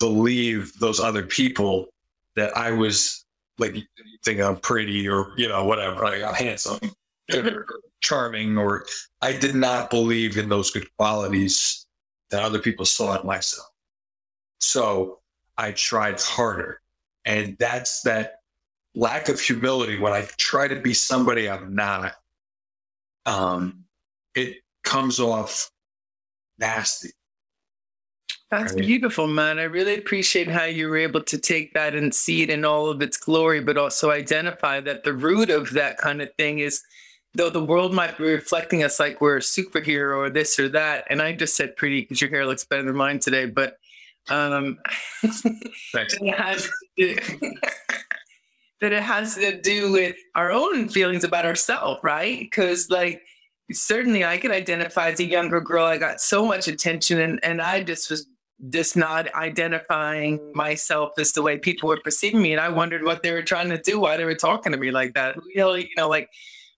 believe 0.01 0.79
those 0.81 1.01
other 1.01 1.23
people 1.23 1.87
that 2.35 2.57
I 2.57 2.73
was 2.73 3.25
like 3.59 3.77
think 4.25 4.40
I'm 4.40 4.57
pretty 4.57 5.09
or 5.09 5.33
you 5.37 5.49
know 5.49 5.64
whatever, 5.64 6.05
like 6.05 6.23
I'm 6.23 6.35
handsome 6.35 6.81
charming 8.01 8.59
or 8.59 8.87
I 9.23 9.33
did 9.33 9.55
not 9.55 9.90
believe 9.90 10.37
in 10.37 10.49
those 10.49 10.70
good 10.70 10.88
qualities 10.97 11.87
that 12.31 12.42
other 12.42 12.59
people 12.59 12.85
saw 12.85 13.18
in 13.18 13.27
myself. 13.27 13.68
So 14.61 15.20
I 15.57 15.73
tried 15.73 16.20
harder. 16.20 16.81
And 17.25 17.57
that's 17.59 18.03
that 18.03 18.40
lack 18.94 19.29
of 19.29 19.40
humility 19.40 19.99
when 19.99 20.12
I 20.12 20.29
try 20.37 20.68
to 20.68 20.77
be 20.77 20.94
somebody 20.94 21.49
I'm 21.49 21.75
not. 21.75 22.14
Um, 23.27 23.85
it 24.35 24.59
comes 24.85 25.21
off 25.21 25.71
nasty. 26.59 27.11
That's 28.51 28.75
right? 28.75 28.83
beautiful, 28.83 29.27
man. 29.27 29.59
I 29.59 29.65
really 29.65 29.97
appreciate 29.99 30.49
how 30.49 30.65
you 30.65 30.89
were 30.89 30.97
able 30.97 31.23
to 31.23 31.39
take 31.39 31.75
that 31.75 31.95
and 31.95 32.15
see 32.15 32.43
it 32.43 32.51
in 32.51 32.65
all 32.65 32.89
of 32.89 33.03
its 33.03 33.17
glory, 33.17 33.61
but 33.61 33.77
also 33.77 34.11
identify 34.11 34.81
that 34.81 35.05
the 35.05 35.13
root 35.13 35.51
of 35.51 35.71
that 35.73 35.99
kind 35.99 36.23
of 36.23 36.29
thing 36.37 36.61
is 36.61 36.83
though 37.35 37.51
the 37.51 37.65
world 37.65 37.93
might 37.93 38.17
be 38.17 38.25
reflecting 38.25 38.85
us 38.85 39.01
like 39.01 39.21
we're 39.21 39.39
a 39.39 39.41
superhero 39.41 40.19
or 40.19 40.31
this 40.31 40.59
or 40.59 40.69
that. 40.69 41.05
And 41.11 41.21
I 41.21 41.33
just 41.33 41.57
said 41.57 41.77
pretty 41.77 42.03
because 42.03 42.21
your 42.21 42.31
hair 42.31 42.47
looks 42.47 42.65
better 42.65 42.85
than 42.85 42.97
mine 42.97 43.19
today, 43.19 43.47
but 43.47 43.77
um, 44.29 44.79
Thanks. 45.25 46.17
it 46.21 46.35
has 46.35 46.71
to, 46.99 47.19
that 48.81 48.93
it 48.93 49.03
has 49.03 49.37
to 49.37 49.61
do 49.61 49.93
with 49.93 50.17
our 50.35 50.51
own 50.51 50.89
feelings 50.89 51.25
about 51.25 51.47
ourselves, 51.47 52.01
right? 52.03 52.39
Because 52.41 52.91
like 52.91 53.23
certainly 53.73 54.25
I 54.25 54.39
could 54.39 54.51
identify 54.51 55.11
as 55.11 55.21
a 55.21 55.25
younger 55.25 55.61
girl. 55.61 55.87
I 55.87 55.99
got 55.99 56.21
so 56.21 56.45
much 56.45 56.69
attention 56.69 57.21
and, 57.21 57.41
and 57.43 57.63
I 57.63 57.83
just 57.83 58.11
was 58.11 58.27
just 58.71 58.97
not 58.97 59.33
identifying 59.35 60.53
myself 60.55 61.13
as 61.19 61.33
the 61.33 61.43
way 61.43 61.59
people 61.59 61.89
were 61.89 62.01
perceiving 62.03 62.41
me. 62.41 62.53
And 62.53 62.61
I 62.61 62.69
wondered 62.69 63.03
what 63.03 63.23
they 63.23 63.33
were 63.33 63.43
trying 63.43 63.69
to 63.71 63.79
do, 63.79 64.01
why 64.01 64.17
they 64.17 64.25
were 64.25 64.35
talking 64.35 64.73
to 64.73 64.79
me 64.79 64.91
like 64.91 65.15
that. 65.15 65.37
You 65.55 65.61
know, 65.61 65.75
you 65.75 65.89
know 65.97 66.09
like 66.09 66.31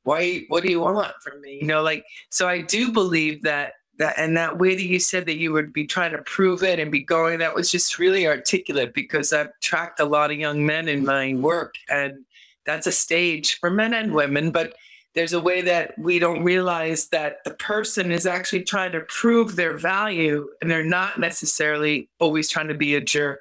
why 0.06 0.44
what 0.48 0.62
do 0.62 0.70
you 0.70 0.80
want 0.80 1.12
from 1.20 1.40
me 1.40 1.58
you 1.60 1.66
know 1.66 1.82
like 1.82 2.04
so 2.30 2.48
i 2.48 2.60
do 2.60 2.92
believe 2.92 3.42
that 3.42 3.72
that 3.98 4.14
and 4.18 4.36
that 4.36 4.58
way 4.58 4.74
that 4.74 4.84
you 4.84 4.98
said 4.98 5.26
that 5.26 5.38
you 5.38 5.52
would 5.52 5.72
be 5.72 5.86
trying 5.86 6.12
to 6.12 6.22
prove 6.22 6.62
it 6.62 6.78
and 6.78 6.90
be 6.90 7.02
going 7.02 7.38
that 7.38 7.54
was 7.54 7.70
just 7.70 7.98
really 7.98 8.26
articulate 8.26 8.94
because 8.94 9.32
i've 9.32 9.50
tracked 9.60 10.00
a 10.00 10.04
lot 10.04 10.30
of 10.30 10.38
young 10.38 10.64
men 10.64 10.88
in 10.88 11.04
my 11.04 11.34
work 11.34 11.74
and 11.88 12.24
that's 12.64 12.86
a 12.86 12.92
stage 12.92 13.58
for 13.58 13.70
men 13.70 13.94
and 13.94 14.12
women 14.12 14.50
but 14.50 14.74
there's 15.14 15.32
a 15.32 15.40
way 15.40 15.62
that 15.62 15.98
we 15.98 16.18
don't 16.18 16.44
realize 16.44 17.08
that 17.08 17.42
the 17.44 17.54
person 17.54 18.12
is 18.12 18.26
actually 18.26 18.62
trying 18.62 18.92
to 18.92 19.00
prove 19.00 19.56
their 19.56 19.76
value 19.78 20.46
and 20.60 20.70
they're 20.70 20.84
not 20.84 21.18
necessarily 21.18 22.10
always 22.20 22.50
trying 22.50 22.68
to 22.68 22.74
be 22.74 22.96
a 22.96 23.00
jerk 23.00 23.40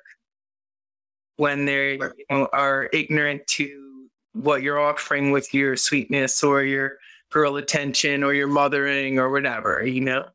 when 1.36 1.65
they 1.65 1.96
you 1.96 2.12
know, 2.30 2.48
are 2.54 2.89
ignorant 2.94 3.46
to 3.48 4.08
what 4.32 4.62
you're 4.62 4.80
offering 4.80 5.32
with 5.32 5.54
your 5.54 5.76
sweetness 5.76 6.44
or 6.44 6.63
your 6.63 6.98
girl 7.30 7.58
attention 7.58 8.24
or 8.24 8.34
your 8.34 8.48
mothering 8.48 9.20
or 9.20 9.30
whatever, 9.30 9.86
you 9.86 10.00
know? 10.00 10.26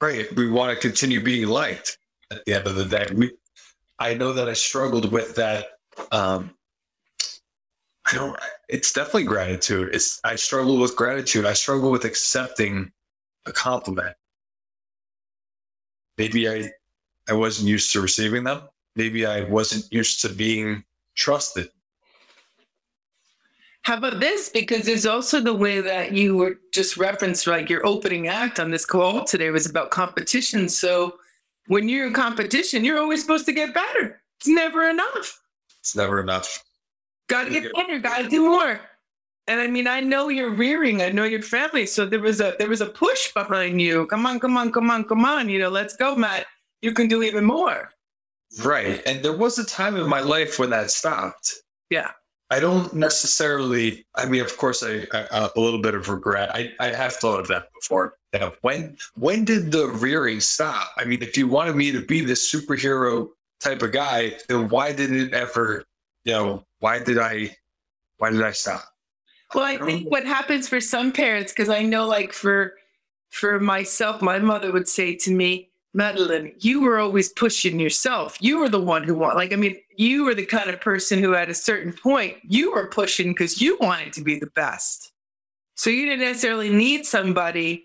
Right. 0.00 0.34
We 0.34 0.50
want 0.50 0.74
to 0.74 0.80
continue 0.80 1.22
being 1.22 1.46
liked 1.48 1.98
at 2.30 2.44
the 2.44 2.54
end 2.54 2.66
of 2.66 2.74
the 2.74 2.86
day. 2.86 3.06
We, 3.14 3.32
I 3.98 4.14
know 4.14 4.32
that 4.32 4.48
I 4.48 4.54
struggled 4.54 5.12
with 5.12 5.34
that. 5.36 5.66
Um, 6.10 6.54
I 8.10 8.14
don't, 8.14 8.36
it's 8.68 8.92
definitely 8.92 9.24
gratitude. 9.24 9.94
It's, 9.94 10.20
I 10.24 10.36
struggle 10.36 10.78
with 10.78 10.96
gratitude. 10.96 11.44
I 11.44 11.52
struggle 11.52 11.90
with 11.90 12.04
accepting 12.04 12.90
a 13.46 13.52
compliment. 13.52 14.16
Maybe 16.16 16.48
I, 16.48 16.70
I 17.28 17.34
wasn't 17.34 17.68
used 17.68 17.92
to 17.92 18.00
receiving 18.00 18.44
them. 18.44 18.62
Maybe 18.96 19.26
I 19.26 19.44
wasn't 19.44 19.92
used 19.92 20.22
to 20.22 20.30
being 20.30 20.82
trusted. 21.14 21.68
How 23.82 23.96
about 23.96 24.20
this? 24.20 24.48
Because 24.48 24.84
there's 24.84 25.06
also 25.06 25.40
the 25.40 25.54
way 25.54 25.80
that 25.80 26.12
you 26.12 26.36
were 26.36 26.58
just 26.72 26.96
referenced, 26.96 27.46
like 27.46 27.70
your 27.70 27.84
opening 27.86 28.28
act 28.28 28.60
on 28.60 28.70
this 28.70 28.84
call 28.84 29.24
today 29.24 29.50
was 29.50 29.66
about 29.66 29.90
competition. 29.90 30.68
So 30.68 31.14
when 31.66 31.88
you're 31.88 32.06
in 32.06 32.12
competition, 32.12 32.84
you're 32.84 32.98
always 32.98 33.22
supposed 33.22 33.46
to 33.46 33.52
get 33.52 33.72
better. 33.72 34.20
It's 34.38 34.48
never 34.48 34.88
enough. 34.88 35.40
It's 35.80 35.96
never 35.96 36.20
enough. 36.20 36.62
Got 37.28 37.44
to 37.44 37.50
get 37.50 37.72
better. 37.74 37.98
Got 37.98 38.22
to 38.22 38.28
do 38.28 38.48
more. 38.48 38.80
And 39.46 39.60
I 39.60 39.66
mean, 39.66 39.86
I 39.86 40.00
know 40.00 40.28
you're 40.28 40.54
rearing. 40.54 41.02
I 41.02 41.10
know 41.10 41.24
your 41.24 41.42
family. 41.42 41.86
So 41.86 42.06
there 42.06 42.20
was 42.20 42.40
a 42.40 42.54
there 42.58 42.68
was 42.68 42.80
a 42.80 42.86
push 42.86 43.32
behind 43.32 43.80
you. 43.80 44.06
Come 44.06 44.26
on, 44.26 44.38
come 44.38 44.56
on, 44.56 44.70
come 44.70 44.90
on, 44.90 45.04
come 45.04 45.24
on. 45.24 45.48
You 45.48 45.58
know, 45.58 45.70
let's 45.70 45.96
go, 45.96 46.14
Matt. 46.14 46.46
You 46.82 46.92
can 46.92 47.08
do 47.08 47.22
even 47.22 47.44
more. 47.44 47.90
Right. 48.62 49.02
And 49.06 49.24
there 49.24 49.36
was 49.36 49.58
a 49.58 49.64
time 49.64 49.96
in 49.96 50.08
my 50.08 50.20
life 50.20 50.58
when 50.58 50.70
that 50.70 50.90
stopped. 50.90 51.54
Yeah. 51.88 52.10
I 52.50 52.58
don't 52.58 52.92
necessarily. 52.92 54.04
I 54.16 54.26
mean, 54.26 54.40
of 54.40 54.56
course, 54.56 54.82
I, 54.82 55.06
I 55.12 55.50
a 55.54 55.60
little 55.60 55.80
bit 55.80 55.94
of 55.94 56.08
regret. 56.08 56.50
I, 56.54 56.72
I 56.80 56.88
have 56.88 57.14
thought 57.14 57.40
of 57.40 57.48
that 57.48 57.72
before. 57.72 58.14
That 58.32 58.56
when 58.62 58.96
when 59.14 59.44
did 59.44 59.72
the 59.72 59.88
rearing 59.88 60.40
stop? 60.40 60.92
I 60.96 61.04
mean, 61.04 61.22
if 61.22 61.36
you 61.36 61.46
wanted 61.46 61.76
me 61.76 61.92
to 61.92 62.00
be 62.00 62.20
this 62.22 62.52
superhero 62.52 63.28
type 63.60 63.82
of 63.82 63.92
guy, 63.92 64.36
then 64.48 64.68
why 64.68 64.92
didn't 64.92 65.20
it 65.20 65.34
ever? 65.34 65.84
You 66.24 66.32
know, 66.32 66.64
why 66.80 66.98
did 66.98 67.18
I? 67.18 67.56
Why 68.18 68.30
did 68.30 68.42
I 68.42 68.52
stop? 68.52 68.84
Well, 69.54 69.64
I 69.64 69.78
think 69.78 70.10
what 70.10 70.24
happens 70.24 70.68
for 70.68 70.80
some 70.80 71.10
parents, 71.10 71.52
because 71.52 71.68
I 71.68 71.82
know, 71.82 72.06
like 72.06 72.32
for 72.32 72.74
for 73.30 73.58
myself, 73.60 74.22
my 74.22 74.38
mother 74.38 74.72
would 74.72 74.88
say 74.88 75.14
to 75.16 75.32
me, 75.32 75.69
Madeline, 75.92 76.52
you 76.60 76.82
were 76.82 76.98
always 76.98 77.32
pushing 77.32 77.80
yourself. 77.80 78.36
You 78.40 78.58
were 78.58 78.68
the 78.68 78.80
one 78.80 79.02
who 79.02 79.14
want 79.14 79.36
like 79.36 79.52
I 79.52 79.56
mean, 79.56 79.76
you 79.96 80.24
were 80.24 80.34
the 80.34 80.46
kind 80.46 80.70
of 80.70 80.80
person 80.80 81.20
who 81.20 81.34
at 81.34 81.50
a 81.50 81.54
certain 81.54 81.92
point 81.92 82.36
you 82.44 82.72
were 82.72 82.88
pushing 82.88 83.30
because 83.30 83.60
you 83.60 83.76
wanted 83.80 84.12
to 84.14 84.22
be 84.22 84.38
the 84.38 84.50
best. 84.54 85.12
So 85.74 85.90
you 85.90 86.06
didn't 86.06 86.20
necessarily 86.20 86.70
need 86.70 87.06
somebody. 87.06 87.84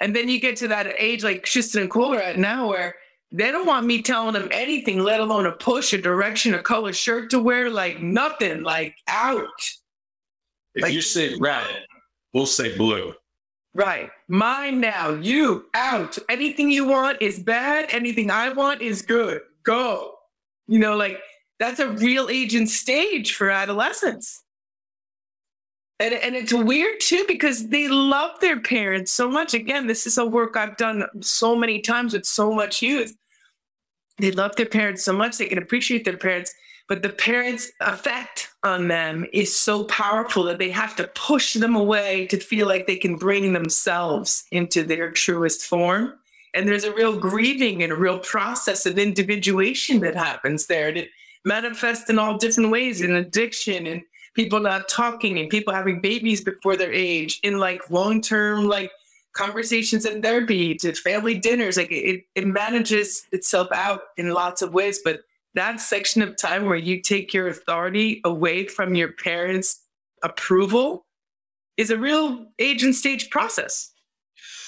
And 0.00 0.14
then 0.14 0.28
you 0.28 0.38
get 0.38 0.56
to 0.56 0.68
that 0.68 0.88
age 0.98 1.24
like 1.24 1.44
Tristan 1.44 1.82
and 1.82 1.90
Cole 1.90 2.14
are 2.14 2.20
at 2.20 2.38
now 2.38 2.68
where 2.68 2.96
they 3.32 3.50
don't 3.50 3.66
want 3.66 3.86
me 3.86 4.02
telling 4.02 4.34
them 4.34 4.48
anything, 4.50 5.00
let 5.00 5.20
alone 5.20 5.46
a 5.46 5.52
push, 5.52 5.92
a 5.92 5.98
direction, 5.98 6.54
a 6.54 6.62
color 6.62 6.92
shirt 6.92 7.30
to 7.30 7.40
wear, 7.40 7.70
like 7.70 8.00
nothing, 8.00 8.62
like 8.62 8.94
out. 9.08 9.48
If 10.74 10.82
like, 10.82 10.92
you 10.92 11.00
say 11.00 11.36
red, 11.38 11.66
we'll 12.34 12.46
say 12.46 12.76
blue. 12.76 13.14
Right. 13.76 14.10
Mine 14.28 14.80
now. 14.80 15.10
You 15.10 15.66
out. 15.74 16.16
Anything 16.30 16.70
you 16.70 16.86
want 16.86 17.20
is 17.20 17.38
bad. 17.38 17.88
Anything 17.90 18.30
I 18.30 18.48
want 18.48 18.80
is 18.80 19.02
good. 19.02 19.42
Go. 19.64 20.14
You 20.66 20.78
know, 20.78 20.96
like 20.96 21.18
that's 21.58 21.78
a 21.78 21.90
real 21.90 22.30
agent 22.30 22.70
stage 22.70 23.34
for 23.34 23.50
adolescents. 23.50 24.42
And, 26.00 26.14
and 26.14 26.34
it's 26.34 26.54
weird 26.54 27.00
too 27.00 27.26
because 27.28 27.68
they 27.68 27.86
love 27.86 28.40
their 28.40 28.60
parents 28.60 29.12
so 29.12 29.30
much. 29.30 29.52
Again, 29.52 29.86
this 29.86 30.06
is 30.06 30.16
a 30.16 30.24
work 30.24 30.56
I've 30.56 30.78
done 30.78 31.04
so 31.20 31.54
many 31.54 31.80
times 31.80 32.14
with 32.14 32.24
so 32.24 32.52
much 32.52 32.80
youth. 32.80 33.14
They 34.18 34.30
love 34.30 34.56
their 34.56 34.66
parents 34.66 35.04
so 35.04 35.12
much, 35.12 35.36
they 35.36 35.46
can 35.48 35.58
appreciate 35.58 36.06
their 36.06 36.16
parents 36.16 36.54
but 36.88 37.02
the 37.02 37.08
parents' 37.08 37.72
effect 37.80 38.50
on 38.62 38.88
them 38.88 39.26
is 39.32 39.56
so 39.56 39.84
powerful 39.84 40.44
that 40.44 40.58
they 40.58 40.70
have 40.70 40.94
to 40.96 41.08
push 41.08 41.54
them 41.54 41.74
away 41.74 42.26
to 42.26 42.38
feel 42.38 42.68
like 42.68 42.86
they 42.86 42.96
can 42.96 43.16
bring 43.16 43.52
themselves 43.52 44.44
into 44.52 44.84
their 44.84 45.10
truest 45.10 45.62
form. 45.62 46.14
And 46.54 46.68
there's 46.68 46.84
a 46.84 46.94
real 46.94 47.18
grieving 47.18 47.82
and 47.82 47.92
a 47.92 47.96
real 47.96 48.18
process 48.20 48.86
of 48.86 48.98
individuation 48.98 50.00
that 50.00 50.14
happens 50.14 50.66
there. 50.66 50.88
And 50.88 50.96
it 50.98 51.10
manifests 51.44 52.08
in 52.08 52.18
all 52.18 52.38
different 52.38 52.70
ways 52.70 53.00
in 53.00 53.14
addiction 53.14 53.86
and 53.86 54.02
people 54.34 54.60
not 54.60 54.88
talking 54.88 55.38
and 55.38 55.50
people 55.50 55.74
having 55.74 56.00
babies 56.00 56.40
before 56.40 56.76
their 56.76 56.92
age 56.92 57.40
in 57.42 57.58
like 57.58 57.90
long 57.90 58.20
term, 58.20 58.68
like 58.68 58.92
conversations 59.32 60.06
in 60.06 60.22
therapy 60.22 60.74
to 60.76 60.94
family 60.94 61.34
dinners. 61.36 61.76
Like 61.76 61.90
it, 61.90 62.24
it 62.34 62.46
manages 62.46 63.26
itself 63.32 63.68
out 63.72 64.00
in 64.16 64.32
lots 64.32 64.62
of 64.62 64.72
ways. 64.72 65.00
But 65.04 65.22
that 65.56 65.80
section 65.80 66.22
of 66.22 66.36
time 66.36 66.66
where 66.66 66.76
you 66.76 67.02
take 67.02 67.34
your 67.34 67.48
authority 67.48 68.20
away 68.24 68.66
from 68.66 68.94
your 68.94 69.12
parents' 69.12 69.82
approval 70.22 71.04
is 71.76 71.90
a 71.90 71.98
real 71.98 72.46
age 72.58 72.82
and 72.82 72.94
stage 72.94 73.28
process. 73.30 73.92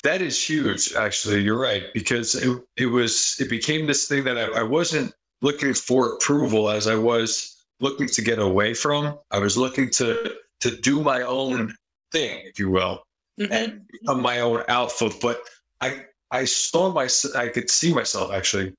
That 0.02 0.22
is 0.22 0.42
huge, 0.42 0.94
actually. 0.94 1.42
You're 1.42 1.60
right. 1.60 1.84
Because 1.94 2.34
it, 2.34 2.58
it 2.76 2.86
was, 2.86 3.36
it 3.40 3.50
became 3.50 3.86
this 3.86 4.08
thing 4.08 4.24
that 4.24 4.38
I, 4.38 4.60
I 4.60 4.62
wasn't 4.62 5.12
looking 5.42 5.74
for 5.74 6.14
approval 6.14 6.68
as 6.70 6.86
I 6.86 6.94
was 6.96 7.64
looking 7.80 8.08
to 8.08 8.22
get 8.22 8.38
away 8.38 8.74
from. 8.74 9.18
I 9.30 9.38
was 9.38 9.56
looking 9.56 9.90
to, 9.90 10.34
to 10.60 10.76
do 10.76 11.02
my 11.02 11.22
own 11.22 11.74
thing, 12.12 12.42
if 12.46 12.58
you 12.58 12.70
will, 12.70 13.02
mm-hmm. 13.40 13.52
and 13.52 13.82
become 13.88 14.22
my 14.22 14.40
own 14.40 14.62
alpha. 14.68 15.10
But 15.20 15.40
I, 15.80 16.04
I 16.30 16.44
saw 16.44 16.92
my, 16.92 17.08
I 17.36 17.48
could 17.48 17.70
see 17.70 17.92
myself 17.92 18.32
actually 18.32 18.74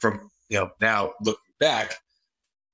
from, 0.00 0.30
you 0.48 0.58
know, 0.58 0.70
now 0.80 1.12
look 1.22 1.38
back 1.62 1.94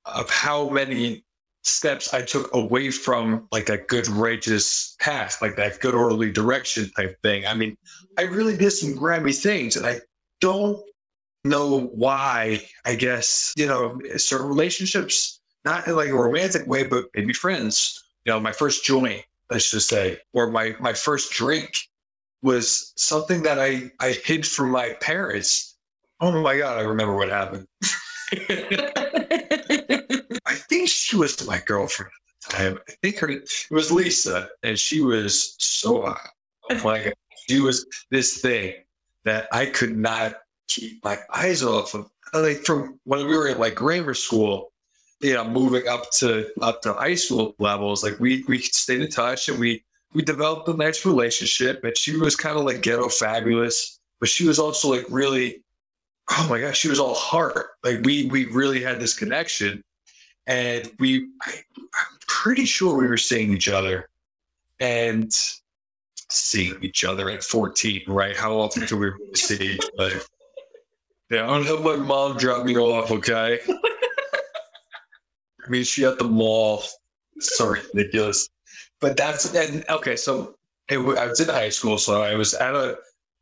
of 0.06 0.30
how 0.30 0.70
many 0.70 1.22
steps 1.62 2.14
I 2.14 2.22
took 2.22 2.52
away 2.54 2.90
from 2.90 3.46
like 3.52 3.68
a 3.68 3.76
good 3.76 4.08
righteous 4.08 4.96
path, 4.98 5.42
like 5.42 5.56
that 5.56 5.80
good 5.80 5.94
orderly 5.94 6.32
direction 6.32 6.90
type 6.96 7.20
thing. 7.22 7.44
I 7.46 7.52
mean, 7.52 7.76
I 8.16 8.22
really 8.22 8.56
did 8.56 8.70
some 8.70 8.94
grimy 8.94 9.32
things 9.32 9.76
and 9.76 9.84
I 9.84 10.00
don't 10.40 10.82
know 11.44 11.90
why, 11.94 12.62
I 12.86 12.94
guess, 12.94 13.52
you 13.58 13.66
know, 13.66 14.00
certain 14.16 14.48
relationships, 14.48 15.40
not 15.66 15.86
in 15.86 15.94
like 15.94 16.08
a 16.08 16.14
romantic 16.14 16.66
way, 16.66 16.84
but 16.84 17.04
maybe 17.14 17.34
friends, 17.34 18.02
you 18.24 18.32
know, 18.32 18.40
my 18.40 18.52
first 18.52 18.84
joint, 18.84 19.22
let's 19.50 19.70
just 19.70 19.90
say, 19.90 20.18
or 20.32 20.50
my 20.50 20.74
my 20.80 20.94
first 20.94 21.30
drink 21.32 21.70
was 22.40 22.94
something 22.96 23.42
that 23.42 23.58
I 23.58 23.90
I 24.00 24.12
hid 24.24 24.46
from 24.46 24.70
my 24.70 24.94
parents. 25.02 25.76
Oh 26.20 26.42
my 26.42 26.56
god, 26.56 26.78
I 26.78 26.82
remember 26.82 27.14
what 27.14 27.28
happened. 27.28 27.66
I 30.46 30.54
think 30.68 30.88
she 30.88 31.16
was 31.16 31.46
my 31.46 31.60
girlfriend 31.64 32.12
at 32.12 32.50
the 32.50 32.56
time. 32.56 32.78
I 32.88 32.92
think 33.02 33.18
her 33.18 33.28
it 33.30 33.50
was 33.70 33.90
Lisa, 33.90 34.48
and 34.62 34.78
she 34.78 35.00
was 35.00 35.56
so 35.58 36.02
hot. 36.02 36.30
Oh 36.70 36.82
my 36.84 37.04
God. 37.04 37.14
She 37.48 37.60
was 37.60 37.86
this 38.10 38.40
thing 38.40 38.74
that 39.24 39.48
I 39.52 39.66
could 39.66 39.96
not 39.96 40.34
keep 40.68 41.02
my 41.04 41.18
eyes 41.32 41.62
off 41.62 41.94
of. 41.94 42.10
Like 42.34 42.58
from 42.58 43.00
when 43.04 43.26
we 43.26 43.36
were 43.36 43.48
at 43.48 43.58
like 43.58 43.74
grammar 43.74 44.12
school, 44.12 44.72
you 45.20 45.32
know, 45.32 45.44
moving 45.44 45.88
up 45.88 46.10
to 46.18 46.48
up 46.60 46.82
to 46.82 46.92
high 46.92 47.14
school 47.14 47.54
levels, 47.58 48.04
like 48.04 48.20
we 48.20 48.44
we 48.48 48.58
stayed 48.58 49.00
in 49.00 49.10
touch 49.10 49.48
and 49.48 49.58
we 49.58 49.82
we 50.12 50.22
developed 50.22 50.68
a 50.68 50.74
nice 50.74 51.06
relationship. 51.06 51.82
And 51.84 51.96
she 51.96 52.16
was 52.16 52.36
kind 52.36 52.58
of 52.58 52.64
like 52.64 52.82
ghetto 52.82 53.08
fabulous, 53.08 53.98
but 54.20 54.28
she 54.28 54.46
was 54.46 54.58
also 54.58 54.90
like 54.90 55.06
really 55.08 55.62
oh 56.30 56.46
my 56.48 56.60
gosh, 56.60 56.78
she 56.78 56.88
was 56.88 57.00
all 57.00 57.14
heart. 57.14 57.66
Like 57.84 58.00
we 58.04 58.26
we 58.26 58.46
really 58.46 58.82
had 58.82 59.00
this 59.00 59.14
connection, 59.14 59.82
and 60.46 60.90
we 60.98 61.28
I, 61.42 61.52
am 61.52 62.18
pretty 62.26 62.64
sure 62.64 62.96
we 62.96 63.06
were 63.06 63.16
seeing 63.16 63.52
each 63.52 63.68
other, 63.68 64.08
and 64.80 65.32
seeing 66.30 66.82
each 66.82 67.04
other 67.04 67.30
at 67.30 67.42
14. 67.42 68.02
Right? 68.06 68.36
How 68.36 68.54
often 68.54 68.86
do 68.86 68.96
we 68.96 69.08
really 69.08 69.30
see 69.34 69.74
each 69.74 69.90
other? 69.98 70.20
Yeah, 71.30 71.44
I 71.44 71.46
don't 71.46 71.66
have 71.66 71.82
my 71.82 71.96
mom 71.96 72.38
drop 72.38 72.64
me 72.64 72.76
off. 72.76 73.10
Okay. 73.10 73.60
I 73.68 75.70
mean, 75.70 75.84
she 75.84 76.04
at 76.04 76.18
the 76.18 76.24
mall. 76.24 76.82
So 77.40 77.74
ridiculous. 77.94 78.48
But 79.00 79.16
that's 79.16 79.54
and 79.54 79.84
okay. 79.90 80.16
So 80.16 80.56
it, 80.88 80.98
I 80.98 81.26
was 81.26 81.40
in 81.40 81.48
high 81.48 81.68
school, 81.68 81.98
so 81.98 82.22
I 82.22 82.34
was 82.34 82.54
at 82.54 82.74
a 82.74 82.98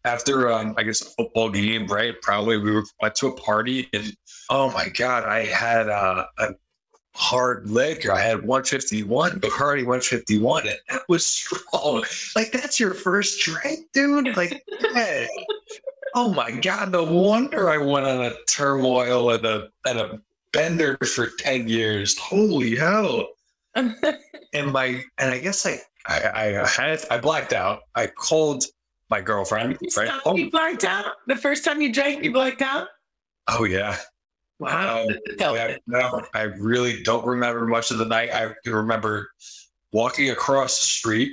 after 0.07 0.51
um, 0.51 0.75
I 0.79 0.85
guess 0.85 1.03
a 1.03 1.05
football 1.07 1.51
game, 1.51 1.87
right? 1.88 2.14
Probably 2.23 2.57
we 2.57 2.71
were 2.71 2.85
went 3.03 3.14
to 3.16 3.27
a 3.27 3.33
party 3.33 3.88
and 3.92 4.16
oh 4.49 4.71
my 4.73 4.88
god, 4.88 5.25
I 5.25 5.45
had 5.45 5.88
uh, 5.88 6.27
a 6.38 6.51
hard 7.14 7.69
liquor. 7.69 8.12
I 8.12 8.21
had 8.21 8.47
151, 8.47 9.40
Bacardi 9.40 9.85
151, 9.85 10.69
and 10.69 10.79
that 10.88 11.03
was 11.09 11.27
strong. 11.27 12.05
Like 12.37 12.53
that's 12.53 12.79
your 12.79 12.95
first 12.95 13.40
drink, 13.40 13.87
dude. 13.92 14.37
Like, 14.37 14.62
hey. 14.95 15.29
oh 16.14 16.33
my 16.33 16.53
god, 16.53 16.92
no 16.92 17.05
wonder 17.05 17.69
I 17.69 17.79
went 17.79 18.07
on 18.07 18.25
a 18.25 18.33
turmoil 18.49 19.31
and 19.31 19.45
a 19.45 19.69
and 19.87 19.99
a 19.99 20.21
bender 20.53 20.97
for 20.99 21.29
10 21.38 21.69
years. 21.69 22.16
Holy 22.16 22.77
hell. 22.77 23.29
and 23.75 24.73
my 24.73 25.03
and 25.19 25.35
I 25.35 25.38
guess 25.38 25.66
I 25.66 25.81
I, 26.07 26.61
I 26.61 26.66
had 26.66 27.05
I 27.11 27.19
blacked 27.19 27.53
out. 27.53 27.83
I 27.95 28.07
called 28.07 28.64
my 29.11 29.21
girlfriend. 29.21 29.79
Right? 29.97 30.11
Oh. 30.25 30.37
You 30.37 30.51
blacked 30.51 30.85
out 30.85 31.07
the 31.27 31.37
first 31.37 31.64
time 31.64 31.81
you 31.81 31.92
drank. 31.92 32.25
You 32.25 32.33
blacked 32.33 32.62
out. 32.62 32.88
Oh 33.49 33.64
yeah. 33.64 33.97
Wow. 34.59 35.03
Um, 35.05 35.16
yeah, 35.38 35.77
no, 35.87 36.23
I 36.35 36.42
really 36.42 37.03
don't 37.03 37.27
remember 37.27 37.66
much 37.66 37.90
of 37.90 37.99
the 37.99 38.07
night. 38.07 38.33
I 38.33 38.55
can 38.64 38.75
remember 38.75 39.31
walking 39.92 40.31
across 40.31 40.79
the 40.79 40.87
street. 40.87 41.33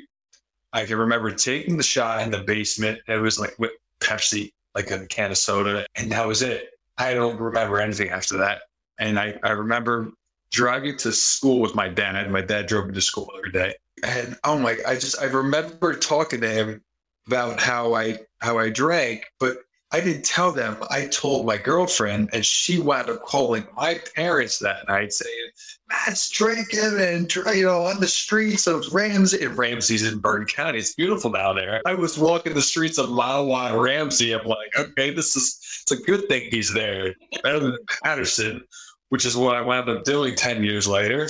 I 0.74 0.86
can 0.86 0.98
remember 0.98 1.32
taking 1.32 1.78
the 1.78 1.84
shot 1.84 2.22
in 2.22 2.32
the 2.32 2.40
basement. 2.40 3.00
It 3.08 3.18
was 3.18 3.40
like 3.40 3.56
with 3.60 3.72
Pepsi, 4.02 4.52
like 4.76 4.92
a 4.92 5.06
can 5.08 5.32
of 5.32 5.38
soda, 5.38 5.86
and 5.96 6.12
that 6.12 6.28
was 6.28 6.42
it. 6.42 6.70
I 6.98 7.14
don't 7.14 7.40
remember 7.40 7.80
anything 7.80 8.10
after 8.10 8.38
that. 8.38 8.64
And 9.00 9.18
I, 9.20 9.40
I 9.44 9.52
remember 9.52 10.12
driving 10.52 10.98
to 10.98 11.12
school 11.12 11.60
with 11.60 11.76
my 11.76 11.88
dad. 11.88 12.30
My 12.30 12.42
dad 12.42 12.68
drove 12.68 12.88
me 12.88 12.94
to 12.94 13.02
school 13.02 13.32
every 13.38 13.52
day. 13.52 13.74
And 14.04 14.38
oh 14.44 14.60
my, 14.60 14.78
I 14.88 14.96
just, 14.96 15.20
I 15.22 15.26
remember 15.26 15.96
talking 15.96 16.42
to 16.42 16.50
him 16.50 16.82
about 17.28 17.60
how 17.60 17.94
I 17.94 18.20
how 18.40 18.58
I 18.58 18.70
drank, 18.70 19.26
but 19.40 19.58
I 19.94 20.00
didn't 20.00 20.26
tell 20.26 20.52
them. 20.52 20.76
I 20.90 21.06
told 21.06 21.46
my 21.46 21.58
girlfriend, 21.58 22.32
and 22.34 22.44
she 22.44 22.80
wound 22.80 23.12
up 23.12 23.22
calling 23.22 23.68
my 23.76 24.02
parents 24.16 24.58
that 24.60 24.88
night, 24.88 25.14
saying, 25.14 25.50
"Matt's 25.88 26.30
drinking 26.32 27.00
and 27.00 27.34
you 27.36 27.66
know 27.66 27.84
on 27.84 28.00
the 28.00 28.08
streets 28.08 28.66
of 28.66 28.92
Ramsey. 28.92 29.46
And 29.46 29.56
Ramsey's 29.56 30.04
in 30.04 30.18
Bergen 30.18 30.48
County. 30.48 30.80
It's 30.80 30.96
beautiful 30.96 31.32
down 31.32 31.58
there. 31.58 31.80
I 31.86 31.94
was 31.94 32.18
walking 32.18 32.56
the 32.56 32.62
streets 32.62 32.98
of 32.98 33.10
Mahwah 33.10 33.80
Ramsey. 33.80 34.34
I'm 34.34 34.48
like, 34.48 34.78
okay, 34.78 35.12
this 35.12 35.36
is 35.36 35.60
it's 35.84 35.92
a 35.92 36.04
good 36.04 36.28
thing 36.28 36.48
he's 36.50 36.74
there, 36.74 37.14
better 37.44 37.60
than 37.60 37.78
Paterson, 38.04 38.64
which 39.10 39.28
is 39.28 39.38
what 39.38 39.56
I 39.56 39.62
wound 39.62 39.90
up 39.90 40.06
doing 40.06 40.34
ten 40.36 40.64
years 40.64 40.88
later. 40.88 41.30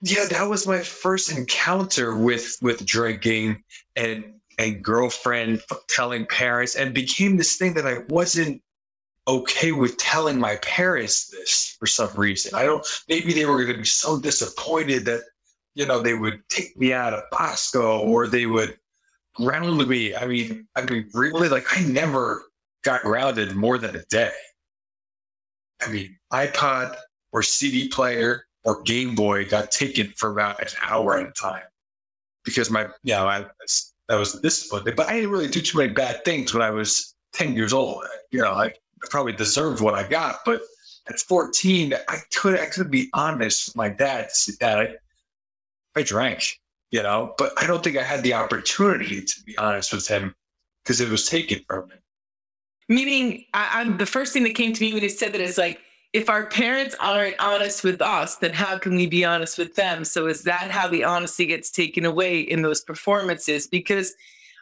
Yeah, 0.00 0.24
that 0.30 0.48
was 0.48 0.66
my 0.66 0.80
first 0.80 1.30
encounter 1.30 2.16
with 2.16 2.56
with 2.60 2.84
drinking 2.84 3.62
and 3.94 4.24
girlfriend 4.70 5.60
telling 5.88 6.26
parents 6.26 6.76
and 6.76 6.94
became 6.94 7.36
this 7.36 7.56
thing 7.56 7.74
that 7.74 7.86
I 7.86 7.98
wasn't 8.08 8.62
okay 9.28 9.72
with 9.72 9.96
telling 9.98 10.38
my 10.38 10.56
parents 10.56 11.28
this 11.28 11.76
for 11.78 11.86
some 11.86 12.10
reason. 12.16 12.54
I 12.54 12.64
don't, 12.64 12.84
maybe 13.08 13.32
they 13.32 13.46
were 13.46 13.62
going 13.64 13.76
to 13.76 13.82
be 13.82 13.84
so 13.84 14.18
disappointed 14.18 15.04
that, 15.04 15.22
you 15.74 15.86
know, 15.86 16.00
they 16.00 16.14
would 16.14 16.42
take 16.48 16.76
me 16.76 16.92
out 16.92 17.14
of 17.14 17.22
Bosco 17.30 18.00
or 18.00 18.26
they 18.26 18.46
would 18.46 18.76
ground 19.34 19.86
me. 19.88 20.14
I 20.14 20.26
mean, 20.26 20.66
I 20.76 20.82
mean, 20.82 21.08
really, 21.14 21.48
like 21.48 21.66
I 21.76 21.82
never 21.84 22.42
got 22.84 23.02
grounded 23.02 23.54
more 23.54 23.78
than 23.78 23.96
a 23.96 24.04
day. 24.06 24.32
I 25.80 25.90
mean, 25.90 26.18
iPod 26.32 26.96
or 27.32 27.42
CD 27.42 27.88
player 27.88 28.46
or 28.64 28.82
Game 28.82 29.14
Boy 29.14 29.48
got 29.48 29.70
taken 29.70 30.12
for 30.16 30.30
about 30.30 30.60
an 30.60 30.68
hour 30.82 31.18
at 31.18 31.28
a 31.28 31.32
time 31.32 31.62
because 32.44 32.70
my, 32.70 32.86
you 33.02 33.14
know, 33.14 33.26
I 33.26 33.46
that 34.08 34.16
was 34.18 34.32
the 34.32 34.40
discipline. 34.40 34.84
But 34.96 35.08
I 35.08 35.14
didn't 35.14 35.30
really 35.30 35.48
do 35.48 35.60
too 35.60 35.78
many 35.78 35.92
bad 35.92 36.24
things 36.24 36.52
when 36.52 36.62
I 36.62 36.70
was 36.70 37.14
10 37.32 37.54
years 37.54 37.72
old. 37.72 38.04
You 38.30 38.40
know, 38.42 38.52
I 38.52 38.72
probably 39.10 39.32
deserved 39.32 39.80
what 39.80 39.94
I 39.94 40.06
got. 40.08 40.40
But 40.44 40.60
at 41.08 41.18
14, 41.18 41.94
I 42.08 42.18
could 42.34 42.58
I 42.60 42.66
could 42.66 42.90
be 42.90 43.08
honest 43.14 43.68
with 43.68 43.76
my 43.76 43.88
dad. 43.88 44.28
Dad, 44.60 44.78
I, 44.78 46.00
I 46.00 46.02
drank. 46.02 46.60
you 46.92 47.02
know, 47.02 47.34
but 47.38 47.52
I 47.60 47.66
don't 47.66 47.82
think 47.82 47.96
I 47.96 48.02
had 48.02 48.22
the 48.22 48.34
opportunity 48.34 49.22
to 49.22 49.42
be 49.44 49.56
honest 49.58 49.92
with 49.92 50.06
him 50.06 50.34
because 50.84 51.00
it 51.00 51.08
was 51.08 51.28
taken 51.28 51.60
from 51.66 51.88
me. 51.88 51.96
Meaning, 52.88 53.46
I, 53.54 53.80
I'm 53.80 53.96
the 53.96 54.06
first 54.06 54.32
thing 54.32 54.44
that 54.44 54.54
came 54.54 54.74
to 54.74 54.80
me 54.80 54.92
when 54.92 55.02
he 55.02 55.08
said 55.08 55.32
that 55.32 55.40
is 55.40 55.56
like, 55.58 55.80
if 56.12 56.28
our 56.28 56.46
parents 56.46 56.94
aren't 57.00 57.40
honest 57.40 57.84
with 57.84 58.02
us, 58.02 58.36
then 58.36 58.52
how 58.52 58.78
can 58.78 58.96
we 58.96 59.06
be 59.06 59.24
honest 59.24 59.56
with 59.56 59.74
them? 59.74 60.04
So 60.04 60.26
is 60.26 60.42
that 60.42 60.70
how 60.70 60.86
the 60.86 61.04
honesty 61.04 61.46
gets 61.46 61.70
taken 61.70 62.04
away 62.04 62.40
in 62.40 62.60
those 62.62 62.82
performances? 62.82 63.66
Because 63.66 64.14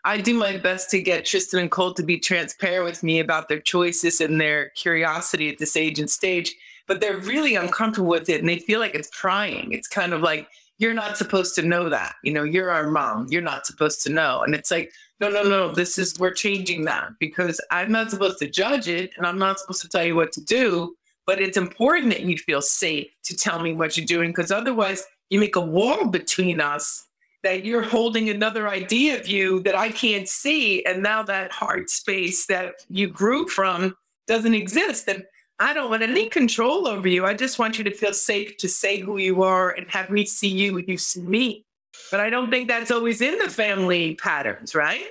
I 0.05 0.19
do 0.19 0.33
my 0.33 0.57
best 0.57 0.91
to 0.91 1.03
get 1.03 1.27
Tristan 1.27 1.61
and 1.61 1.71
Cole 1.71 1.93
to 1.95 2.03
be 2.05 2.19
transparent 2.19 2.85
with 2.85 3.03
me 3.03 3.19
about 3.19 3.49
their 3.49 3.59
choices 3.59 4.21
and 4.21 4.41
their 4.41 4.71
curiosity 4.71 5.51
at 5.51 5.59
this 5.59 5.77
age 5.77 5.99
and 5.99 6.09
stage, 6.09 6.55
but 6.87 7.01
they're 7.01 7.19
really 7.19 7.57
uncomfortable 7.57 8.09
with 8.09 8.29
it 8.29 8.41
and 8.41 8.49
they 8.49 8.59
feel 8.59 8.81
like 8.81 8.95
it's 8.95 9.11
prying. 9.13 9.73
It's 9.73 9.89
kind 9.89 10.13
of 10.13 10.23
like, 10.23 10.49
you're 10.79 10.95
not 10.95 11.19
supposed 11.19 11.55
to 11.57 11.63
know 11.63 11.91
that. 11.91 12.15
You 12.25 12.33
know, 12.33 12.45
you're 12.45 12.71
our 12.71 12.91
mom. 12.91 13.27
You're 13.29 13.43
not 13.43 13.67
supposed 13.67 14.03
to 14.05 14.11
know. 14.11 14.43
And 14.43 14.55
it's 14.55 14.71
like, 14.71 14.91
no, 15.21 15.29
no, 15.29 15.43
no, 15.43 15.73
this 15.73 15.99
is, 15.99 16.19
we're 16.19 16.33
changing 16.33 16.85
that 16.87 17.11
because 17.19 17.61
I'm 17.71 17.93
not 17.93 18.11
supposed 18.11 18.39
to 18.39 18.49
judge 18.49 18.89
it 18.89 19.11
and 19.19 19.27
I'm 19.27 19.39
not 19.39 19.59
supposed 19.59 19.83
to 19.83 19.89
tell 19.89 20.05
you 20.05 20.17
what 20.17 20.33
to 20.33 20.41
do. 20.41 20.97
But 21.31 21.41
it's 21.41 21.57
important 21.57 22.11
that 22.11 22.23
you 22.23 22.37
feel 22.37 22.61
safe 22.61 23.07
to 23.23 23.37
tell 23.37 23.63
me 23.63 23.73
what 23.73 23.97
you're 23.97 24.05
doing 24.05 24.31
because 24.31 24.51
otherwise 24.51 25.05
you 25.29 25.39
make 25.39 25.55
a 25.55 25.61
wall 25.61 26.09
between 26.09 26.61
us 26.61 27.07
that 27.45 27.65
you're 27.65 27.85
holding 27.85 28.29
another 28.29 28.69
idea 28.69 29.17
of 29.17 29.29
you 29.29 29.61
that 29.61 29.77
I 29.77 29.91
can't 29.91 30.29
see. 30.29 30.85
And 30.85 31.05
now 31.05 31.23
that 31.23 31.53
heart 31.53 31.89
space 31.89 32.47
that 32.47 32.85
you 32.89 33.07
grew 33.07 33.47
from 33.47 33.95
doesn't 34.27 34.55
exist. 34.55 35.07
And 35.07 35.25
I 35.61 35.73
don't 35.73 35.89
want 35.89 36.03
any 36.03 36.29
control 36.29 36.89
over 36.89 37.07
you. 37.07 37.25
I 37.25 37.35
just 37.35 37.61
want 37.61 37.79
you 37.79 37.85
to 37.85 37.95
feel 37.95 38.13
safe 38.13 38.57
to 38.57 38.69
say 38.69 38.99
who 38.99 39.19
you 39.19 39.45
are 39.45 39.71
and 39.71 39.89
have 39.89 40.11
me 40.11 40.27
see 40.27 40.49
you 40.49 40.79
and 40.79 40.89
you 40.89 40.99
see 40.99 41.23
me. 41.23 41.65
But 42.11 42.19
I 42.19 42.29
don't 42.29 42.51
think 42.51 42.67
that's 42.67 42.91
always 42.91 43.21
in 43.21 43.39
the 43.39 43.49
family 43.49 44.17
patterns, 44.17 44.75
right? 44.75 45.07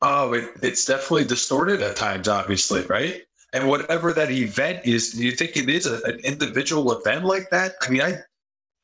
Oh, 0.00 0.32
it, 0.32 0.48
it's 0.62 0.86
definitely 0.86 1.24
distorted 1.24 1.82
at 1.82 1.94
times, 1.94 2.26
obviously, 2.26 2.86
right? 2.86 3.26
And 3.52 3.68
whatever 3.68 4.12
that 4.12 4.30
event 4.30 4.86
is, 4.86 5.12
do 5.12 5.24
you 5.24 5.32
think 5.32 5.56
it 5.56 5.68
is 5.68 5.86
a, 5.86 6.02
an 6.04 6.20
individual 6.20 6.92
event 6.98 7.24
like 7.24 7.50
that? 7.50 7.74
I 7.82 7.90
mean, 7.90 8.00
I, 8.00 8.16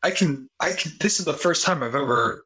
I 0.03 0.11
can, 0.11 0.49
I 0.61 0.73
can. 0.73 0.93
This 1.01 1.19
is 1.19 1.25
the 1.25 1.33
first 1.33 1.65
time 1.65 1.83
I've 1.83 1.95
ever 1.95 2.45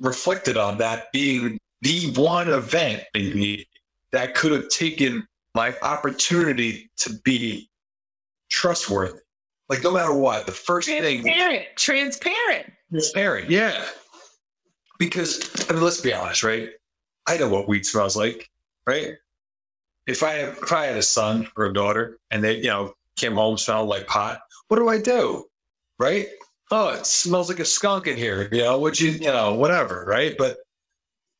reflected 0.00 0.56
on 0.56 0.78
that 0.78 1.10
being 1.12 1.58
the 1.82 2.12
one 2.12 2.48
event, 2.48 3.04
maybe 3.14 3.66
that 4.12 4.34
could 4.34 4.52
have 4.52 4.68
taken 4.68 5.26
my 5.54 5.74
opportunity 5.82 6.90
to 6.98 7.14
be 7.24 7.70
trustworthy. 8.50 9.18
Like 9.68 9.82
no 9.82 9.92
matter 9.92 10.12
what, 10.12 10.46
the 10.46 10.52
first 10.52 10.88
transparent, 10.88 11.24
thing 11.24 11.64
transparent, 11.76 12.72
transparent, 12.90 13.48
yeah. 13.48 13.84
Because 14.98 15.70
I 15.70 15.72
mean, 15.72 15.82
let's 15.82 16.00
be 16.00 16.12
honest, 16.12 16.42
right? 16.42 16.70
I 17.26 17.38
know 17.38 17.48
what 17.48 17.68
weed 17.68 17.86
smells 17.86 18.16
like, 18.16 18.50
right? 18.86 19.14
If 20.06 20.22
I 20.22 20.34
if 20.34 20.72
I 20.72 20.86
had 20.86 20.96
a 20.96 21.02
son 21.02 21.48
or 21.56 21.66
a 21.66 21.72
daughter 21.72 22.18
and 22.30 22.42
they, 22.42 22.56
you 22.56 22.68
know, 22.68 22.94
came 23.16 23.34
home 23.34 23.58
smelled 23.58 23.88
like 23.88 24.06
pot, 24.06 24.40
what 24.68 24.78
do 24.78 24.88
I 24.88 24.98
do? 24.98 25.44
Right? 25.98 26.26
Oh, 26.70 26.90
it 26.90 27.06
smells 27.06 27.48
like 27.48 27.58
a 27.58 27.64
skunk 27.64 28.06
in 28.06 28.16
here. 28.16 28.48
You 28.52 28.62
know, 28.62 28.78
would 28.78 28.98
you, 29.00 29.10
you 29.10 29.26
know, 29.26 29.54
whatever, 29.54 30.04
right? 30.06 30.36
But 30.38 30.56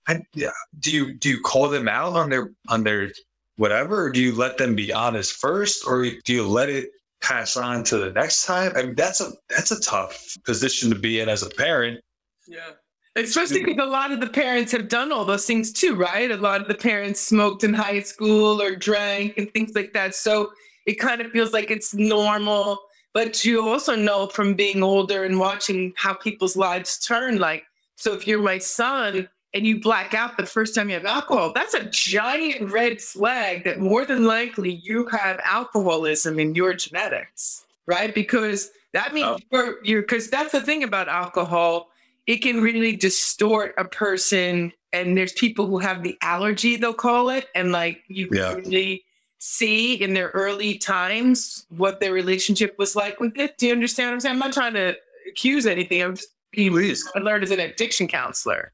I, 0.09 0.23
yeah, 0.35 0.51
do 0.81 0.90
you 0.90 1.14
do 1.14 1.31
you 1.31 1.40
call 1.40 1.68
them 1.68 1.88
out 1.88 2.14
on 2.14 2.31
their 2.31 2.51
on 2.68 2.85
their 2.85 3.11
whatever, 3.57 4.05
or 4.05 4.11
do 4.11 4.20
you 4.20 4.35
let 4.35 4.59
them 4.59 4.75
be 4.75 4.92
honest 4.92 5.35
first, 5.35 5.87
or 5.87 6.05
do 6.25 6.33
you 6.33 6.46
let 6.46 6.68
it 6.68 6.90
pass 7.23 7.57
on 7.57 7.85
to 7.85 7.99
the 7.99 8.11
next 8.12 8.44
time? 8.44 8.73
I 8.75 8.83
mean, 8.83 8.94
that's 8.94 9.20
a 9.20 9.31
that's 9.49 9.70
a 9.70 9.81
tough 9.81 10.37
position 10.44 10.90
to 10.90 10.99
be 10.99 11.20
in 11.20 11.29
as 11.29 11.42
a 11.42 11.51
parent. 11.51 12.01
Yeah. 12.49 12.70
Especially 13.16 13.64
because 13.64 13.85
a 13.85 13.90
lot 13.90 14.12
of 14.12 14.20
the 14.20 14.29
parents 14.29 14.70
have 14.73 14.88
done 14.88 15.11
all 15.11 15.25
those 15.25 15.44
things 15.44 15.73
too, 15.73 15.96
right? 15.96 16.31
A 16.31 16.37
lot 16.37 16.61
of 16.61 16.68
the 16.68 16.75
parents 16.75 17.20
smoked 17.20 17.64
in 17.64 17.75
high 17.75 18.01
school 18.01 18.62
or 18.62 18.77
drank 18.77 19.37
and 19.37 19.53
things 19.53 19.75
like 19.75 19.92
that. 19.94 20.14
So 20.14 20.53
it 20.87 20.94
kind 20.94 21.20
of 21.20 21.31
feels 21.33 21.53
like 21.53 21.70
it's 21.70 21.92
normal. 21.92 22.79
But 23.12 23.44
you 23.44 23.66
also 23.68 23.96
know 23.96 24.29
from 24.29 24.55
being 24.55 24.83
older 24.83 25.25
and 25.25 25.40
watching 25.40 25.92
how 25.96 26.14
people's 26.14 26.57
lives 26.57 26.99
turn. 26.99 27.38
Like, 27.38 27.64
so 27.96 28.12
if 28.12 28.27
you're 28.27 28.40
my 28.40 28.59
son, 28.59 29.29
and 29.53 29.66
you 29.66 29.81
black 29.81 30.14
out 30.14 30.37
the 30.37 30.46
first 30.46 30.75
time 30.75 30.88
you 30.88 30.94
have 30.94 31.05
alcohol, 31.05 31.53
that's 31.53 31.75
a 31.75 31.85
giant 31.87 32.70
red 32.70 33.01
flag 33.01 33.64
that 33.64 33.81
more 33.81 34.05
than 34.05 34.25
likely 34.25 34.81
you 34.85 35.07
have 35.07 35.40
alcoholism 35.44 36.38
in 36.38 36.55
your 36.55 36.73
genetics, 36.73 37.64
right? 37.87 38.14
Because 38.14 38.70
that 38.92 39.12
means 39.12 39.27
oh. 39.27 39.38
you're, 39.51 39.85
you're, 39.85 40.03
because 40.03 40.31
that's 40.31 40.53
the 40.53 40.61
thing 40.61 40.85
about 40.85 41.09
alcohol, 41.09 41.88
it 42.27 42.39
can 42.39 42.61
really 42.61 42.97
distort 42.97 43.75
a 43.79 43.85
person. 43.85 44.73
And 44.93 45.17
there's 45.17 45.33
people 45.33 45.67
who 45.67 45.79
have 45.79 46.03
the 46.03 46.17
allergy, 46.23 46.77
they'll 46.77 46.93
call 46.93 47.31
it. 47.31 47.49
And 47.55 47.73
like 47.73 48.03
you 48.09 48.29
yeah. 48.33 48.55
really 48.55 49.05
see 49.39 49.95
in 49.95 50.15
their 50.15 50.29
early 50.29 50.77
times 50.77 51.67
what 51.71 52.01
their 52.01 52.13
relationship 52.13 52.77
was 52.79 52.95
like 52.95 53.21
with 53.21 53.37
it. 53.39 53.57
Do 53.59 53.67
you 53.67 53.73
understand 53.73 54.09
what 54.09 54.15
I'm 54.15 54.21
saying? 54.21 54.33
I'm 54.35 54.39
not 54.39 54.53
trying 54.53 54.75
to 54.75 54.97
accuse 55.29 55.67
anything. 55.67 56.03
I'm 56.03 56.17
just, 56.17 56.29
being 56.53 56.73
Please. 56.73 57.09
I 57.15 57.21
learned 57.21 57.45
as 57.45 57.51
an 57.51 57.61
addiction 57.61 58.09
counselor. 58.09 58.73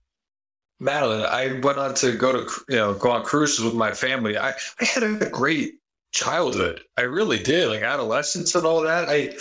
Madeline, 0.79 1.27
I 1.27 1.59
went 1.61 1.79
on 1.79 1.95
to 1.97 2.13
go 2.13 2.33
to 2.33 2.65
you 2.69 2.77
know 2.77 2.95
go 2.95 3.11
on 3.11 3.25
cruises 3.25 3.65
with 3.65 3.75
my 3.75 3.93
family. 3.93 4.37
I, 4.37 4.51
I 4.81 4.85
had 4.85 5.03
a 5.03 5.31
great 5.31 5.75
childhood. 6.13 6.83
I 6.97 7.03
really 7.03 7.39
did, 7.39 7.69
like 7.69 7.83
adolescence 7.83 8.55
and 8.55 8.67
all 8.67 8.83
that. 8.83 9.09
I 9.09 9.35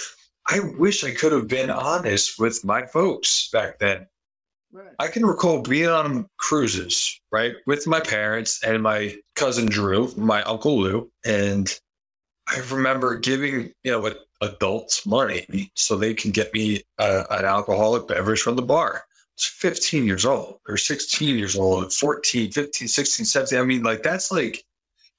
I 0.47 0.59
wish 0.77 1.03
I 1.03 1.11
could 1.11 1.31
have 1.31 1.47
been 1.47 1.69
honest 1.69 2.39
with 2.39 2.63
my 2.63 2.85
folks 2.85 3.49
back 3.51 3.79
then. 3.79 4.07
Right. 4.71 4.93
I 4.99 5.07
can 5.07 5.25
recall 5.25 5.61
being 5.61 5.87
on 5.87 6.27
cruises, 6.37 7.19
right, 7.31 7.55
with 7.65 7.87
my 7.87 8.01
parents 8.01 8.61
and 8.63 8.83
my 8.83 9.15
cousin 9.35 9.67
Drew, 9.67 10.11
my 10.17 10.43
uncle 10.43 10.79
Lou, 10.79 11.09
and 11.25 11.73
I 12.47 12.59
remember 12.71 13.15
giving 13.15 13.71
you 13.83 13.91
know 13.91 14.13
adults 14.41 15.05
money 15.05 15.71
so 15.75 15.95
they 15.95 16.13
can 16.13 16.31
get 16.31 16.53
me 16.53 16.83
uh, 16.99 17.23
an 17.31 17.45
alcoholic 17.45 18.07
beverage 18.07 18.41
from 18.41 18.55
the 18.55 18.61
bar. 18.61 19.03
It's 19.35 19.45
15 19.45 20.05
years 20.05 20.25
old 20.25 20.59
or 20.67 20.77
16 20.77 21.37
years 21.37 21.55
old, 21.55 21.93
14, 21.93 22.51
15, 22.51 22.87
16, 22.87 23.25
17. 23.25 23.59
I 23.59 23.63
mean, 23.63 23.83
like 23.83 24.03
that's 24.03 24.31
like, 24.31 24.63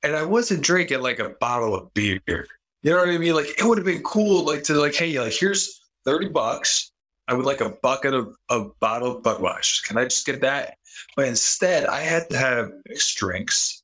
and 0.03 0.15
I 0.15 0.23
wasn't 0.23 0.63
drinking 0.63 1.01
like 1.01 1.19
a 1.19 1.31
bottle 1.41 1.75
of 1.75 1.93
beer. 1.95 2.47
You 2.87 2.93
know 2.93 2.99
what 2.99 3.09
I 3.09 3.19
mean? 3.19 3.35
Like 3.35 3.49
it 3.59 3.65
would 3.65 3.79
have 3.79 3.85
been 3.85 4.05
cool, 4.05 4.45
like 4.45 4.63
to 4.63 4.75
like, 4.75 4.95
hey, 4.95 5.19
like 5.19 5.33
here's 5.33 5.81
30 6.05 6.29
bucks. 6.29 6.93
I 7.27 7.35
would 7.35 7.45
like 7.45 7.61
a 7.61 7.71
bucket 7.83 8.15
of 8.15 8.37
a 8.49 8.67
bottle 8.79 9.17
of 9.17 9.25
Budweiser. 9.25 9.83
Can 9.83 9.99
I 9.99 10.05
just 10.05 10.25
get 10.25 10.41
that? 10.43 10.77
But 11.17 11.27
instead, 11.27 11.87
I 11.87 11.99
had 11.99 12.31
to 12.31 12.39
have 12.39 12.71
mixed 12.89 13.19
drinks. 13.19 13.83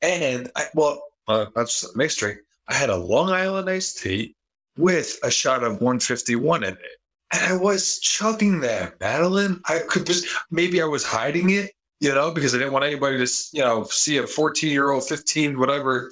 And 0.00 0.50
I, 0.56 0.64
well, 0.72 0.98
uh, 1.28 1.44
that's 1.54 1.84
a 1.84 1.94
mixed 1.94 2.20
drink. 2.20 2.38
I 2.68 2.74
had 2.74 2.88
a 2.88 2.96
Long 2.96 3.32
Island 3.32 3.68
iced 3.68 3.98
tea 4.02 4.34
with 4.78 5.18
a 5.22 5.30
shot 5.30 5.62
of 5.62 5.82
151 5.82 6.64
in 6.64 6.72
it. 6.72 6.78
And 7.34 7.52
I 7.52 7.54
was 7.54 7.98
chugging 7.98 8.60
that, 8.60 8.98
Madeline. 8.98 9.60
I 9.66 9.80
could 9.80 10.06
just 10.06 10.26
maybe 10.50 10.80
I 10.80 10.86
was 10.86 11.04
hiding 11.04 11.50
it, 11.50 11.72
you 12.00 12.14
know, 12.14 12.30
because 12.30 12.54
I 12.54 12.58
didn't 12.58 12.72
want 12.72 12.86
anybody 12.86 13.18
to, 13.18 13.30
you 13.52 13.60
know, 13.60 13.84
see 13.84 14.16
a 14.16 14.26
14 14.26 14.72
year 14.72 14.92
old, 14.92 15.06
15, 15.06 15.58
whatever 15.58 16.10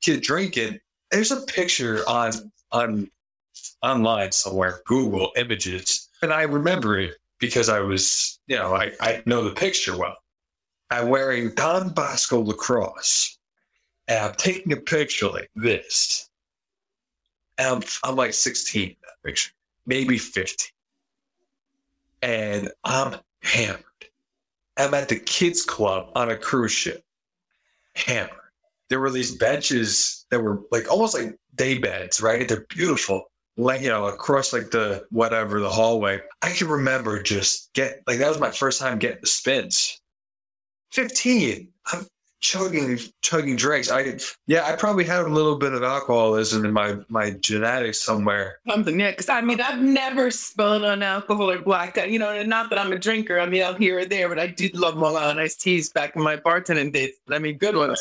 kid 0.00 0.20
drinking. 0.20 0.80
There's 1.14 1.30
a 1.30 1.42
picture 1.42 2.02
on 2.08 2.32
on 2.72 3.10
online 3.82 4.32
somewhere, 4.32 4.80
Google 4.84 5.30
images, 5.36 6.08
and 6.22 6.32
I 6.32 6.42
remember 6.42 6.98
it 6.98 7.14
because 7.38 7.68
I 7.68 7.80
was, 7.80 8.40
you 8.48 8.56
know, 8.56 8.74
I, 8.74 8.92
I 9.00 9.22
know 9.24 9.44
the 9.44 9.54
picture 9.54 9.96
well. 9.96 10.16
I'm 10.90 11.08
wearing 11.08 11.54
Don 11.54 11.90
Bosco 11.90 12.40
lacrosse, 12.40 13.38
and 14.08 14.18
I'm 14.18 14.34
taking 14.34 14.72
a 14.72 14.76
picture 14.76 15.28
like 15.28 15.50
this. 15.54 16.28
And 17.58 17.76
I'm, 17.76 17.82
I'm 18.02 18.16
like 18.16 18.34
16 18.34 18.82
in 18.82 18.96
that 19.02 19.22
picture 19.24 19.52
maybe 19.86 20.18
15. 20.18 20.70
And 22.22 22.70
I'm 22.84 23.16
hammered. 23.42 23.84
I'm 24.76 24.94
at 24.94 25.08
the 25.08 25.20
kids' 25.20 25.62
club 25.64 26.10
on 26.16 26.30
a 26.30 26.36
cruise 26.36 26.72
ship, 26.72 27.04
hammered. 27.94 28.43
There 28.90 29.00
were 29.00 29.10
these 29.10 29.36
benches 29.36 30.26
that 30.30 30.40
were 30.40 30.62
like 30.70 30.90
almost 30.90 31.14
like 31.14 31.36
day 31.54 31.78
beds, 31.78 32.20
right? 32.20 32.46
They're 32.48 32.66
beautiful, 32.68 33.24
like 33.56 33.80
you 33.80 33.88
know, 33.88 34.06
across 34.06 34.52
like 34.52 34.70
the 34.70 35.06
whatever 35.10 35.60
the 35.60 35.70
hallway. 35.70 36.20
I 36.42 36.50
can 36.50 36.68
remember 36.68 37.22
just 37.22 37.72
get 37.72 38.02
like 38.06 38.18
that 38.18 38.28
was 38.28 38.40
my 38.40 38.50
first 38.50 38.80
time 38.80 38.98
getting 38.98 39.20
the 39.20 39.26
spins. 39.26 40.00
15. 40.92 41.68
I'm 41.92 42.06
chugging 42.44 42.98
chugging 43.22 43.56
drinks. 43.56 43.90
I 43.90 44.18
yeah, 44.46 44.64
I 44.66 44.76
probably 44.76 45.04
had 45.04 45.22
a 45.22 45.28
little 45.28 45.56
bit 45.56 45.72
of 45.72 45.82
alcoholism 45.82 46.64
in 46.64 46.72
my 46.72 46.96
my 47.08 47.30
genetics 47.40 48.02
somewhere. 48.02 48.58
Something, 48.68 49.00
yeah. 49.00 49.10
Because 49.10 49.30
I 49.30 49.40
mean, 49.40 49.60
I've 49.60 49.80
never 49.80 50.30
spilled 50.30 50.84
on 50.84 51.02
alcohol 51.02 51.50
or 51.50 51.58
blacked 51.58 51.98
out. 51.98 52.10
You 52.10 52.18
know, 52.18 52.42
not 52.42 52.70
that 52.70 52.78
I'm 52.78 52.92
a 52.92 52.98
drinker. 52.98 53.40
I 53.40 53.46
mean, 53.46 53.62
out 53.62 53.78
here 53.78 54.00
or 54.00 54.04
there, 54.04 54.28
but 54.28 54.38
I 54.38 54.46
do 54.46 54.68
love 54.74 54.96
Long 54.96 55.16
Island 55.16 55.40
iced 55.40 55.62
teas 55.62 55.90
back 55.90 56.14
in 56.14 56.22
my 56.22 56.36
bartending 56.36 56.92
days. 56.92 57.14
I 57.30 57.38
mean, 57.38 57.56
good 57.56 57.76
ones. 57.76 58.00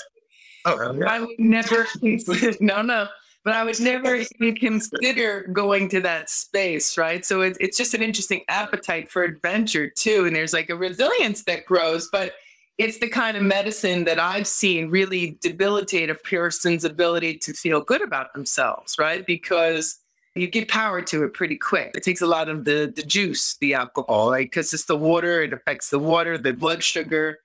Oh, 0.65 0.93
yeah. 0.93 1.05
I 1.05 1.19
would 1.19 1.39
never. 1.39 1.87
no, 2.59 2.81
no. 2.81 3.07
but 3.43 3.53
I 3.53 3.63
would 3.63 3.79
never 3.79 4.15
even 4.15 4.55
consider 4.55 5.43
going 5.51 5.89
to 5.89 6.01
that 6.01 6.29
space, 6.29 6.97
right? 6.97 7.25
So 7.25 7.41
it's 7.41 7.57
it's 7.59 7.77
just 7.77 7.93
an 7.93 8.01
interesting 8.01 8.41
appetite 8.47 9.11
for 9.11 9.23
adventure 9.23 9.89
too, 9.89 10.25
and 10.25 10.35
there's 10.35 10.53
like 10.53 10.69
a 10.69 10.75
resilience 10.75 11.43
that 11.43 11.65
grows, 11.65 12.09
but 12.11 12.33
it's 12.77 12.97
the 12.99 13.09
kind 13.09 13.37
of 13.37 13.43
medicine 13.43 14.03
that 14.05 14.19
I've 14.19 14.47
seen 14.47 14.89
really 14.89 15.37
debilitate 15.41 16.09
a 16.09 16.15
person's 16.15 16.83
ability 16.85 17.37
to 17.39 17.53
feel 17.53 17.81
good 17.81 18.01
about 18.01 18.33
themselves, 18.33 18.95
right? 18.97 19.25
Because 19.25 19.99
you 20.35 20.47
get 20.47 20.67
power 20.67 20.99
to 21.03 21.23
it 21.23 21.33
pretty 21.33 21.57
quick. 21.57 21.91
It 21.95 22.01
takes 22.03 22.21
a 22.21 22.25
lot 22.27 22.49
of 22.49 22.65
the 22.65 22.91
the 22.95 23.03
juice, 23.03 23.57
the 23.59 23.73
alcohol, 23.75 24.27
like 24.27 24.47
because 24.47 24.73
it's 24.73 24.85
the 24.85 24.97
water. 24.97 25.43
It 25.43 25.53
affects 25.53 25.89
the 25.89 25.99
water, 25.99 26.37
the 26.37 26.53
blood 26.53 26.83
sugar. 26.83 27.39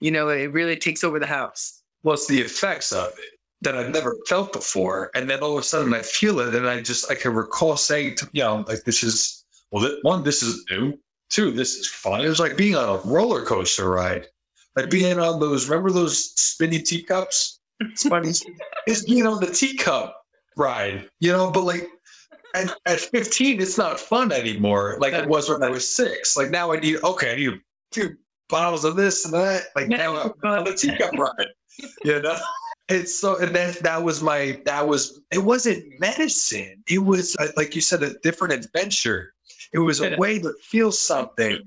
You 0.00 0.10
know, 0.10 0.28
it 0.28 0.52
really 0.52 0.76
takes 0.76 1.02
over 1.02 1.18
the 1.18 1.26
house. 1.26 1.79
It's 2.04 2.26
the 2.26 2.40
effects 2.40 2.92
of 2.92 3.08
it 3.08 3.38
that 3.62 3.76
I've 3.76 3.90
never 3.90 4.16
felt 4.26 4.52
before, 4.52 5.10
and 5.14 5.28
then 5.28 5.40
all 5.40 5.52
of 5.52 5.58
a 5.58 5.62
sudden 5.62 5.92
I 5.92 6.00
feel 6.00 6.40
it, 6.40 6.54
and 6.54 6.66
I 6.66 6.80
just 6.80 7.10
I 7.10 7.14
can 7.14 7.34
recall 7.34 7.76
saying, 7.76 8.16
to, 8.16 8.30
you 8.32 8.42
know, 8.42 8.64
like 8.66 8.84
this 8.84 9.02
is 9.02 9.44
well, 9.70 9.88
one, 10.02 10.22
this 10.22 10.42
is 10.42 10.64
new. 10.70 10.98
Two, 11.28 11.52
this 11.52 11.76
is 11.76 11.86
fun. 11.86 12.24
It 12.24 12.28
was 12.28 12.40
like 12.40 12.56
being 12.56 12.74
on 12.74 12.88
a 12.88 13.08
roller 13.08 13.44
coaster 13.44 13.88
ride, 13.88 14.26
like 14.76 14.90
being 14.90 15.18
on 15.18 15.38
those. 15.38 15.68
Remember 15.68 15.90
those 15.90 16.32
spinny 16.40 16.80
teacups? 16.80 17.60
It's 17.80 18.02
funny. 18.08 18.32
it's 18.86 19.04
being 19.04 19.26
on 19.26 19.40
the 19.40 19.46
teacup 19.46 20.16
ride, 20.56 21.08
you 21.20 21.30
know. 21.30 21.50
But 21.50 21.64
like 21.64 21.88
at, 22.54 22.74
at 22.86 23.00
15, 23.00 23.60
it's 23.60 23.78
not 23.78 24.00
fun 24.00 24.32
anymore 24.32 24.96
like 25.00 25.12
it 25.12 25.28
was 25.28 25.48
when 25.48 25.62
I 25.62 25.70
was 25.70 25.88
six. 25.88 26.36
Like 26.36 26.50
now 26.50 26.72
I 26.72 26.80
need, 26.80 26.96
okay, 27.04 27.32
I 27.32 27.36
need 27.36 27.60
two 27.92 28.16
bottles 28.50 28.84
of 28.84 28.96
this 28.96 29.24
and 29.24 29.34
that. 29.34 29.64
Like 29.76 29.88
now 29.88 30.16
I'm 30.16 30.32
on 30.44 30.64
the 30.64 30.74
teacup 30.74 31.12
ride, 31.18 31.46
you 32.04 32.20
know? 32.20 32.36
It's 32.88 33.18
so, 33.18 33.38
and 33.38 33.54
that, 33.54 33.82
that 33.82 34.02
was 34.02 34.22
my, 34.22 34.60
that 34.64 34.86
was, 34.86 35.20
it 35.30 35.38
wasn't 35.38 35.84
medicine. 36.00 36.82
It 36.88 36.98
was, 36.98 37.36
uh, 37.38 37.48
like 37.56 37.74
you 37.74 37.80
said, 37.80 38.02
a 38.02 38.14
different 38.24 38.52
adventure. 38.52 39.32
It 39.72 39.78
was 39.78 40.00
a 40.00 40.16
way 40.16 40.40
to 40.40 40.52
feel 40.60 40.90
something 40.90 41.60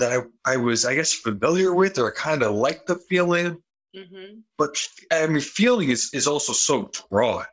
that 0.00 0.12
I, 0.12 0.52
I 0.52 0.56
was, 0.56 0.84
I 0.84 0.96
guess, 0.96 1.12
familiar 1.12 1.74
with 1.74 1.98
or 1.98 2.10
kind 2.10 2.42
of 2.42 2.56
like 2.56 2.86
the 2.86 2.96
feeling. 2.96 3.62
Mm-hmm. 3.96 4.40
But 4.58 4.76
I 5.12 5.28
mean, 5.28 5.40
feeling 5.40 5.90
is, 5.90 6.10
is 6.12 6.26
also 6.26 6.52
so 6.52 6.90
broad 7.08 7.46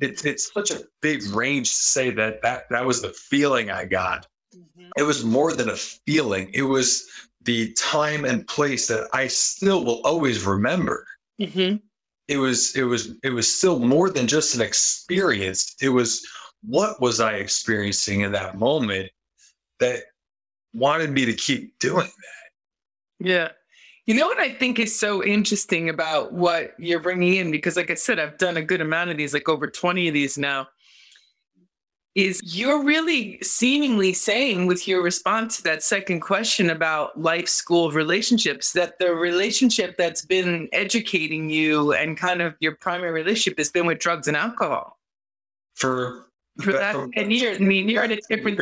it's 0.00 0.24
it's 0.24 0.52
such 0.52 0.70
a 0.70 0.82
big 1.00 1.22
range 1.34 1.70
to 1.70 1.76
say 1.76 2.10
that 2.10 2.42
that 2.42 2.64
that 2.70 2.84
was 2.84 3.02
the 3.02 3.10
feeling 3.10 3.70
I 3.70 3.84
got. 3.84 4.26
Mm-hmm. 4.54 4.90
It 4.96 5.02
was 5.02 5.24
more 5.24 5.52
than 5.52 5.70
a 5.70 5.76
feeling. 5.76 6.50
It 6.52 6.62
was 6.62 7.06
the 7.46 7.72
time 7.72 8.24
and 8.24 8.46
place 8.46 8.86
that 8.88 9.08
I 9.12 9.28
still 9.28 9.84
will 9.84 10.02
always 10.04 10.44
remember. 10.44 11.06
Mm-hmm. 11.40 11.76
It 12.28 12.36
was 12.36 12.74
it 12.76 12.82
was 12.82 13.16
it 13.22 13.30
was 13.30 13.52
still 13.52 13.78
more 13.78 14.10
than 14.10 14.26
just 14.26 14.54
an 14.54 14.60
experience. 14.60 15.74
It 15.80 15.88
was 15.88 16.26
what 16.62 17.00
was 17.00 17.20
I 17.20 17.34
experiencing 17.34 18.22
in 18.22 18.32
that 18.32 18.58
moment 18.58 19.10
that 19.78 20.00
wanted 20.74 21.10
me 21.10 21.24
to 21.24 21.32
keep 21.32 21.78
doing 21.78 22.06
that. 22.06 23.26
Yeah. 23.26 23.48
You 24.06 24.14
know 24.14 24.26
what 24.26 24.38
I 24.38 24.52
think 24.52 24.78
is 24.78 24.98
so 24.98 25.24
interesting 25.24 25.88
about 25.88 26.32
what 26.32 26.74
you're 26.78 27.00
bringing 27.00 27.34
in? 27.36 27.50
Because, 27.50 27.76
like 27.76 27.90
I 27.90 27.94
said, 27.94 28.20
I've 28.20 28.38
done 28.38 28.56
a 28.56 28.62
good 28.62 28.80
amount 28.80 29.10
of 29.10 29.16
these, 29.16 29.34
like 29.34 29.48
over 29.48 29.66
20 29.66 30.06
of 30.06 30.14
these 30.14 30.38
now. 30.38 30.68
Is 32.16 32.40
you're 32.42 32.82
really 32.82 33.38
seemingly 33.42 34.14
saying 34.14 34.66
with 34.66 34.88
your 34.88 35.02
response 35.02 35.58
to 35.58 35.62
that 35.64 35.82
second 35.82 36.20
question 36.20 36.70
about 36.70 37.20
life 37.20 37.46
school 37.46 37.90
relationships 37.90 38.72
that 38.72 38.98
the 38.98 39.14
relationship 39.14 39.98
that's 39.98 40.24
been 40.24 40.66
educating 40.72 41.50
you 41.50 41.92
and 41.92 42.16
kind 42.16 42.40
of 42.40 42.54
your 42.58 42.74
primary 42.76 43.12
relationship 43.12 43.58
has 43.58 43.68
been 43.68 43.84
with 43.84 43.98
drugs 43.98 44.28
and 44.28 44.36
alcohol. 44.36 44.98
For, 45.74 46.28
for 46.62 46.72
that 46.72 46.96
10 47.12 47.30
years. 47.30 47.58
I 47.58 47.60
mean, 47.60 47.86
you're 47.86 48.02
at 48.02 48.10
a 48.10 48.20
different 48.30 48.58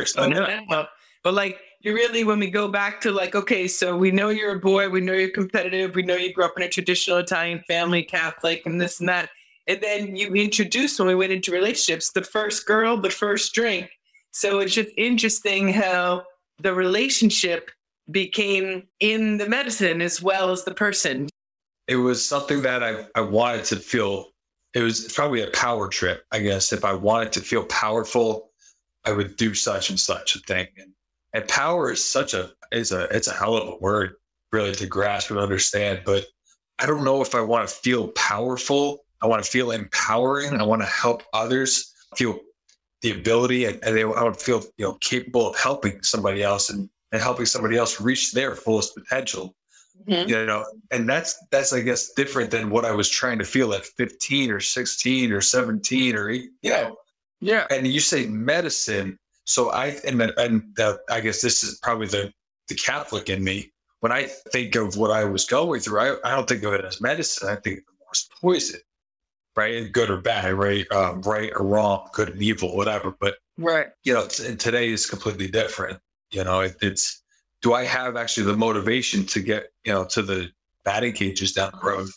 now. 0.67 0.87
But 1.23 1.33
like 1.33 1.61
you 1.79 1.93
really, 1.93 2.23
when 2.23 2.39
we 2.39 2.49
go 2.49 2.67
back 2.67 2.99
to 3.01 3.11
like, 3.11 3.35
okay, 3.35 3.67
so 3.67 3.95
we 3.95 4.11
know 4.11 4.29
you're 4.29 4.55
a 4.55 4.59
boy, 4.59 4.89
we 4.89 5.01
know 5.01 5.13
you're 5.13 5.29
competitive, 5.29 5.95
we 5.95 6.03
know 6.03 6.15
you 6.15 6.33
grew 6.33 6.43
up 6.43 6.53
in 6.57 6.63
a 6.63 6.69
traditional 6.69 7.19
Italian 7.19 7.63
family, 7.67 8.03
Catholic, 8.03 8.63
and 8.65 8.81
this 8.81 8.99
and 8.99 9.07
that. 9.07 9.29
And 9.67 9.81
then 9.81 10.15
you 10.15 10.33
introduced 10.33 10.99
when 10.99 11.07
we 11.07 11.15
went 11.15 11.31
into 11.31 11.51
relationships, 11.51 12.11
the 12.11 12.21
first 12.21 12.65
girl, 12.65 12.97
the 12.97 13.09
first 13.09 13.53
drink. 13.53 13.89
So 14.31 14.59
it's 14.59 14.73
just 14.73 14.89
interesting 14.97 15.69
how 15.69 16.23
the 16.59 16.73
relationship 16.73 17.71
became 18.11 18.83
in 18.99 19.37
the 19.37 19.49
medicine 19.49 20.01
as 20.01 20.21
well 20.21 20.51
as 20.51 20.63
the 20.63 20.73
person. 20.73 21.29
It 21.87 21.95
was 21.95 22.25
something 22.25 22.61
that 22.61 22.83
I, 22.83 23.05
I 23.15 23.21
wanted 23.21 23.65
to 23.65 23.77
feel. 23.77 24.29
It 24.73 24.81
was 24.81 25.11
probably 25.13 25.41
a 25.41 25.51
power 25.51 25.87
trip, 25.87 26.25
I 26.31 26.39
guess. 26.39 26.73
If 26.73 26.83
I 26.85 26.93
wanted 26.93 27.31
to 27.33 27.41
feel 27.41 27.65
powerful, 27.65 28.51
I 29.05 29.11
would 29.11 29.35
do 29.37 29.53
such 29.53 29.89
and 29.89 29.99
such 29.99 30.35
a 30.35 30.39
thing. 30.39 30.67
And 30.77 30.91
and 31.33 31.47
power 31.49 31.91
is 31.91 32.03
such 32.03 32.33
a 32.33 32.51
is 32.71 32.91
a 32.91 33.03
it's 33.15 33.27
a 33.27 33.33
hell 33.33 33.57
of 33.57 33.67
a 33.67 33.77
word 33.77 34.15
really 34.51 34.73
to 34.73 34.87
grasp 34.87 35.31
and 35.31 35.39
understand. 35.39 36.01
But 36.05 36.25
I 36.79 36.85
don't 36.85 37.03
know 37.03 37.21
if 37.21 37.35
I 37.35 37.41
want 37.41 37.67
to 37.67 37.75
feel 37.75 38.07
powerful. 38.09 39.04
I 39.21 39.27
want 39.27 39.43
to 39.43 39.49
feel 39.49 39.71
empowering. 39.71 40.59
I 40.59 40.63
want 40.63 40.81
to 40.81 40.87
help 40.87 41.23
others 41.33 41.93
feel 42.15 42.39
the 43.01 43.11
ability 43.11 43.65
and, 43.65 43.79
they, 43.81 44.03
I 44.03 44.23
would 44.23 44.37
feel 44.37 44.63
you 44.77 44.85
know 44.85 44.93
capable 44.95 45.49
of 45.49 45.57
helping 45.57 46.01
somebody 46.01 46.41
else 46.43 46.69
and, 46.69 46.89
and 47.11 47.21
helping 47.21 47.45
somebody 47.45 47.77
else 47.77 48.01
reach 48.01 48.31
their 48.31 48.55
fullest 48.55 48.95
potential. 48.95 49.55
Mm-hmm. 50.07 50.29
You 50.29 50.45
know, 50.45 50.65
and 50.91 51.07
that's 51.07 51.37
that's 51.51 51.71
I 51.71 51.81
guess 51.81 52.13
different 52.13 52.51
than 52.51 52.69
what 52.69 52.85
I 52.85 52.91
was 52.91 53.09
trying 53.09 53.39
to 53.39 53.45
feel 53.45 53.73
at 53.73 53.85
15 53.85 54.51
or 54.51 54.59
16 54.59 55.31
or 55.31 55.41
17 55.41 56.15
or 56.15 56.29
you 56.29 56.49
know. 56.63 56.97
Yeah. 57.41 57.65
And 57.69 57.87
you 57.87 57.99
say 57.99 58.25
medicine, 58.27 59.17
so 59.45 59.71
I 59.71 59.97
and 60.05 60.21
and 60.21 60.63
the, 60.75 60.99
I 61.09 61.21
guess 61.21 61.41
this 61.41 61.63
is 61.63 61.79
probably 61.81 62.07
the 62.07 62.31
the 62.67 62.75
Catholic 62.75 63.29
in 63.29 63.43
me. 63.43 63.71
When 63.99 64.11
I 64.11 64.23
think 64.51 64.75
of 64.75 64.97
what 64.97 65.11
I 65.11 65.23
was 65.23 65.45
going 65.45 65.79
through, 65.79 65.99
I, 65.99 66.15
I 66.23 66.35
don't 66.35 66.47
think 66.47 66.63
of 66.63 66.73
it 66.73 66.85
as 66.85 67.01
medicine. 67.01 67.49
I 67.49 67.55
think 67.55 67.79
it 67.79 67.83
was 68.09 68.29
poison, 68.41 68.79
right? 69.55 69.91
Good 69.91 70.09
or 70.09 70.17
bad, 70.17 70.53
right? 70.53 70.89
Um, 70.91 71.21
right 71.21 71.51
or 71.55 71.65
wrong, 71.65 72.09
good 72.13 72.29
and 72.29 72.41
evil, 72.41 72.75
whatever. 72.75 73.15
But 73.19 73.35
right, 73.57 73.87
you 74.03 74.13
know, 74.13 74.27
and 74.43 74.59
today 74.59 74.89
is 74.89 75.05
completely 75.05 75.47
different. 75.47 75.99
You 76.31 76.43
know, 76.43 76.61
it, 76.61 76.75
it's 76.81 77.21
do 77.61 77.73
I 77.73 77.83
have 77.83 78.15
actually 78.15 78.45
the 78.45 78.57
motivation 78.57 79.25
to 79.25 79.39
get 79.39 79.71
you 79.83 79.93
know 79.93 80.05
to 80.05 80.21
the 80.21 80.49
batting 80.83 81.13
cages 81.13 81.53
down 81.53 81.71
the 81.71 81.87
road? 81.87 82.07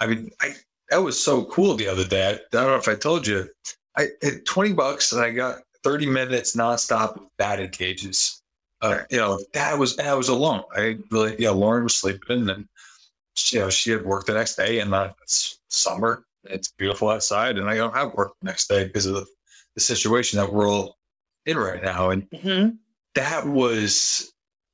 I 0.00 0.06
mean, 0.06 0.30
I 0.40 0.54
that 0.90 0.98
was 0.98 1.22
so 1.22 1.44
cool 1.46 1.74
the 1.74 1.88
other 1.88 2.04
day. 2.06 2.28
I, 2.28 2.32
I 2.32 2.38
don't 2.52 2.66
know 2.66 2.76
if 2.76 2.88
I 2.88 2.94
told 2.94 3.26
you. 3.26 3.48
I 3.96 4.08
had 4.22 4.44
20 4.44 4.74
bucks 4.74 5.12
and 5.12 5.22
I 5.22 5.30
got 5.30 5.60
30 5.82 6.06
minutes 6.06 6.54
nonstop 6.54 7.14
with 7.14 7.28
batting 7.38 7.70
cages. 7.70 8.42
Uh, 8.82 8.98
you 9.10 9.16
know, 9.16 9.40
that 9.54 9.78
was 9.78 9.96
that 9.96 10.16
was 10.16 10.28
alone. 10.28 10.62
I 10.76 10.98
really, 11.10 11.34
yeah, 11.38 11.50
Lauren 11.50 11.84
was 11.84 11.94
sleeping, 11.94 12.50
and 12.50 12.68
you 13.50 13.60
know, 13.60 13.70
she 13.70 13.90
had 13.90 14.04
work 14.04 14.26
the 14.26 14.34
next 14.34 14.56
day, 14.56 14.80
and 14.80 14.94
uh, 14.94 15.12
it's 15.22 15.60
summer, 15.68 16.25
it's 16.50 16.72
beautiful 16.72 17.08
outside, 17.08 17.58
and 17.58 17.68
I 17.68 17.76
don't 17.76 17.94
have 17.94 18.14
work 18.14 18.32
the 18.40 18.46
next 18.46 18.68
day 18.68 18.84
because 18.84 19.06
of 19.06 19.14
the, 19.14 19.26
the 19.74 19.80
situation 19.80 20.38
that 20.38 20.52
we're 20.52 20.68
all 20.68 20.96
in 21.46 21.56
right 21.58 21.82
now, 21.82 22.10
and 22.10 22.28
mm-hmm. 22.30 22.76
that 23.14 23.46
was 23.46 24.32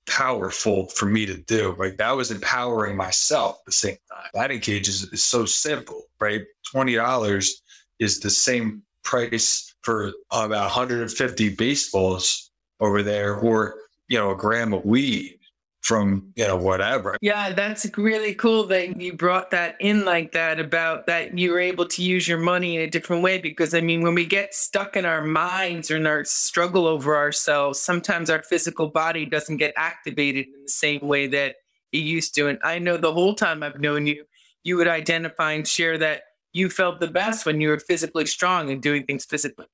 powerful 0.08 0.86
for 0.88 1.06
me 1.06 1.26
to 1.26 1.36
do. 1.36 1.74
Like 1.78 1.96
that 1.98 2.16
was 2.16 2.30
empowering 2.30 2.96
myself 2.96 3.56
at 3.60 3.66
the 3.66 3.72
same 3.72 3.96
time. 4.10 4.30
Batting 4.34 4.60
cages 4.60 5.04
is 5.12 5.24
so 5.24 5.44
simple, 5.44 6.02
right? 6.20 6.42
Twenty 6.70 6.94
dollars 6.94 7.62
is 7.98 8.20
the 8.20 8.30
same 8.30 8.82
price 9.04 9.74
for 9.82 10.12
about 10.30 10.64
150 10.64 11.54
baseballs 11.56 12.50
over 12.80 13.02
there 13.02 13.36
or 13.36 13.74
you 14.08 14.18
know 14.18 14.30
a 14.30 14.36
gram 14.36 14.72
of 14.72 14.84
weed 14.84 15.38
from 15.82 16.32
you 16.36 16.46
know 16.46 16.56
whatever 16.56 17.16
yeah 17.20 17.52
that's 17.52 17.86
really 17.98 18.34
cool 18.34 18.64
that 18.64 19.00
you 19.00 19.12
brought 19.12 19.50
that 19.50 19.76
in 19.80 20.04
like 20.04 20.32
that 20.32 20.60
about 20.60 21.06
that 21.06 21.36
you 21.36 21.50
were 21.50 21.58
able 21.58 21.86
to 21.86 22.02
use 22.02 22.26
your 22.26 22.38
money 22.38 22.76
in 22.76 22.82
a 22.82 22.90
different 22.90 23.22
way 23.22 23.38
because 23.38 23.74
i 23.74 23.80
mean 23.80 24.00
when 24.00 24.14
we 24.14 24.24
get 24.24 24.54
stuck 24.54 24.96
in 24.96 25.04
our 25.04 25.22
minds 25.22 25.90
or 25.90 25.96
in 25.96 26.06
our 26.06 26.24
struggle 26.24 26.86
over 26.86 27.16
ourselves 27.16 27.80
sometimes 27.80 28.30
our 28.30 28.42
physical 28.44 28.88
body 28.88 29.26
doesn't 29.26 29.56
get 29.56 29.74
activated 29.76 30.46
in 30.46 30.62
the 30.62 30.70
same 30.70 31.00
way 31.00 31.26
that 31.26 31.56
it 31.92 31.98
used 31.98 32.34
to 32.34 32.48
and 32.48 32.58
i 32.62 32.78
know 32.78 32.96
the 32.96 33.12
whole 33.12 33.34
time 33.34 33.62
i've 33.62 33.80
known 33.80 34.06
you 34.06 34.24
you 34.64 34.76
would 34.76 34.88
identify 34.88 35.52
and 35.52 35.66
share 35.66 35.98
that 35.98 36.22
you 36.52 36.68
felt 36.68 37.00
the 37.00 37.08
best 37.08 37.46
when 37.46 37.60
you 37.60 37.68
were 37.68 37.78
physically 37.78 38.26
strong 38.26 38.70
and 38.70 38.82
doing 38.82 39.04
things 39.04 39.24
physically. 39.24 39.66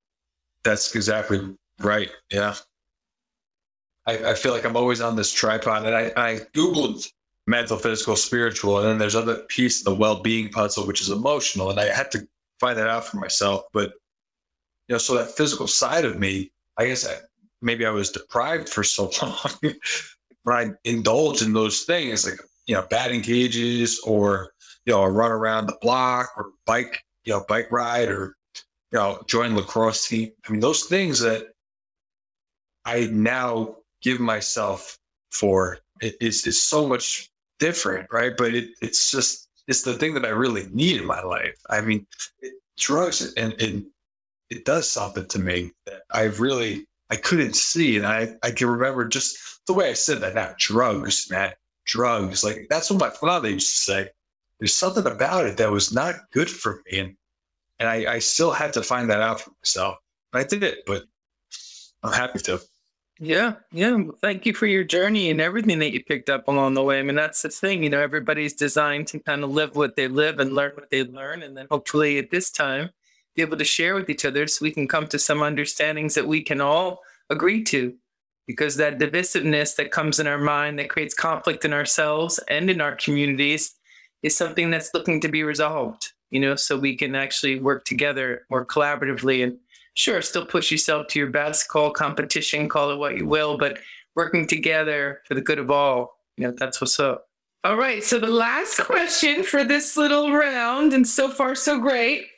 That's 0.65 0.95
exactly 0.95 1.57
right. 1.81 2.11
Yeah. 2.33 2.55
I, 4.09 4.31
I 4.31 4.35
feel 4.35 4.53
like 4.53 4.65
I'm 4.65 4.77
always 4.77 5.03
on 5.03 5.17
this 5.17 5.31
tripod 5.31 5.85
and 5.85 5.95
I, 5.95 6.11
I 6.17 6.39
Googled 6.55 7.07
mental, 7.47 7.77
physical, 7.77 8.17
spiritual, 8.17 8.79
and 8.79 8.87
then 8.87 8.99
there's 8.99 9.15
other 9.15 9.37
piece, 9.49 9.81
of 9.81 9.85
the 9.85 10.01
well-being 10.01 10.49
puzzle, 10.49 10.87
which 10.87 11.03
is 11.03 11.11
emotional. 11.11 11.71
And 11.71 11.79
I 11.79 11.93
had 11.93 12.11
to 12.13 12.27
find 12.59 12.79
that 12.79 12.89
out 12.89 13.05
for 13.05 13.19
myself. 13.19 13.65
But 13.73 13.93
you 14.89 14.95
know, 14.95 14.99
so 14.99 15.15
that 15.15 15.37
physical 15.37 15.67
side 15.67 16.07
of 16.07 16.19
me, 16.19 16.51
I 16.79 16.87
guess 16.87 17.07
I, 17.07 17.17
maybe 17.61 17.85
I 17.85 17.91
was 17.91 18.11
deprived 18.11 18.71
for 18.71 18.83
so 18.83 19.11
long. 19.23 19.75
when 20.45 20.57
I 20.57 20.71
indulge 20.85 21.43
in 21.43 21.53
those 21.53 21.83
things, 21.83 22.25
like 22.25 22.41
you 22.67 22.75
know, 22.75 22.87
batting 22.89 23.21
cages 23.21 24.01
or 24.07 24.53
you 24.87 24.95
know, 24.95 25.03
a 25.03 25.11
run 25.11 25.33
around 25.33 25.67
the 25.67 25.77
block 25.83 26.31
or 26.35 26.53
bike, 26.65 27.05
you 27.25 27.35
know, 27.35 27.45
bike 27.47 27.71
ride 27.71 28.09
or 28.09 28.37
you 28.91 28.99
know, 28.99 29.23
join 29.29 29.55
lacrosse 29.55 30.09
team. 30.09 30.31
I 30.47 30.51
mean, 30.51 30.61
those 30.61 30.85
things 30.85 31.21
that 31.21 31.49
I 32.87 33.11
now 33.13 33.77
give 34.03 34.21
myself 34.21 34.99
for 35.31 35.79
it 36.01 36.17
is, 36.21 36.47
is 36.47 36.61
so 36.61 36.87
much 36.87 37.31
different, 37.59 38.09
right? 38.13 38.33
But 38.37 38.55
it, 38.55 38.71
it's 38.81 39.11
just, 39.11 39.49
it's 39.67 39.83
the 39.83 39.95
thing 39.95 40.15
that 40.15 40.25
I 40.25 40.31
really 40.31 40.69
need 40.73 41.01
in 41.01 41.07
my 41.07 41.23
life. 41.23 41.57
I 41.69 41.81
mean, 41.81 42.07
it, 42.41 42.55
drugs 42.77 43.35
and, 43.35 43.53
and 43.61 43.85
it 44.51 44.65
does 44.65 44.91
something 44.91 45.27
to 45.27 45.39
me 45.39 45.73
that 45.87 46.03
I 46.11 46.25
really, 46.25 46.87
I 47.11 47.17
couldn't 47.17 47.57
see. 47.57 47.97
And 47.97 48.07
I, 48.07 48.35
I 48.43 48.51
can 48.51 48.69
remember 48.69 49.07
just 49.07 49.67
the 49.67 49.73
way 49.73 49.91
I 49.91 49.95
said 49.95 50.21
that 50.21 50.35
now, 50.35 50.55
drugs, 50.59 51.29
man, 51.31 51.53
drugs. 51.85 52.45
Like 52.45 52.67
that's 52.71 52.91
what 52.91 53.01
my 53.01 53.11
father 53.11 53.51
used 53.51 53.73
to 53.73 53.79
say. 53.79 54.09
There's 54.59 54.75
something 54.75 55.07
about 55.07 55.47
it 55.47 55.57
that 55.59 55.71
was 55.71 55.93
not 55.93 56.17
good 56.33 56.51
for 56.51 56.83
me. 56.87 57.01
And, 57.01 57.17
and 57.79 57.89
I, 57.89 58.15
I 58.15 58.19
still 58.19 58.51
had 58.51 58.73
to 58.73 58.83
find 58.83 59.11
that 59.11 59.21
out 59.21 59.41
for 59.41 59.51
myself. 59.61 59.99
I 60.33 60.45
did 60.45 60.63
it, 60.63 60.79
but 60.87 61.05
I'm 62.03 62.13
happy 62.13 62.39
to. 62.41 62.61
Yeah, 63.21 63.55
yeah. 63.73 63.99
Thank 64.21 64.47
you 64.47 64.55
for 64.55 64.67
your 64.67 64.85
journey 64.85 65.31
and 65.31 65.41
everything 65.41 65.81
that 65.81 65.93
you 65.93 66.05
picked 66.05 66.31
up 66.31 66.47
along 66.47 66.75
the 66.75 66.85
way. 66.85 67.01
I 67.01 67.03
mean, 67.03 67.17
that's 67.17 67.43
the 67.43 67.49
thing, 67.49 67.83
you 67.83 67.91
know, 67.91 68.01
everybody's 68.01 68.53
designed 68.55 69.09
to 69.09 69.19
kind 69.19 69.43
of 69.43 69.51
live 69.51 69.75
what 69.75 69.97
they 69.97 70.07
live 70.07 70.39
and 70.39 70.53
learn 70.53 70.73
what 70.75 70.91
they 70.91 71.03
learn. 71.03 71.43
And 71.43 71.57
then 71.57 71.67
hopefully 71.69 72.19
at 72.19 72.31
this 72.31 72.51
time, 72.51 72.91
be 73.35 73.43
able 73.43 73.57
to 73.57 73.65
share 73.65 73.95
with 73.95 74.09
each 74.09 74.25
other 74.25 74.47
so 74.47 74.63
we 74.63 74.71
can 74.71 74.87
come 74.87 75.07
to 75.09 75.19
some 75.19 75.43
understandings 75.43 76.15
that 76.15 76.29
we 76.29 76.43
can 76.43 76.61
all 76.61 77.01
agree 77.31 77.65
to. 77.65 77.95
Because 78.47 78.77
that 78.77 78.99
divisiveness 78.99 79.77
that 79.77 79.91
comes 79.91 80.19
in 80.19 80.27
our 80.27 80.39
mind 80.39 80.79
that 80.79 80.89
creates 80.89 81.13
conflict 81.15 81.65
in 81.65 81.73
ourselves 81.73 82.41
and 82.49 82.71
in 82.71 82.81
our 82.81 82.97
communities 82.97 83.75
is 84.23 84.37
something 84.37 84.71
that's 84.71 84.95
looking 84.95 85.21
to 85.21 85.29
be 85.29 85.43
resolved, 85.43 86.13
you 86.31 86.41
know, 86.41 86.57
so 86.57 86.79
we 86.79 86.97
can 86.97 87.15
actually 87.15 87.61
work 87.61 87.85
together 87.85 88.47
more 88.49 88.65
collaboratively 88.65 89.43
and 89.45 89.59
sure, 89.99 90.23
still 90.23 90.47
push 90.47 90.71
yourself 90.71 91.09
to 91.09 91.19
your 91.19 91.29
best, 91.29 91.69
call 91.69 91.91
competition, 91.91 92.69
call 92.69 92.91
it 92.91 92.99
what 92.99 93.19
you 93.19 93.27
will, 93.27 93.59
but 93.59 93.81
working 94.15 94.47
together 94.47 95.21
for 95.27 95.35
the 95.35 95.41
good 95.41 95.59
of 95.59 95.73
all, 95.73 96.21
you 96.37 96.47
know, 96.47 96.55
that's 96.57 96.81
what's 96.81 97.01
up. 97.01 97.29
All 97.65 97.77
right. 97.77 98.03
So 98.05 98.21
the 98.21 98.29
last 98.29 98.79
question 98.79 99.43
for 99.43 99.65
this 99.65 99.97
little 99.97 100.33
round, 100.33 100.93
and 100.93 101.07
so 101.07 101.29
far 101.29 101.57
so 101.57 101.81
great, 101.81 102.29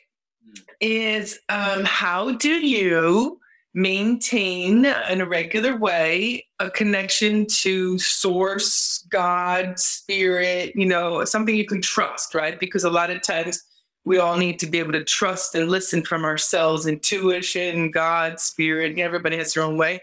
is 0.79 1.39
um, 1.49 1.85
how 1.85 2.31
do 2.31 2.49
you 2.49 3.39
maintain 3.75 4.85
in 4.85 5.21
a 5.21 5.25
regular 5.25 5.77
way 5.77 6.45
a 6.59 6.69
connection 6.69 7.45
to 7.45 7.99
source, 7.99 9.05
God, 9.09 9.79
spirit, 9.79 10.73
you 10.75 10.87
know, 10.87 11.23
something 11.25 11.55
you 11.55 11.65
can 11.65 11.81
trust, 11.81 12.33
right? 12.33 12.59
Because 12.59 12.83
a 12.83 12.89
lot 12.89 13.11
of 13.11 13.21
times 13.21 13.63
we 14.05 14.17
all 14.17 14.37
need 14.37 14.59
to 14.59 14.65
be 14.67 14.79
able 14.79 14.93
to 14.93 15.03
trust 15.03 15.55
and 15.55 15.69
listen 15.69 16.03
from 16.03 16.25
ourselves 16.25 16.87
intuition 16.87 17.91
god 17.91 18.39
spirit 18.39 18.97
everybody 18.97 19.37
has 19.37 19.53
their 19.53 19.63
own 19.63 19.77
way. 19.77 20.01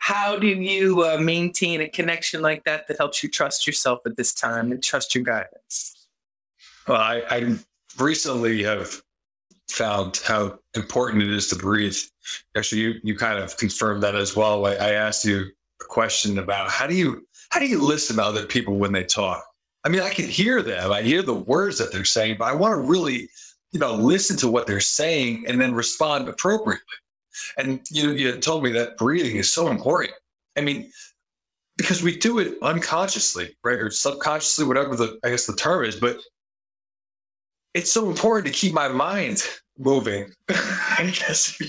How 0.00 0.38
do 0.38 0.46
you 0.46 1.02
uh, 1.02 1.18
maintain 1.18 1.80
a 1.80 1.88
connection 1.88 2.40
like 2.40 2.62
that 2.64 2.86
that 2.86 2.98
helps 2.98 3.22
you 3.22 3.28
trust 3.28 3.66
yourself 3.66 3.98
at 4.06 4.16
this 4.16 4.32
time 4.32 4.70
and 4.70 4.82
trust 4.82 5.14
your 5.14 5.24
guidance? 5.24 6.06
Well 6.86 7.00
i, 7.00 7.22
I 7.30 7.56
recently 7.98 8.62
have 8.62 9.02
found 9.68 10.20
how 10.24 10.58
important 10.74 11.22
it 11.22 11.30
is 11.30 11.48
to 11.48 11.56
breathe. 11.56 11.96
Actually 12.56 12.80
you, 12.80 12.94
you 13.02 13.16
kind 13.16 13.38
of 13.38 13.56
confirmed 13.56 14.02
that 14.02 14.14
as 14.14 14.34
well. 14.34 14.66
I, 14.66 14.72
I 14.74 14.90
asked 14.92 15.24
you 15.24 15.46
a 15.80 15.84
question 15.84 16.38
about 16.38 16.70
how 16.70 16.86
do 16.86 16.94
you 16.94 17.26
how 17.50 17.60
do 17.60 17.66
you 17.66 17.80
listen 17.80 18.16
to 18.16 18.22
other 18.22 18.44
people 18.44 18.76
when 18.76 18.92
they 18.92 19.04
talk 19.04 19.42
I 19.84 19.88
mean, 19.88 20.00
I 20.00 20.10
can 20.10 20.26
hear 20.26 20.62
them. 20.62 20.92
I 20.92 21.02
hear 21.02 21.22
the 21.22 21.34
words 21.34 21.78
that 21.78 21.92
they're 21.92 22.04
saying, 22.04 22.36
but 22.38 22.46
I 22.46 22.54
want 22.54 22.74
to 22.74 22.90
really, 22.90 23.28
you 23.72 23.80
know, 23.80 23.94
listen 23.94 24.36
to 24.38 24.48
what 24.48 24.66
they're 24.66 24.80
saying 24.80 25.44
and 25.46 25.60
then 25.60 25.74
respond 25.74 26.28
appropriately. 26.28 26.82
And 27.56 27.80
you 27.90 28.06
know, 28.06 28.12
you 28.12 28.36
told 28.38 28.64
me 28.64 28.72
that 28.72 28.96
breathing 28.96 29.36
is 29.36 29.52
so 29.52 29.68
important. 29.68 30.14
I 30.56 30.60
mean, 30.60 30.90
because 31.76 32.02
we 32.02 32.16
do 32.16 32.40
it 32.40 32.58
unconsciously, 32.62 33.56
right, 33.62 33.78
or 33.78 33.90
subconsciously, 33.90 34.64
whatever 34.66 34.96
the 34.96 35.18
I 35.24 35.30
guess 35.30 35.46
the 35.46 35.54
term 35.54 35.84
is, 35.84 35.96
but 35.96 36.18
it's 37.74 37.92
so 37.92 38.10
important 38.10 38.52
to 38.52 38.58
keep 38.58 38.74
my 38.74 38.88
mind 38.88 39.44
moving. 39.78 40.32
I 40.48 41.12
guess 41.14 41.60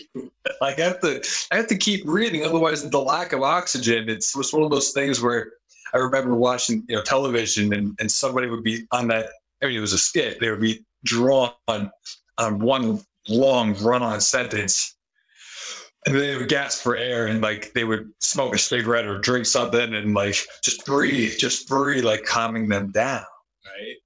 like 0.61 0.79
I 0.79 0.83
have 0.83 0.99
to 1.01 1.23
I 1.51 1.57
have 1.57 1.67
to 1.67 1.77
keep 1.77 2.05
breathing, 2.05 2.43
otherwise 2.43 2.89
the 2.89 2.99
lack 2.99 3.33
of 3.33 3.43
oxygen. 3.43 4.09
It's, 4.09 4.35
it's 4.35 4.51
one 4.51 4.63
of 4.63 4.71
those 4.71 4.91
things 4.91 5.21
where 5.21 5.53
I 5.93 5.97
remember 5.97 6.35
watching 6.35 6.83
you 6.87 6.95
know 6.95 7.01
television 7.01 7.73
and, 7.73 7.95
and 7.99 8.11
somebody 8.11 8.49
would 8.49 8.63
be 8.63 8.85
on 8.91 9.07
that. 9.09 9.29
I 9.61 9.67
mean, 9.67 9.77
it 9.77 9.81
was 9.81 9.93
a 9.93 9.99
skit. 9.99 10.39
They 10.39 10.49
would 10.49 10.61
be 10.61 10.85
drawn 11.03 11.51
on, 11.67 11.91
on 12.37 12.59
one 12.59 13.01
long 13.27 13.75
run-on 13.81 14.21
sentence, 14.21 14.95
and 16.05 16.15
they 16.15 16.35
would 16.37 16.49
gasp 16.49 16.81
for 16.81 16.95
air 16.95 17.27
and 17.27 17.41
like 17.41 17.73
they 17.73 17.83
would 17.83 18.11
smoke 18.19 18.55
a 18.55 18.57
cigarette 18.57 19.05
or 19.05 19.19
drink 19.19 19.45
something 19.45 19.93
and 19.93 20.13
like 20.13 20.35
just 20.63 20.85
breathe, 20.85 21.37
just 21.37 21.67
breathe, 21.67 22.05
like 22.05 22.23
calming 22.23 22.69
them 22.69 22.91
down. 22.91 23.25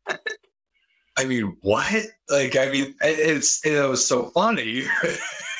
Right. 0.07 0.17
I 1.17 1.25
mean, 1.25 1.57
what? 1.61 2.05
Like, 2.29 2.55
I 2.55 2.71
mean, 2.71 2.95
it's 3.01 3.63
it 3.65 3.87
was 3.87 4.05
so 4.05 4.31
funny. 4.31 4.83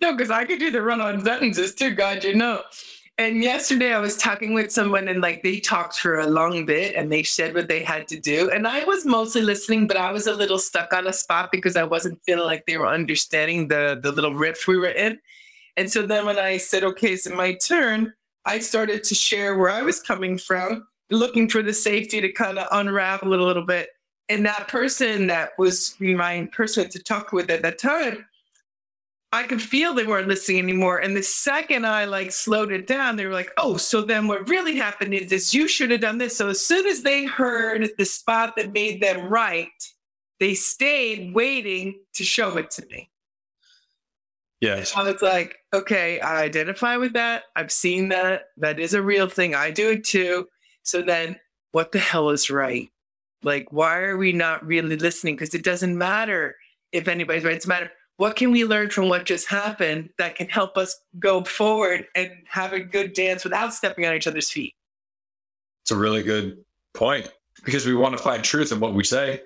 no, 0.00 0.12
because 0.12 0.30
I 0.30 0.44
could 0.44 0.58
do 0.58 0.70
the 0.70 0.80
run-on 0.80 1.22
sentences 1.24 1.74
too. 1.74 1.90
God, 1.94 2.24
you 2.24 2.34
know. 2.34 2.62
And 3.16 3.44
yesterday 3.44 3.92
I 3.94 4.00
was 4.00 4.16
talking 4.16 4.54
with 4.54 4.72
someone 4.72 5.06
and 5.06 5.20
like 5.20 5.44
they 5.44 5.60
talked 5.60 6.00
for 6.00 6.18
a 6.18 6.26
long 6.26 6.66
bit 6.66 6.96
and 6.96 7.12
they 7.12 7.22
said 7.22 7.54
what 7.54 7.68
they 7.68 7.84
had 7.84 8.08
to 8.08 8.18
do. 8.18 8.50
And 8.50 8.66
I 8.66 8.82
was 8.84 9.06
mostly 9.06 9.42
listening, 9.42 9.86
but 9.86 9.96
I 9.96 10.10
was 10.10 10.26
a 10.26 10.34
little 10.34 10.58
stuck 10.58 10.92
on 10.92 11.06
a 11.06 11.12
spot 11.12 11.50
because 11.52 11.76
I 11.76 11.84
wasn't 11.84 12.20
feeling 12.26 12.44
like 12.44 12.66
they 12.66 12.76
were 12.76 12.88
understanding 12.88 13.68
the 13.68 14.00
the 14.02 14.10
little 14.10 14.34
riff 14.34 14.66
we 14.66 14.78
were 14.78 14.88
in. 14.88 15.20
And 15.76 15.90
so 15.90 16.04
then 16.04 16.26
when 16.26 16.38
I 16.38 16.56
said, 16.56 16.82
okay, 16.82 17.12
it's 17.12 17.28
my 17.28 17.54
turn, 17.54 18.12
I 18.46 18.58
started 18.58 19.04
to 19.04 19.14
share 19.14 19.56
where 19.58 19.70
I 19.70 19.82
was 19.82 20.00
coming 20.00 20.36
from, 20.36 20.86
looking 21.10 21.48
for 21.48 21.62
the 21.62 21.72
safety 21.72 22.20
to 22.20 22.32
kind 22.32 22.58
of 22.58 22.66
unravel 22.72 23.32
it 23.32 23.38
a 23.38 23.44
little 23.44 23.66
bit. 23.66 23.90
And 24.28 24.44
that 24.46 24.66
person 24.66 25.28
that 25.28 25.50
was 25.56 25.94
my 26.00 26.48
person 26.52 26.88
to 26.90 26.98
talk 26.98 27.32
with 27.32 27.48
at 27.48 27.62
that 27.62 27.78
time 27.78 28.24
I 29.34 29.42
could 29.42 29.60
feel 29.60 29.94
they 29.94 30.06
weren't 30.06 30.28
listening 30.28 30.60
anymore. 30.60 30.98
And 30.98 31.16
the 31.16 31.22
second 31.22 31.84
I 31.84 32.04
like 32.04 32.30
slowed 32.30 32.70
it 32.70 32.86
down, 32.86 33.16
they 33.16 33.26
were 33.26 33.32
like, 33.32 33.50
oh, 33.56 33.76
so 33.76 34.00
then 34.00 34.28
what 34.28 34.48
really 34.48 34.76
happened 34.76 35.12
is 35.12 35.28
this, 35.28 35.52
you 35.52 35.66
should 35.66 35.90
have 35.90 36.00
done 36.00 36.18
this. 36.18 36.36
So 36.36 36.50
as 36.50 36.64
soon 36.64 36.86
as 36.86 37.02
they 37.02 37.24
heard 37.24 37.90
the 37.98 38.04
spot 38.04 38.54
that 38.56 38.72
made 38.72 39.02
them 39.02 39.26
right, 39.26 39.68
they 40.38 40.54
stayed 40.54 41.34
waiting 41.34 41.98
to 42.14 42.22
show 42.22 42.56
it 42.58 42.70
to 42.72 42.86
me. 42.86 43.10
Yes. 44.60 44.94
I 44.94 45.02
was 45.02 45.20
like, 45.20 45.56
okay, 45.72 46.20
I 46.20 46.42
identify 46.42 46.96
with 46.96 47.14
that. 47.14 47.42
I've 47.56 47.72
seen 47.72 48.10
that. 48.10 48.44
That 48.56 48.78
is 48.78 48.94
a 48.94 49.02
real 49.02 49.28
thing. 49.28 49.56
I 49.56 49.72
do 49.72 49.90
it 49.90 50.04
too. 50.04 50.46
So 50.84 51.02
then 51.02 51.40
what 51.72 51.90
the 51.90 51.98
hell 51.98 52.30
is 52.30 52.50
right? 52.50 52.88
Like, 53.42 53.72
why 53.72 53.98
are 53.98 54.16
we 54.16 54.32
not 54.32 54.64
really 54.64 54.96
listening? 54.96 55.34
Because 55.34 55.54
it 55.54 55.64
doesn't 55.64 55.98
matter 55.98 56.54
if 56.92 57.08
anybody's 57.08 57.42
right. 57.42 57.56
It's 57.56 57.66
a 57.66 57.68
matter 57.68 57.90
what 58.16 58.36
can 58.36 58.52
we 58.52 58.64
learn 58.64 58.90
from 58.90 59.08
what 59.08 59.24
just 59.24 59.48
happened 59.48 60.10
that 60.18 60.36
can 60.36 60.48
help 60.48 60.76
us 60.76 61.00
go 61.18 61.42
forward 61.44 62.06
and 62.14 62.30
have 62.48 62.72
a 62.72 62.80
good 62.80 63.12
dance 63.12 63.44
without 63.44 63.74
stepping 63.74 64.06
on 64.06 64.14
each 64.14 64.26
other's 64.26 64.50
feet? 64.50 64.74
It's 65.82 65.90
a 65.90 65.96
really 65.96 66.22
good 66.22 66.64
point 66.94 67.30
because 67.64 67.86
we 67.86 67.94
want 67.94 68.16
to 68.16 68.22
find 68.22 68.42
truth 68.42 68.72
in 68.72 68.80
what 68.80 68.94
we 68.94 69.04
say. 69.04 69.42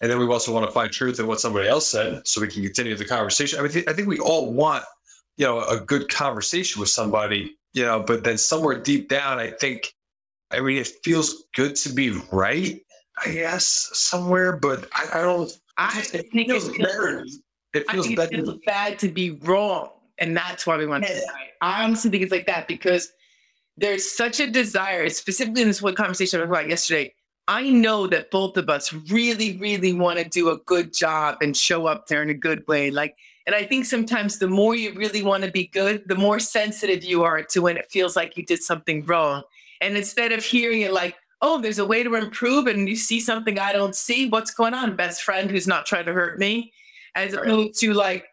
And 0.00 0.10
then 0.10 0.18
we 0.18 0.26
also 0.26 0.52
want 0.52 0.66
to 0.66 0.72
find 0.72 0.92
truth 0.92 1.18
in 1.18 1.26
what 1.26 1.40
somebody 1.40 1.68
else 1.68 1.88
said 1.88 2.26
so 2.26 2.40
we 2.40 2.48
can 2.48 2.62
continue 2.62 2.96
the 2.96 3.04
conversation. 3.04 3.58
I 3.58 3.62
mean, 3.62 3.84
I 3.88 3.92
think 3.92 4.08
we 4.08 4.18
all 4.18 4.52
want, 4.52 4.84
you 5.36 5.46
know, 5.46 5.60
a 5.62 5.80
good 5.80 6.08
conversation 6.08 6.80
with 6.80 6.88
somebody, 6.88 7.56
you 7.72 7.84
know, 7.84 8.00
but 8.00 8.24
then 8.24 8.38
somewhere 8.38 8.78
deep 8.78 9.08
down, 9.08 9.38
I 9.38 9.50
think, 9.50 9.92
I 10.50 10.60
mean, 10.60 10.78
it 10.78 10.88
feels 11.02 11.44
good 11.54 11.74
to 11.76 11.92
be 11.92 12.10
right, 12.30 12.80
I 13.24 13.30
guess, 13.30 13.90
somewhere, 13.92 14.56
but 14.56 14.88
I, 14.92 15.20
I 15.20 15.22
don't. 15.22 15.50
I 15.76 16.02
think 16.02 16.28
it's 16.32 16.68
better. 16.78 17.24
It 17.74 17.90
feels, 17.90 18.06
I 18.18 18.26
think 18.26 18.48
it 18.48 18.64
bad 18.64 18.98
to 19.00 19.08
be 19.08 19.32
wrong. 19.32 19.90
And 20.18 20.36
that's 20.36 20.66
why 20.66 20.76
we 20.76 20.86
want 20.86 21.04
to 21.04 21.20
I 21.60 21.82
honestly 21.82 22.10
think 22.10 22.22
it's 22.22 22.32
like 22.32 22.46
that 22.46 22.68
because 22.68 23.12
there's 23.76 24.10
such 24.10 24.38
a 24.38 24.48
desire, 24.48 25.08
specifically 25.08 25.62
in 25.62 25.68
this 25.68 25.82
one 25.82 25.94
conversation 25.94 26.38
I 26.38 26.44
was 26.44 26.50
about 26.50 26.68
yesterday. 26.68 27.12
I 27.48 27.68
know 27.68 28.06
that 28.06 28.30
both 28.30 28.56
of 28.56 28.70
us 28.70 28.92
really, 28.92 29.56
really 29.58 29.92
want 29.92 30.18
to 30.18 30.28
do 30.28 30.50
a 30.50 30.58
good 30.58 30.94
job 30.94 31.38
and 31.42 31.56
show 31.56 31.86
up 31.86 32.06
there 32.06 32.22
in 32.22 32.30
a 32.30 32.34
good 32.34 32.66
way. 32.68 32.90
Like, 32.90 33.16
and 33.46 33.54
I 33.54 33.64
think 33.64 33.84
sometimes 33.84 34.38
the 34.38 34.48
more 34.48 34.74
you 34.74 34.94
really 34.94 35.22
want 35.22 35.44
to 35.44 35.50
be 35.50 35.66
good, 35.66 36.04
the 36.06 36.14
more 36.14 36.38
sensitive 36.38 37.04
you 37.04 37.22
are 37.24 37.42
to 37.42 37.60
when 37.60 37.76
it 37.76 37.90
feels 37.90 38.16
like 38.16 38.36
you 38.36 38.46
did 38.46 38.62
something 38.62 39.04
wrong. 39.04 39.42
And 39.80 39.96
instead 39.96 40.32
of 40.32 40.42
hearing 40.42 40.82
it 40.82 40.92
like, 40.92 41.16
oh, 41.42 41.60
there's 41.60 41.78
a 41.78 41.84
way 41.84 42.02
to 42.02 42.14
improve 42.14 42.66
and 42.66 42.88
you 42.88 42.96
see 42.96 43.20
something 43.20 43.58
I 43.58 43.72
don't 43.72 43.94
see, 43.94 44.30
what's 44.30 44.54
going 44.54 44.72
on, 44.72 44.96
best 44.96 45.22
friend 45.22 45.50
who's 45.50 45.66
not 45.66 45.84
trying 45.84 46.06
to 46.06 46.12
hurt 46.14 46.38
me? 46.38 46.72
as 47.14 47.32
opposed 47.34 47.78
to 47.80 47.92
like, 47.94 48.24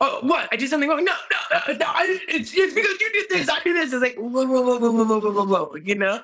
oh, 0.00 0.20
what? 0.22 0.48
I 0.52 0.56
did 0.56 0.68
something 0.68 0.88
wrong. 0.88 1.04
No, 1.04 1.12
no, 1.30 1.58
no, 1.68 1.74
no. 1.74 1.86
I, 1.86 2.18
it's, 2.28 2.52
it's 2.54 2.74
because 2.74 3.00
you 3.00 3.12
did 3.12 3.26
this. 3.30 3.48
I 3.48 3.60
did 3.60 3.76
this. 3.76 3.92
It's 3.92 4.02
like, 4.02 4.16
whoa, 4.16 4.44
whoa, 4.46 4.62
whoa, 4.62 4.78
whoa, 4.78 5.04
whoa, 5.04 5.30
whoa, 5.30 5.44
whoa, 5.44 5.74
you 5.76 5.94
know? 5.94 6.20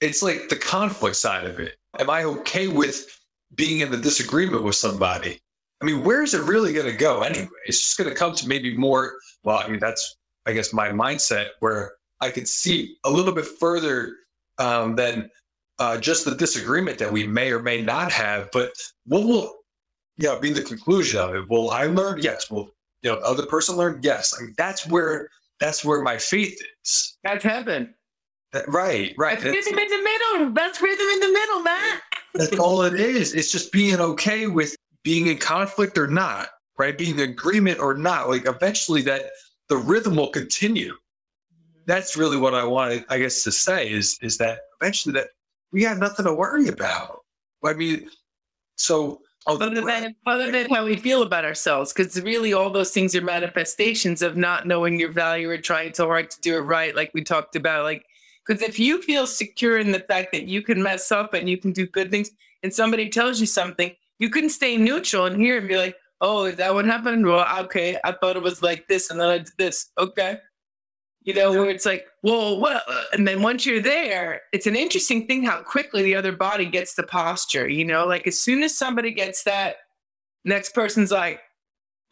It's 0.00 0.22
like 0.22 0.48
the 0.48 0.56
conflict 0.56 1.16
side 1.16 1.46
of 1.46 1.58
it. 1.60 1.76
Am 1.98 2.10
I 2.10 2.24
okay 2.24 2.68
with 2.68 3.06
being 3.54 3.80
in 3.80 3.90
the 3.90 3.96
disagreement 3.96 4.64
with 4.64 4.74
somebody? 4.74 5.40
I 5.80 5.86
mean, 5.86 6.04
where 6.04 6.22
is 6.22 6.34
it 6.34 6.42
really 6.42 6.72
going 6.72 6.90
to 6.90 6.96
go 6.96 7.22
anyway? 7.22 7.48
It's 7.66 7.80
just 7.80 7.98
going 7.98 8.10
to 8.10 8.16
come 8.16 8.34
to 8.34 8.48
maybe 8.48 8.76
more. 8.76 9.14
Well, 9.44 9.58
I 9.58 9.68
mean, 9.68 9.80
that's, 9.80 10.16
I 10.46 10.52
guess, 10.52 10.72
my 10.72 10.88
mindset 10.88 11.48
where 11.60 11.92
I 12.20 12.30
could 12.30 12.48
see 12.48 12.96
a 13.04 13.10
little 13.10 13.32
bit 13.32 13.46
further 13.46 14.16
um, 14.58 14.94
than 14.94 15.30
uh, 15.78 15.98
just 15.98 16.24
the 16.24 16.34
disagreement 16.34 16.98
that 16.98 17.12
we 17.12 17.26
may 17.26 17.52
or 17.52 17.60
may 17.60 17.82
not 17.82 18.12
have, 18.12 18.48
but 18.52 18.72
what 19.06 19.24
will 19.26 19.52
yeah, 20.16 20.38
being 20.40 20.54
the 20.54 20.62
conclusion 20.62 21.20
of 21.20 21.34
it? 21.34 21.48
Well, 21.48 21.70
I 21.70 21.86
learned, 21.86 22.22
Yes. 22.22 22.50
Well, 22.50 22.70
you 23.02 23.10
know, 23.10 23.20
the 23.20 23.26
other 23.26 23.46
person 23.46 23.76
learned, 23.76 24.04
Yes. 24.04 24.34
I 24.38 24.44
mean, 24.44 24.54
that's 24.56 24.86
where 24.86 25.28
that's 25.60 25.84
where 25.84 26.02
my 26.02 26.18
faith 26.18 26.60
is. 26.82 27.16
That's 27.22 27.44
heaven. 27.44 27.94
That, 28.52 28.68
right, 28.68 29.14
right. 29.18 29.40
That's 29.40 29.54
rhythm 29.54 29.78
in 29.78 29.88
the 29.88 30.02
middle. 30.02 30.52
That's 30.52 30.80
rhythm 30.80 31.06
in 31.06 31.20
the 31.20 31.32
middle, 31.32 31.62
man. 31.62 31.98
That's 32.34 32.58
all 32.58 32.82
it 32.82 32.94
is. 32.94 33.34
It's 33.34 33.50
just 33.52 33.72
being 33.72 34.00
okay 34.00 34.46
with 34.46 34.76
being 35.02 35.26
in 35.28 35.38
conflict 35.38 35.98
or 35.98 36.06
not, 36.06 36.48
right? 36.78 36.96
Being 36.96 37.18
in 37.18 37.30
agreement 37.30 37.78
or 37.78 37.94
not. 37.94 38.28
Like 38.28 38.46
eventually 38.46 39.02
that 39.02 39.30
the 39.68 39.76
rhythm 39.76 40.16
will 40.16 40.30
continue. 40.30 40.94
That's 41.86 42.16
really 42.16 42.36
what 42.36 42.54
I 42.54 42.64
wanted, 42.64 43.04
I 43.08 43.18
guess, 43.18 43.42
to 43.44 43.52
say 43.52 43.90
is 43.90 44.18
is 44.22 44.38
that 44.38 44.60
eventually 44.80 45.12
that 45.14 45.28
we 45.72 45.82
have 45.82 45.98
nothing 45.98 46.24
to 46.24 46.34
worry 46.34 46.68
about. 46.68 47.20
I 47.64 47.74
mean, 47.74 48.08
so 48.76 49.20
Oh, 49.46 49.56
other 49.56 49.82
than 49.82 50.16
other 50.24 50.50
than 50.50 50.70
how 50.70 50.86
we 50.86 50.96
feel 50.96 51.22
about 51.22 51.44
ourselves, 51.44 51.92
because 51.92 52.20
really 52.22 52.54
all 52.54 52.70
those 52.70 52.92
things 52.92 53.14
are 53.14 53.20
manifestations 53.20 54.22
of 54.22 54.38
not 54.38 54.66
knowing 54.66 54.98
your 54.98 55.12
value 55.12 55.50
or 55.50 55.58
trying 55.58 55.92
so 55.92 56.06
hard 56.06 56.30
to 56.30 56.40
do 56.40 56.56
it 56.56 56.60
right, 56.60 56.96
like 56.96 57.10
we 57.12 57.22
talked 57.22 57.54
about. 57.54 57.84
Like, 57.84 58.06
because 58.46 58.62
if 58.62 58.78
you 58.78 59.02
feel 59.02 59.26
secure 59.26 59.78
in 59.78 59.92
the 59.92 60.00
fact 60.00 60.32
that 60.32 60.46
you 60.46 60.62
can 60.62 60.82
mess 60.82 61.12
up 61.12 61.34
and 61.34 61.48
you 61.48 61.58
can 61.58 61.72
do 61.72 61.86
good 61.86 62.10
things, 62.10 62.30
and 62.62 62.72
somebody 62.72 63.10
tells 63.10 63.38
you 63.38 63.46
something, 63.46 63.94
you 64.18 64.30
can 64.30 64.48
stay 64.48 64.78
neutral 64.78 65.26
and 65.26 65.36
hear 65.36 65.58
and 65.58 65.68
be 65.68 65.76
like, 65.76 65.96
oh, 66.22 66.44
is 66.44 66.56
that 66.56 66.72
what 66.72 66.86
happened? 66.86 67.26
Well, 67.26 67.46
okay, 67.64 67.98
I 68.02 68.12
thought 68.12 68.36
it 68.36 68.42
was 68.42 68.62
like 68.62 68.88
this, 68.88 69.10
and 69.10 69.20
then 69.20 69.28
I 69.28 69.38
did 69.38 69.52
this. 69.58 69.90
Okay. 69.98 70.38
You 71.24 71.32
know, 71.32 71.52
where 71.52 71.70
it's 71.70 71.86
like, 71.86 72.06
well, 72.22 72.60
well, 72.60 72.82
uh, 72.86 73.04
and 73.14 73.26
then 73.26 73.40
once 73.40 73.64
you're 73.64 73.80
there, 73.80 74.42
it's 74.52 74.66
an 74.66 74.76
interesting 74.76 75.26
thing 75.26 75.42
how 75.42 75.62
quickly 75.62 76.02
the 76.02 76.14
other 76.14 76.32
body 76.32 76.66
gets 76.66 76.94
the 76.94 77.02
posture. 77.02 77.66
You 77.66 77.86
know, 77.86 78.06
like 78.06 78.26
as 78.26 78.38
soon 78.38 78.62
as 78.62 78.76
somebody 78.76 79.10
gets 79.10 79.42
that, 79.44 79.76
next 80.44 80.74
person's 80.74 81.10
like, 81.10 81.40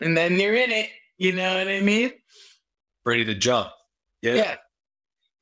and 0.01 0.17
then 0.17 0.41
you're 0.41 0.55
in 0.55 0.71
it. 0.71 0.89
You 1.19 1.33
know 1.33 1.59
what 1.59 1.69
I 1.69 1.81
mean? 1.81 2.13
Ready 3.05 3.25
to 3.27 3.35
jump. 3.35 3.71
Yeah. 4.23 4.35
Yeah. 4.35 4.57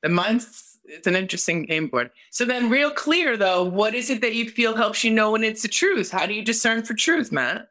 The 0.03 0.09
mind's 0.09 0.71
it's 0.91 1.07
an 1.07 1.17
interesting 1.17 1.65
game 1.65 1.87
board. 1.87 2.11
So 2.31 2.45
then, 2.45 2.69
real 2.69 2.91
clear 2.91 3.37
though, 3.37 3.65
what 3.65 3.95
is 3.95 4.11
it 4.11 4.21
that 4.23 4.35
you 4.35 4.51
feel 4.51 4.75
helps 4.75 5.05
you 5.05 5.11
know 5.11 5.31
when 5.33 5.45
it's 5.45 5.63
the 5.63 5.69
truth? 5.69 6.11
How 6.11 6.27
do 6.27 6.35
you 6.35 6.45
discern 6.45 6.83
for 6.83 6.95
truth, 6.95 7.31
Matt? 7.31 7.69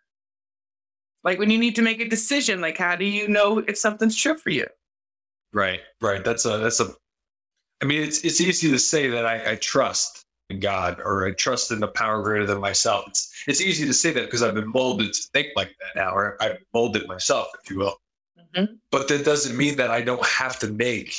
Like 1.24 1.38
when 1.38 1.50
you 1.50 1.58
need 1.58 1.76
to 1.76 1.82
make 1.82 2.00
a 2.00 2.08
decision, 2.08 2.62
like 2.62 2.78
how 2.78 2.95
do 2.95 3.06
you 3.06 3.28
know 3.28 3.60
if 3.60 3.78
something's 3.78 4.16
true 4.16 4.38
for 4.38 4.50
you? 4.50 4.66
Right, 5.54 5.82
right. 6.02 6.24
That's 6.24 6.45
a 6.45 6.58
that's 6.58 6.80
a. 6.80 6.89
I 7.82 7.86
mean, 7.86 8.04
it's 8.04 8.24
it's 8.24 8.41
easy 8.41 8.70
to 8.72 8.80
say 8.80 9.08
that 9.10 9.26
I, 9.26 9.52
I 9.52 9.56
trust 9.56 10.26
in 10.50 10.60
God 10.60 11.00
or 11.04 11.28
I 11.28 11.32
trust 11.32 11.72
in 11.72 11.80
the 11.80 11.88
power 11.88 12.22
greater 12.22 12.45
than 12.45 12.60
myself. 12.60 13.06
It's 13.08 13.32
it's 13.47 13.62
easy 13.62 13.86
to 13.86 13.93
say 13.93 14.12
that 14.12 14.26
because 14.26 14.43
I've 14.43 14.56
been 14.56 14.72
molded 14.72 15.14
to 15.14 15.22
think 15.34 15.50
like 15.56 15.76
that 15.80 16.00
now, 16.00 16.14
or 16.14 16.38
I've 16.41 16.58
molded 16.74 17.08
myself, 17.08 17.47
if 17.64 17.70
you 17.70 17.80
will. 17.80 17.95
Mm-hmm. 18.56 18.74
But 18.91 19.08
that 19.08 19.26
doesn't 19.26 19.58
mean 19.58 19.76
that 19.78 19.91
I 19.91 20.02
don't 20.02 20.26
have 20.26 20.60
to 20.60 20.68
make 20.68 21.16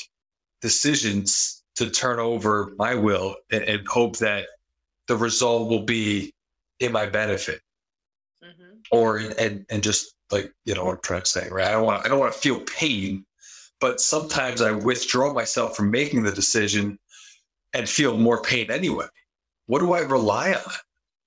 decisions 0.61 1.63
to 1.77 1.91
turn 1.91 2.19
over 2.19 2.73
my 2.77 2.95
will 2.95 3.37
and, 3.51 3.65
and 3.65 3.87
hope 3.89 4.19
that 4.19 4.47
the 5.07 5.17
result 5.17 5.69
will 5.69 5.83
be 5.83 6.33
in 6.81 6.93
my 6.93 7.07
benefit 7.07 7.61
mm-hmm. 8.43 8.79
or 8.91 9.19
and 9.39 9.65
and 9.71 9.83
just 9.83 10.15
like 10.31 10.53
you 10.65 10.75
know 10.75 10.85
what 10.85 10.97
I'm 10.97 11.01
trying 11.03 11.23
to 11.23 11.27
say 11.27 11.49
right 11.51 11.67
I 11.67 11.73
don't 11.73 11.85
want 11.85 12.05
I 12.05 12.09
don't 12.09 12.19
want 12.19 12.33
to 12.33 12.39
feel 12.39 12.61
pain 12.61 13.25
but 13.81 14.01
sometimes 14.01 14.61
I 14.61 14.73
withdraw 14.73 15.33
myself 15.33 15.77
from 15.77 15.91
making 15.91 16.23
the 16.23 16.33
decision 16.33 16.99
and 17.73 17.89
feel 17.89 18.17
more 18.17 18.43
pain 18.43 18.71
anyway. 18.71 19.07
What 19.67 19.81
do 19.81 19.93
I 19.93 20.01
rely 20.01 20.53
on? 20.53 20.73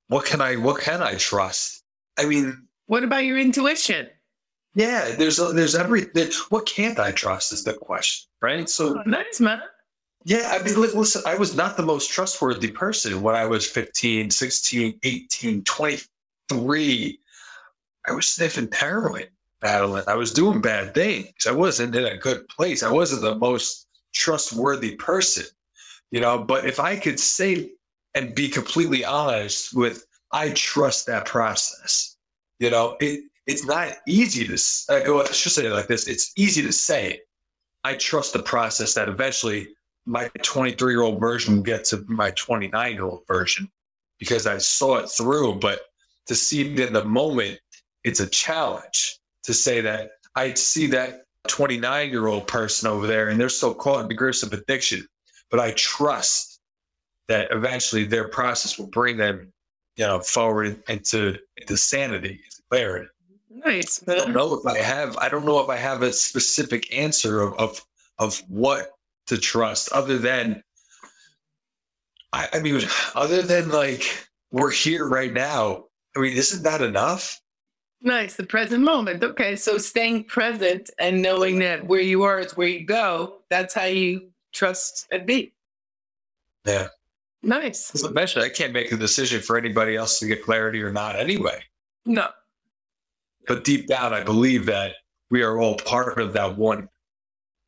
What 0.07 0.25
can 0.25 0.41
I 0.41 0.55
what 0.55 0.81
can 0.81 1.01
I 1.01 1.15
trust? 1.15 1.83
I 2.17 2.25
mean 2.25 2.67
what 2.87 3.03
about 3.03 3.25
your 3.25 3.37
intuition? 3.37 4.09
Yeah 4.75 5.15
there's 5.15 5.37
there's 5.37 5.75
every 5.75 6.07
what 6.49 6.65
can't 6.65 6.99
I 6.99 7.11
trust 7.11 7.53
is 7.53 7.63
the 7.63 7.73
question 7.73 8.29
right? 8.43 8.69
So 8.69 8.99
oh, 8.99 9.09
nice 9.09 9.39
man. 9.39 9.61
Yeah, 10.25 10.51
I 10.53 10.63
mean, 10.63 10.79
listen, 10.79 11.21
I 11.25 11.35
was 11.35 11.55
not 11.55 11.75
the 11.75 11.83
most 11.83 12.11
trustworthy 12.11 12.71
person 12.71 13.21
when 13.21 13.35
I 13.35 13.45
was 13.45 13.67
15, 13.67 14.29
16, 14.29 14.99
18, 15.03 15.63
23. 15.63 17.19
I 18.07 18.11
was 18.11 18.29
sniffing 18.29 18.69
heroin, 18.71 19.27
battling. 19.63 20.03
I 20.07 20.15
was 20.15 20.31
doing 20.31 20.61
bad 20.61 20.93
things. 20.93 21.47
I 21.47 21.51
wasn't 21.51 21.95
in 21.95 22.05
a 22.05 22.17
good 22.17 22.47
place. 22.49 22.83
I 22.83 22.91
wasn't 22.91 23.21
the 23.21 23.35
most 23.35 23.87
trustworthy 24.13 24.95
person, 24.97 25.45
you 26.11 26.19
know. 26.19 26.37
But 26.37 26.67
if 26.67 26.79
I 26.79 26.97
could 26.97 27.19
say 27.19 27.71
and 28.13 28.35
be 28.35 28.49
completely 28.49 29.03
honest 29.03 29.73
with, 29.73 30.05
I 30.31 30.49
trust 30.49 31.07
that 31.07 31.25
process. 31.25 32.17
You 32.59 32.69
know, 32.69 32.97
it 32.99 33.23
it's 33.47 33.65
not 33.65 33.93
easy 34.07 34.45
to. 34.45 34.53
I 34.89 35.31
should 35.31 35.51
say 35.53 35.65
it 35.65 35.71
like 35.71 35.87
this: 35.87 36.07
it's 36.07 36.33
easy 36.35 36.61
to 36.61 36.73
say. 36.73 37.21
I 37.85 37.95
trust 37.95 38.33
the 38.33 38.43
process 38.43 38.93
that 38.93 39.09
eventually 39.09 39.69
my 40.05 40.29
23 40.41 40.93
year 40.93 41.01
old 41.01 41.19
version 41.19 41.63
get 41.63 41.85
to 41.85 42.05
my 42.07 42.31
29 42.31 42.93
year 42.93 43.05
old 43.05 43.25
version 43.27 43.69
because 44.19 44.45
I 44.45 44.57
saw 44.57 44.97
it 44.97 45.09
through. 45.09 45.55
But 45.55 45.79
to 46.27 46.35
see 46.35 46.61
it 46.61 46.79
in 46.79 46.93
the 46.93 47.03
moment, 47.03 47.59
it's 48.03 48.19
a 48.19 48.27
challenge 48.27 49.19
to 49.43 49.53
say 49.53 49.81
that 49.81 50.11
I 50.35 50.53
see 50.53 50.87
that 50.87 51.25
29 51.47 52.09
year 52.09 52.27
old 52.27 52.47
person 52.47 52.87
over 52.87 53.07
there 53.07 53.29
and 53.29 53.39
they're 53.39 53.49
so 53.49 53.73
caught 53.73 54.01
in 54.01 54.07
the 54.07 54.13
grips 54.13 54.43
of 54.43 54.53
addiction. 54.53 55.07
But 55.51 55.59
I 55.59 55.71
trust 55.71 56.59
that 57.27 57.51
eventually 57.51 58.05
their 58.05 58.27
process 58.27 58.77
will 58.77 58.87
bring 58.87 59.17
them, 59.17 59.51
you 59.97 60.05
know, 60.05 60.19
forward 60.19 60.81
into, 60.87 61.37
into 61.57 61.77
sanity, 61.77 62.41
clarity. 62.69 63.07
Nice. 63.49 64.03
I 64.07 64.15
don't 64.15 64.33
know 64.33 64.55
if 64.55 64.65
I 64.65 64.79
have 64.79 65.15
I 65.17 65.29
don't 65.29 65.45
know 65.45 65.59
if 65.59 65.69
I 65.69 65.77
have 65.77 66.01
a 66.01 66.11
specific 66.11 66.93
answer 66.95 67.39
of 67.39 67.53
of, 67.59 67.85
of 68.17 68.41
what 68.49 68.91
to 69.27 69.37
trust 69.37 69.91
other 69.91 70.17
than 70.17 70.63
I, 72.31 72.47
I 72.53 72.59
mean 72.59 72.81
other 73.15 73.41
than 73.41 73.69
like 73.69 74.27
we're 74.51 74.71
here 74.71 75.07
right 75.07 75.31
now 75.31 75.85
i 76.15 76.19
mean 76.19 76.33
isn't 76.33 76.63
that 76.63 76.81
enough 76.81 77.39
nice 78.03 78.35
the 78.35 78.45
present 78.45 78.83
moment. 78.83 79.23
Okay 79.23 79.55
so 79.55 79.77
staying 79.77 80.25
present 80.25 80.89
and 80.99 81.21
knowing 81.21 81.59
that 81.59 81.85
where 81.85 82.01
you 82.01 82.23
are 82.23 82.39
is 82.39 82.55
where 82.55 82.67
you 82.67 82.85
go 82.85 83.39
that's 83.49 83.73
how 83.73 83.85
you 83.85 84.29
trust 84.53 85.07
and 85.11 85.25
be. 85.25 85.53
Yeah. 86.65 86.87
Nice. 87.41 88.03
Eventually 88.03 88.45
i 88.45 88.49
can't 88.49 88.73
make 88.73 88.91
a 88.91 88.97
decision 88.97 89.41
for 89.41 89.57
anybody 89.57 89.95
else 89.95 90.19
to 90.19 90.27
get 90.27 90.43
clarity 90.43 90.81
or 90.81 90.91
not 90.91 91.15
anyway. 91.15 91.61
No. 92.05 92.29
But 93.47 93.63
deep 93.63 93.87
down 93.87 94.13
i 94.13 94.23
believe 94.23 94.65
that 94.67 94.93
we 95.29 95.41
are 95.41 95.59
all 95.59 95.75
part 95.75 96.19
of 96.19 96.33
that 96.33 96.57
one 96.57 96.87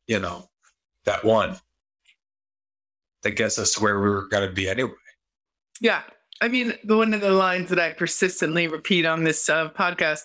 you 0.06 0.20
know 0.20 0.48
that 1.04 1.24
one 1.24 1.56
that 3.22 3.32
gets 3.32 3.58
us 3.58 3.74
to 3.74 3.82
where 3.82 4.00
we 4.00 4.08
were 4.08 4.28
going 4.28 4.48
to 4.48 4.54
be 4.54 4.68
anyway. 4.68 4.92
Yeah. 5.80 6.02
I 6.40 6.48
mean, 6.48 6.74
one 6.84 7.14
of 7.14 7.20
the 7.20 7.30
lines 7.30 7.70
that 7.70 7.78
I 7.78 7.92
persistently 7.92 8.68
repeat 8.68 9.06
on 9.06 9.24
this 9.24 9.48
uh, 9.48 9.70
podcast 9.70 10.22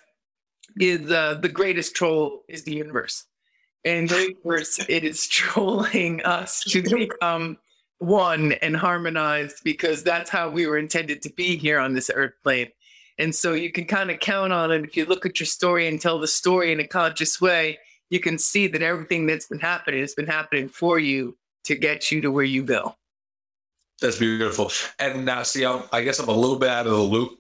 is 0.80 1.12
uh, 1.12 1.36
the 1.36 1.49
greatest 1.49 1.95
troll 1.95 2.43
is 2.49 2.64
the 2.64 2.76
universe. 2.76 3.26
And 3.86 4.09
the 4.09 4.34
universe, 4.43 4.80
it 4.89 5.03
is 5.03 5.28
trolling 5.28 6.22
us 6.24 6.64
to 6.66 6.82
become 6.97 7.57
one 7.99 8.53
and 8.53 8.76
harmonized 8.76 9.62
because 9.64 10.03
that's 10.03 10.30
how 10.30 10.49
we 10.49 10.68
were 10.68 10.78
intended 10.78 11.22
to 11.22 11.30
be 11.34 11.55
here 11.55 11.80
on 11.80 11.93
this 11.93 12.12
earth 12.14 12.34
plane. 12.43 12.68
And 13.18 13.34
so 13.34 13.53
you 13.53 13.72
can 13.72 13.86
kind 13.86 14.12
of 14.12 14.20
count 14.20 14.51
on 14.51 14.72
it 14.72 14.84
if 14.84 14.97
you 14.97 15.05
look 15.05 15.26
at 15.26 15.39
your 15.39 15.47
story 15.47 15.88
and 15.88 16.01
tell 16.01 16.20
the 16.20 16.28
story 16.28 16.72
in 16.72 16.80
a 16.80 16.88
conscious 16.88 17.39
way 17.39 17.78
you 18.12 18.20
can 18.20 18.38
see 18.38 18.68
that 18.68 18.84
everything 18.84 19.26
that's 19.26 19.47
been 19.47 19.59
happening 19.59 20.01
has 20.01 20.14
been 20.14 20.28
happening 20.28 20.68
for 20.68 20.99
you 20.99 21.36
to 21.64 21.76
get 21.76 22.12
you 22.12 22.22
to 22.22 22.30
where 22.30 22.43
you 22.43 22.62
go. 22.62 22.93
That's 24.02 24.18
beautiful. 24.18 24.72
And 24.99 25.26
now, 25.26 25.43
see, 25.43 25.66
I'm, 25.66 25.84
i 25.91 26.02
guess 26.02 26.20
I'm 26.20 26.28
a 26.28 26.34
little 26.34 26.58
bit 26.58 26.70
out 26.70 26.88
of 26.88 26.91
the 26.91 26.97
loop 26.97 27.39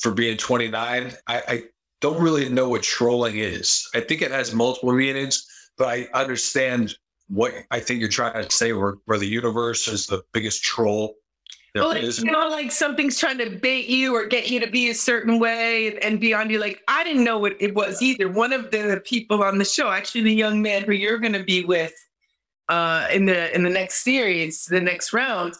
for 0.00 0.12
being 0.12 0.36
29. 0.36 1.12
I, 1.26 1.42
I 1.46 1.62
don't 2.00 2.20
really 2.20 2.48
know 2.48 2.68
what 2.68 2.82
trolling 2.82 3.38
is. 3.38 3.88
I 3.94 4.00
think 4.00 4.22
it 4.22 4.30
has 4.30 4.54
multiple 4.54 4.92
meanings, 4.92 5.46
but 5.76 5.88
I 5.88 6.08
understand 6.14 6.94
what 7.28 7.52
I 7.70 7.80
think 7.80 8.00
you're 8.00 8.08
trying 8.08 8.42
to 8.42 8.50
say, 8.50 8.72
where, 8.72 8.96
where 9.04 9.18
the 9.18 9.26
universe 9.26 9.86
is 9.88 10.06
the 10.06 10.22
biggest 10.32 10.64
troll 10.64 11.16
well, 11.74 11.88
like, 11.90 12.18
you 12.18 12.24
know, 12.24 12.48
like 12.48 12.72
something's 12.72 13.18
trying 13.18 13.38
to 13.38 13.48
bait 13.48 13.86
you 13.86 14.14
or 14.14 14.26
get 14.26 14.50
you 14.50 14.58
to 14.58 14.68
be 14.68 14.90
a 14.90 14.94
certain 14.94 15.38
way 15.38 15.96
and, 16.00 16.18
beyond 16.18 16.50
you. 16.50 16.58
Like, 16.58 16.80
I 16.88 17.04
didn't 17.04 17.22
know 17.22 17.38
what 17.38 17.54
it 17.60 17.74
was 17.74 18.02
either. 18.02 18.28
One 18.28 18.52
of 18.52 18.72
the 18.72 19.00
people 19.04 19.42
on 19.44 19.58
the 19.58 19.64
show, 19.64 19.90
actually 19.90 20.22
the 20.22 20.34
young 20.34 20.60
man 20.60 20.82
who 20.82 20.92
you're 20.92 21.18
gonna 21.18 21.44
be 21.44 21.64
with 21.64 21.92
uh 22.68 23.06
in 23.12 23.26
the 23.26 23.54
in 23.54 23.62
the 23.62 23.70
next 23.70 24.02
series, 24.02 24.64
the 24.64 24.80
next 24.80 25.12
round, 25.12 25.54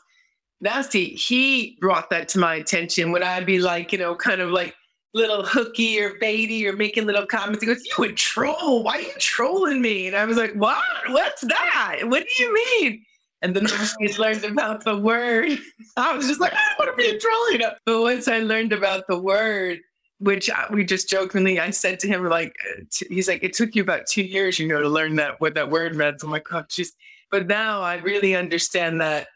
Nasty, 0.61 1.06
he 1.14 1.78
brought 1.80 2.11
that 2.11 2.28
to 2.28 2.38
my 2.38 2.56
attention 2.56 3.12
when 3.12 3.22
I'd 3.22 3.46
be 3.46 3.58
like, 3.58 3.92
you 3.92 3.98
know, 3.98 4.14
kind 4.14 4.40
of 4.40 4.50
like 4.50 4.74
little 5.14 5.44
hooky 5.44 6.00
or 6.00 6.18
baity 6.18 6.64
or 6.64 6.72
making 6.74 7.06
little 7.06 7.26
comments. 7.26 7.62
He 7.62 7.66
goes, 7.66 7.84
You 7.84 7.94
would 7.98 8.16
troll. 8.16 8.82
Why 8.82 8.98
are 8.98 9.00
you 9.00 9.12
trolling 9.18 9.80
me? 9.80 10.06
And 10.06 10.16
I 10.16 10.24
was 10.24 10.36
like, 10.36 10.54
What? 10.54 10.82
What's 11.08 11.42
that? 11.42 12.00
What 12.04 12.26
do 12.26 12.42
you 12.42 12.54
mean? 12.54 13.04
And 13.42 13.56
then 13.56 13.66
I 13.68 14.16
learned 14.18 14.44
about 14.44 14.84
the 14.84 14.98
word. 14.98 15.58
I 15.96 16.14
was 16.14 16.26
just 16.26 16.40
like, 16.40 16.52
I 16.52 16.74
want 16.78 16.90
to 16.90 16.96
be 16.96 17.08
a 17.08 17.18
troll, 17.18 17.52
you 17.52 17.58
know. 17.58 17.72
But 17.86 18.02
once 18.02 18.28
I 18.28 18.40
learned 18.40 18.74
about 18.74 19.06
the 19.08 19.18
word, 19.18 19.78
which 20.18 20.50
we 20.70 20.84
just 20.84 21.08
jokingly, 21.08 21.58
I 21.58 21.70
said 21.70 21.98
to 22.00 22.06
him, 22.06 22.28
like, 22.28 22.54
uh, 22.70 22.82
he's 23.08 23.28
like, 23.28 23.42
it 23.42 23.54
took 23.54 23.74
you 23.74 23.82
about 23.82 24.06
two 24.06 24.22
years, 24.22 24.58
you 24.58 24.68
know, 24.68 24.82
to 24.82 24.88
learn 24.88 25.16
that 25.16 25.40
what 25.40 25.54
that 25.54 25.70
word 25.70 25.96
meant. 25.96 26.22
I'm 26.22 26.30
like, 26.30 26.52
oh, 26.52 26.64
just. 26.68 26.94
But 27.30 27.46
now 27.46 27.80
I 27.80 27.94
really 27.94 28.34
understand 28.34 29.00
that 29.00 29.28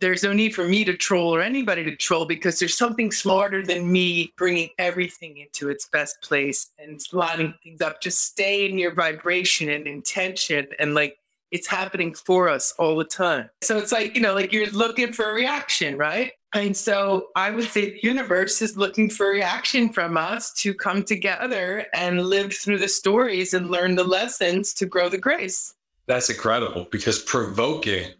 there's 0.00 0.22
no 0.22 0.32
need 0.32 0.54
for 0.54 0.66
me 0.68 0.84
to 0.84 0.96
troll 0.96 1.34
or 1.34 1.42
anybody 1.42 1.84
to 1.84 1.96
troll 1.96 2.26
because 2.26 2.58
there's 2.58 2.76
something 2.76 3.10
smarter 3.10 3.64
than 3.64 3.90
me 3.90 4.32
bringing 4.36 4.70
everything 4.78 5.38
into 5.38 5.68
its 5.68 5.88
best 5.88 6.20
place 6.22 6.70
and 6.78 7.00
lining 7.12 7.54
things 7.62 7.80
up. 7.80 8.00
Just 8.00 8.24
stay 8.24 8.68
in 8.68 8.78
your 8.78 8.94
vibration 8.94 9.70
and 9.70 9.86
intention 9.86 10.66
and 10.78 10.94
like 10.94 11.18
it's 11.50 11.66
happening 11.66 12.12
for 12.14 12.48
us 12.48 12.74
all 12.78 12.96
the 12.96 13.04
time. 13.04 13.48
So 13.62 13.78
it's 13.78 13.92
like, 13.92 14.14
you 14.14 14.20
know, 14.20 14.34
like 14.34 14.52
you're 14.52 14.70
looking 14.70 15.12
for 15.12 15.30
a 15.30 15.32
reaction, 15.32 15.96
right? 15.96 16.32
And 16.52 16.76
so 16.76 17.28
I 17.36 17.50
would 17.50 17.68
say 17.68 17.92
the 17.92 18.00
universe 18.02 18.62
is 18.62 18.76
looking 18.76 19.10
for 19.10 19.30
reaction 19.30 19.92
from 19.92 20.16
us 20.16 20.52
to 20.54 20.74
come 20.74 21.04
together 21.04 21.86
and 21.92 22.26
live 22.26 22.54
through 22.54 22.78
the 22.78 22.88
stories 22.88 23.54
and 23.54 23.70
learn 23.70 23.94
the 23.94 24.04
lessons 24.04 24.72
to 24.74 24.86
grow 24.86 25.08
the 25.08 25.18
grace. 25.18 25.74
That's 26.06 26.30
incredible 26.30 26.86
because 26.90 27.18
provoking, 27.18 28.12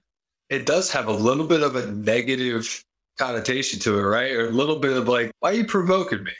it 0.50 0.66
does 0.66 0.90
have 0.92 1.08
a 1.08 1.12
little 1.12 1.46
bit 1.46 1.62
of 1.62 1.76
a 1.76 1.90
negative 1.92 2.84
connotation 3.18 3.80
to 3.80 3.98
it, 3.98 4.02
right? 4.02 4.32
Or 4.32 4.48
a 4.48 4.52
little 4.52 4.78
bit 4.78 4.96
of 4.96 5.08
like, 5.08 5.32
why 5.40 5.50
are 5.50 5.54
you 5.54 5.64
provoking 5.64 6.22
me? 6.24 6.32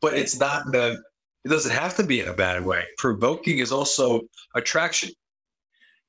But 0.00 0.14
it's 0.14 0.38
not 0.38 0.64
the, 0.72 1.00
it 1.44 1.48
doesn't 1.48 1.72
have 1.72 1.96
to 1.96 2.02
be 2.02 2.20
in 2.20 2.28
a 2.28 2.32
bad 2.32 2.64
way. 2.64 2.84
Provoking 2.98 3.58
is 3.58 3.70
also 3.72 4.22
attraction. 4.54 5.10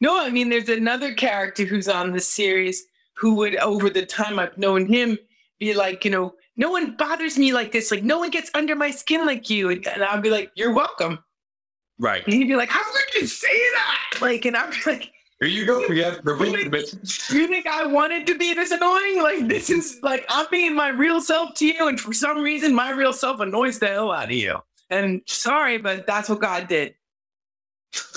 No, 0.01 0.20
I 0.20 0.30
mean, 0.30 0.49
there's 0.49 0.70
another 0.70 1.14
character 1.14 1.66
who's 1.66 1.88
on 1.88 2.12
the 2.12 2.20
series 2.20 2.84
who 3.16 3.36
would, 3.36 3.56
over 3.58 3.89
the 3.89 4.06
time 4.06 4.39
I've 4.39 4.58
known 4.58 4.86
him, 4.86 5.18
be 5.60 5.74
like, 5.74 6.04
you 6.04 6.12
know, 6.12 6.34
no 6.58 6.72
one 6.72 6.95
bothers 6.97 7.38
me 7.38 7.54
like 7.54 7.72
this. 7.72 7.91
Like, 7.91 8.04
no 8.04 8.20
one 8.20 8.30
gets 8.30 8.51
under 8.54 8.76
my 8.76 8.91
skin 8.91 9.26
like 9.26 9.49
you. 9.49 9.70
And, 9.70 9.88
and 9.88 10.04
I'll 10.04 10.22
be 10.22 10.30
like, 10.30 10.51
you're 10.56 10.74
welcome. 10.74 11.20
Right. 11.99 12.24
And 12.26 12.34
he'd 12.34 12.45
be 12.45 12.56
like, 12.56 12.70
how 12.70 12.84
could 12.84 13.22
you 13.22 13.28
say 13.28 13.47
that? 13.47 14.22
Like, 14.22 14.45
and 14.45 14.58
I'm 14.58 14.74
like, 14.86 15.12
here 15.44 15.60
you 15.60 15.66
go. 15.66 15.80
You, 15.82 16.14
think, 16.14 17.32
you 17.32 17.48
think 17.48 17.68
I 17.68 17.86
wanted 17.86 18.26
to 18.28 18.38
be 18.38 18.54
this 18.54 18.72
annoying? 18.72 19.22
Like, 19.22 19.48
this 19.48 19.70
is 19.70 20.00
like, 20.02 20.26
I'm 20.30 20.46
being 20.52 20.76
my 20.76 20.89
real 20.89 21.22
self 21.22 21.54
to 21.56 21.66
you. 21.66 21.88
And 21.88 22.00
for 22.00 22.14
some 22.14 22.41
reason, 22.41 22.74
my 22.74 22.91
real 22.91 23.14
self 23.14 23.39
annoys 23.39 23.80
the 23.80 23.88
hell 23.88 24.12
out 24.12 24.26
of 24.26 24.32
you. 24.32 24.58
And 24.89 25.22
sorry, 25.26 25.78
but 25.78 26.08
that's 26.08 26.30
what 26.30 26.39
God 26.39 26.68
did. 26.68 26.96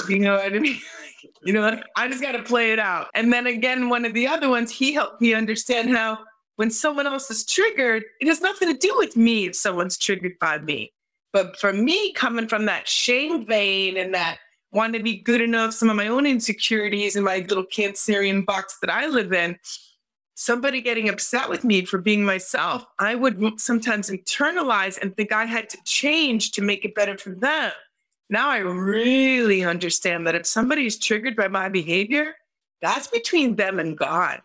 You 0.09 0.21
know 0.21 0.37
what 0.37 0.55
I 0.55 0.59
mean? 0.59 0.81
You 1.43 1.53
know, 1.53 1.81
I 1.97 2.09
just 2.09 2.23
got 2.23 2.33
to 2.33 2.43
play 2.43 2.73
it 2.73 2.79
out. 2.79 3.09
And 3.15 3.33
then 3.33 3.47
again, 3.47 3.89
one 3.89 4.05
of 4.05 4.15
the 4.15 4.27
other 4.27 4.49
ones, 4.49 4.71
he 4.71 4.93
helped 4.93 5.21
me 5.21 5.35
understand 5.35 5.91
how 5.91 6.19
when 6.57 6.71
someone 6.71 7.07
else 7.07 7.31
is 7.31 7.45
triggered, 7.45 8.05
it 8.21 8.29
has 8.29 8.41
nothing 8.41 8.73
to 8.73 8.79
do 8.79 8.95
with 8.97 9.17
me 9.17 9.47
if 9.47 9.55
someone's 9.55 9.97
triggered 9.97 10.39
by 10.41 10.59
me. 10.59 10.93
But 11.33 11.59
for 11.59 11.73
me, 11.73 12.13
coming 12.13 12.49
from 12.49 12.67
that 12.67 12.89
shame 12.89 13.47
vein 13.47 13.97
and 13.97 14.15
that 14.15 14.39
wanting 14.77 15.01
to 15.01 15.05
be 15.05 15.17
good 15.17 15.41
enough, 15.41 15.75
some 15.75 15.91
of 15.91 15.97
my 15.97 16.07
own 16.07 16.27
insecurities 16.27 17.17
in 17.17 17.25
my 17.25 17.39
little 17.39 17.65
Cancerian 17.65 18.47
box 18.47 18.79
that 18.81 18.91
I 18.91 19.07
live 19.07 19.33
in, 19.33 19.59
somebody 20.35 20.81
getting 20.81 21.09
upset 21.09 21.49
with 21.49 21.65
me 21.65 21.85
for 21.85 21.99
being 21.99 22.25
myself, 22.25 22.87
I 22.99 23.15
would 23.15 23.59
sometimes 23.59 24.11
internalize 24.11 25.01
and 25.01 25.17
think 25.17 25.33
I 25.33 25.47
had 25.47 25.69
to 25.71 25.79
change 25.85 26.53
to 26.53 26.63
make 26.63 26.85
it 26.85 26.95
better 26.95 27.17
for 27.19 27.31
them. 27.31 27.73
Now 28.29 28.51
I 28.51 28.59
really 28.59 29.65
understand 29.65 30.27
that 30.27 30.35
if 30.35 30.47
somebody 30.47 30.87
is 30.87 30.99
triggered 30.99 31.37
by 31.37 31.49
my 31.49 31.69
behavior, 31.69 32.35
that's 32.83 33.07
between 33.07 33.57
them 33.57 33.79
and 33.79 33.97
God. 33.97 34.43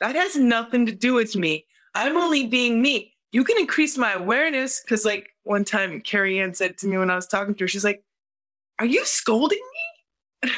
That 0.00 0.14
has 0.14 0.36
nothing 0.36 0.86
to 0.86 0.92
do 0.92 1.14
with 1.14 1.34
me. 1.34 1.66
I'm 1.94 2.16
only 2.16 2.46
being 2.46 2.80
me. 2.80 3.14
You 3.32 3.44
can 3.44 3.58
increase 3.58 3.96
my 3.96 4.12
awareness 4.12 4.80
because, 4.80 5.04
like, 5.04 5.30
one 5.44 5.64
time 5.64 6.00
Carrie 6.02 6.38
Ann 6.38 6.54
said 6.54 6.78
to 6.78 6.86
me 6.86 6.98
when 6.98 7.10
I 7.10 7.16
was 7.16 7.26
talking 7.26 7.54
to 7.54 7.64
her, 7.64 7.68
she's 7.68 7.84
like, 7.84 8.04
Are 8.78 8.86
you 8.86 9.04
scolding 9.04 9.58
me? 9.58 9.71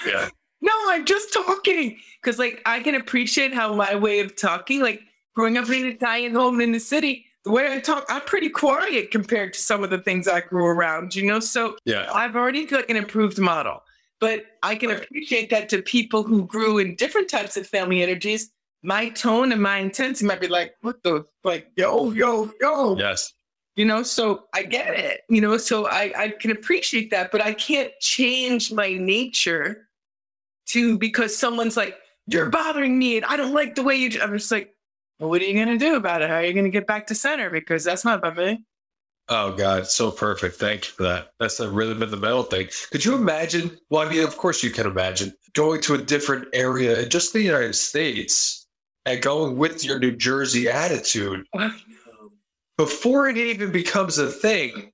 Yeah. 0.07 0.29
no, 0.61 0.73
I'm 0.89 1.05
just 1.05 1.33
talking. 1.33 1.99
Because, 2.23 2.39
like, 2.39 2.63
I 2.67 2.81
can 2.81 2.95
appreciate 2.95 3.53
how 3.53 3.75
my 3.75 3.95
way 3.95 4.21
of 4.21 4.37
talking, 4.37 4.81
like, 4.81 5.03
growing 5.35 5.57
up 5.57 5.69
in 5.69 5.85
an 5.85 5.93
Italian 5.93 6.35
home 6.35 6.61
in 6.61 6.73
the 6.73 6.81
city, 6.81 7.27
the 7.45 7.51
way 7.51 7.71
I 7.71 7.79
talk, 7.79 8.07
I'm 8.09 8.23
pretty 8.23 8.49
quiet 8.49 9.11
compared 9.11 9.53
to 9.53 9.61
some 9.61 9.85
of 9.85 9.91
the 9.91 9.99
things 9.99 10.27
I 10.27 10.41
grew 10.41 10.65
around, 10.65 11.15
you 11.15 11.27
know? 11.27 11.41
So 11.41 11.77
yeah, 11.85 12.11
I've 12.13 12.37
already 12.37 12.65
got 12.65 12.89
an 12.89 12.97
improved 12.97 13.39
model. 13.39 13.83
But 14.21 14.45
I 14.63 14.75
can 14.77 14.91
appreciate 14.91 15.51
that 15.51 15.69
to 15.71 15.83
people 15.83 16.23
who 16.23 16.47
grew 16.47 16.79
in 16.79 16.95
different 16.97 17.29
types 17.29 17.57
of 17.57 17.67
family 17.67 18.03
energies. 18.03 18.51
My 18.83 19.11
tone 19.11 19.53
and 19.53 19.63
my 19.63 19.79
intensity 19.79 20.27
might 20.27 20.41
be 20.41 20.49
like, 20.49 20.75
what 20.81 21.03
the 21.03 21.27
like, 21.43 21.69
yo, 21.77 22.11
yo, 22.13 22.51
yo. 22.61 22.97
Yes. 22.97 23.35
You 23.77 23.85
know, 23.85 24.03
so 24.03 24.45
I 24.55 24.63
get 24.63 24.95
it. 24.95 25.23
You 25.29 25.41
know, 25.41 25.57
so 25.57 25.87
I, 25.87 26.13
I 26.17 26.29
can 26.29 26.53
appreciate 26.53 27.11
that, 27.11 27.33
but 27.33 27.41
I 27.41 27.53
can't 27.55 27.93
change 28.01 28.73
my 28.73 28.95
nature 28.95 29.89
to 30.67 30.97
because 30.99 31.37
someone's 31.37 31.77
like, 31.77 31.97
you're 32.27 32.51
bothering 32.51 32.99
me 32.99 33.17
and 33.17 33.27
I 33.27 33.37
don't 33.37 33.53
like 33.53 33.75
the 33.75 33.83
way 33.83 33.97
you 33.97 34.11
I'm 34.23 34.33
just 34.33 34.51
like, 34.51 34.75
well, 35.19 35.31
what 35.31 35.43
are 35.43 35.45
you 35.45 35.55
going 35.55 35.79
to 35.79 35.85
do 35.85 35.97
about 35.97 36.23
it? 36.23 36.31
How 36.31 36.37
are 36.37 36.45
you 36.45 36.53
going 36.53 36.65
to 36.65 36.71
get 36.71 36.87
back 36.87 37.07
to 37.09 37.15
center? 37.15 37.51
Because 37.51 37.85
that's 37.85 38.05
not 38.05 38.19
about 38.19 38.37
me. 38.37 38.65
Oh 39.29 39.57
God, 39.57 39.87
so 39.87 40.11
perfect. 40.11 40.57
Thank 40.57 40.87
you 40.87 40.93
for 40.93 41.03
that. 41.05 41.31
That's 41.41 41.57
the 41.57 41.71
rhythm 41.71 42.03
in 42.03 42.11
the 42.11 42.17
metal 42.17 42.43
thing. 42.43 42.69
Could 42.93 43.05
you 43.05 43.15
imagine? 43.15 43.79
Well, 43.89 44.07
I 44.07 44.11
mean, 44.11 44.23
of 44.23 44.37
course 44.37 44.63
you 44.63 44.71
can 44.71 44.87
imagine 44.87 45.33
going 45.55 45.81
to 45.83 45.95
a 45.95 45.99
different 45.99 46.49
area 46.53 47.01
in 47.01 47.09
just 47.09 47.33
the 47.33 47.41
United 47.41 47.75
States 47.75 48.67
and 49.07 49.23
going 49.23 49.57
with 49.57 49.85
your 49.85 49.99
New 49.99 50.15
Jersey 50.15 50.69
attitude. 50.69 51.47
Before 52.77 53.29
it 53.29 53.37
even 53.37 53.71
becomes 53.71 54.19
a 54.19 54.29
thing, 54.29 54.93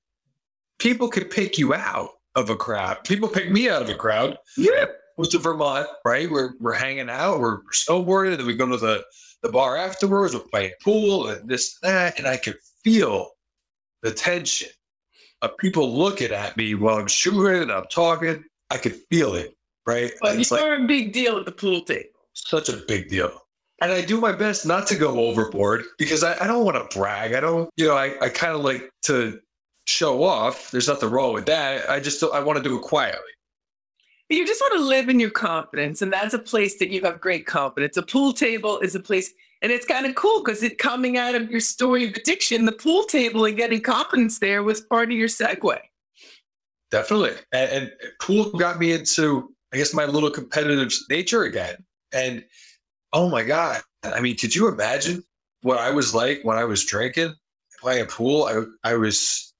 people 0.79 1.07
could 1.07 1.29
pick 1.29 1.57
you 1.57 1.73
out 1.73 2.09
of 2.35 2.49
a 2.49 2.55
crowd. 2.55 3.03
People 3.03 3.27
pick 3.27 3.51
me 3.51 3.69
out 3.69 3.81
of 3.81 3.89
a 3.89 3.95
crowd. 3.95 4.37
Yeah. 4.57 4.85
With 5.17 5.31
the 5.31 5.39
Vermont, 5.39 5.87
right? 6.05 6.29
We're 6.29 6.53
we're 6.59 6.73
hanging 6.73 7.09
out, 7.09 7.39
we're 7.39 7.61
snowboarding, 7.73 8.39
and 8.39 8.47
we 8.47 8.55
go 8.55 8.67
to 8.67 8.77
the 8.77 9.03
the 9.43 9.49
bar 9.49 9.77
afterwards, 9.77 10.33
we're 10.33 10.41
playing 10.41 10.71
pool 10.83 11.27
and 11.27 11.47
this, 11.49 11.77
and 11.83 11.93
that. 11.93 12.17
And 12.17 12.27
I 12.27 12.37
could 12.37 12.57
feel 12.83 13.31
the 14.01 14.11
tension 14.11 14.69
of 15.41 15.57
people 15.57 15.95
looking 15.95 16.31
at 16.31 16.55
me 16.57 16.75
while 16.75 16.97
I'm 16.97 17.07
shooting 17.07 17.63
and 17.63 17.71
I'm 17.71 17.85
talking. 17.91 18.43
I 18.69 18.77
could 18.77 18.95
feel 19.09 19.35
it, 19.35 19.55
right? 19.85 20.11
But 20.21 20.37
you're 20.37 20.69
like, 20.69 20.79
a 20.79 20.87
big 20.87 21.13
deal 21.13 21.37
at 21.37 21.45
the 21.45 21.51
pool 21.51 21.81
table. 21.81 22.09
Such 22.33 22.69
a 22.69 22.77
big 22.87 23.09
deal. 23.09 23.41
And 23.81 23.91
I 23.91 24.01
do 24.01 24.21
my 24.21 24.31
best 24.31 24.65
not 24.65 24.87
to 24.87 24.95
go 24.95 25.19
overboard 25.19 25.83
because 25.97 26.23
I, 26.23 26.41
I 26.43 26.47
don't 26.47 26.63
want 26.63 26.77
to 26.77 26.97
brag. 26.97 27.33
I 27.33 27.39
don't, 27.39 27.69
you 27.77 27.87
know, 27.87 27.95
I, 27.95 28.13
I 28.21 28.29
kind 28.29 28.53
of 28.53 28.61
like 28.61 28.89
to 29.03 29.39
show 29.85 30.23
off. 30.23 30.69
There's 30.71 30.87
nothing 30.87 31.09
wrong 31.09 31.33
with 31.33 31.47
that. 31.47 31.89
I 31.89 31.99
just, 31.99 32.23
I 32.23 32.39
want 32.39 32.57
to 32.57 32.63
do 32.63 32.77
it 32.77 32.83
quietly 32.83 33.19
you 34.35 34.45
just 34.45 34.61
want 34.61 34.73
to 34.75 34.83
live 34.83 35.09
in 35.09 35.19
your 35.19 35.29
confidence 35.29 36.01
and 36.01 36.11
that's 36.11 36.33
a 36.33 36.39
place 36.39 36.79
that 36.79 36.89
you 36.89 37.01
have 37.01 37.19
great 37.19 37.45
confidence 37.45 37.97
a 37.97 38.01
pool 38.01 38.33
table 38.33 38.79
is 38.79 38.95
a 38.95 38.99
place 38.99 39.33
and 39.61 39.71
it's 39.71 39.85
kind 39.85 40.05
of 40.05 40.15
cool 40.15 40.41
because 40.43 40.63
it 40.63 40.77
coming 40.77 41.17
out 41.17 41.35
of 41.35 41.51
your 41.51 41.59
story 41.59 42.07
of 42.07 42.15
addiction 42.15 42.65
the 42.65 42.71
pool 42.71 43.03
table 43.03 43.45
and 43.45 43.57
getting 43.57 43.81
confidence 43.81 44.39
there 44.39 44.63
was 44.63 44.81
part 44.81 45.11
of 45.11 45.17
your 45.17 45.27
segue 45.27 45.77
definitely 46.89 47.31
and, 47.51 47.71
and 47.71 47.91
pool 48.21 48.51
got 48.51 48.79
me 48.79 48.91
into 48.93 49.53
i 49.73 49.77
guess 49.77 49.93
my 49.93 50.05
little 50.05 50.31
competitive 50.31 50.91
nature 51.09 51.43
again 51.43 51.75
and 52.13 52.43
oh 53.13 53.29
my 53.29 53.43
god 53.43 53.81
i 54.03 54.19
mean 54.19 54.35
could 54.35 54.55
you 54.55 54.67
imagine 54.67 55.23
what 55.61 55.79
i 55.79 55.91
was 55.91 56.13
like 56.13 56.41
when 56.43 56.57
i 56.57 56.63
was 56.63 56.85
drinking 56.85 57.33
playing 57.79 58.05
pool 58.05 58.45
i, 58.45 58.91
I 58.91 58.95
was 58.95 59.53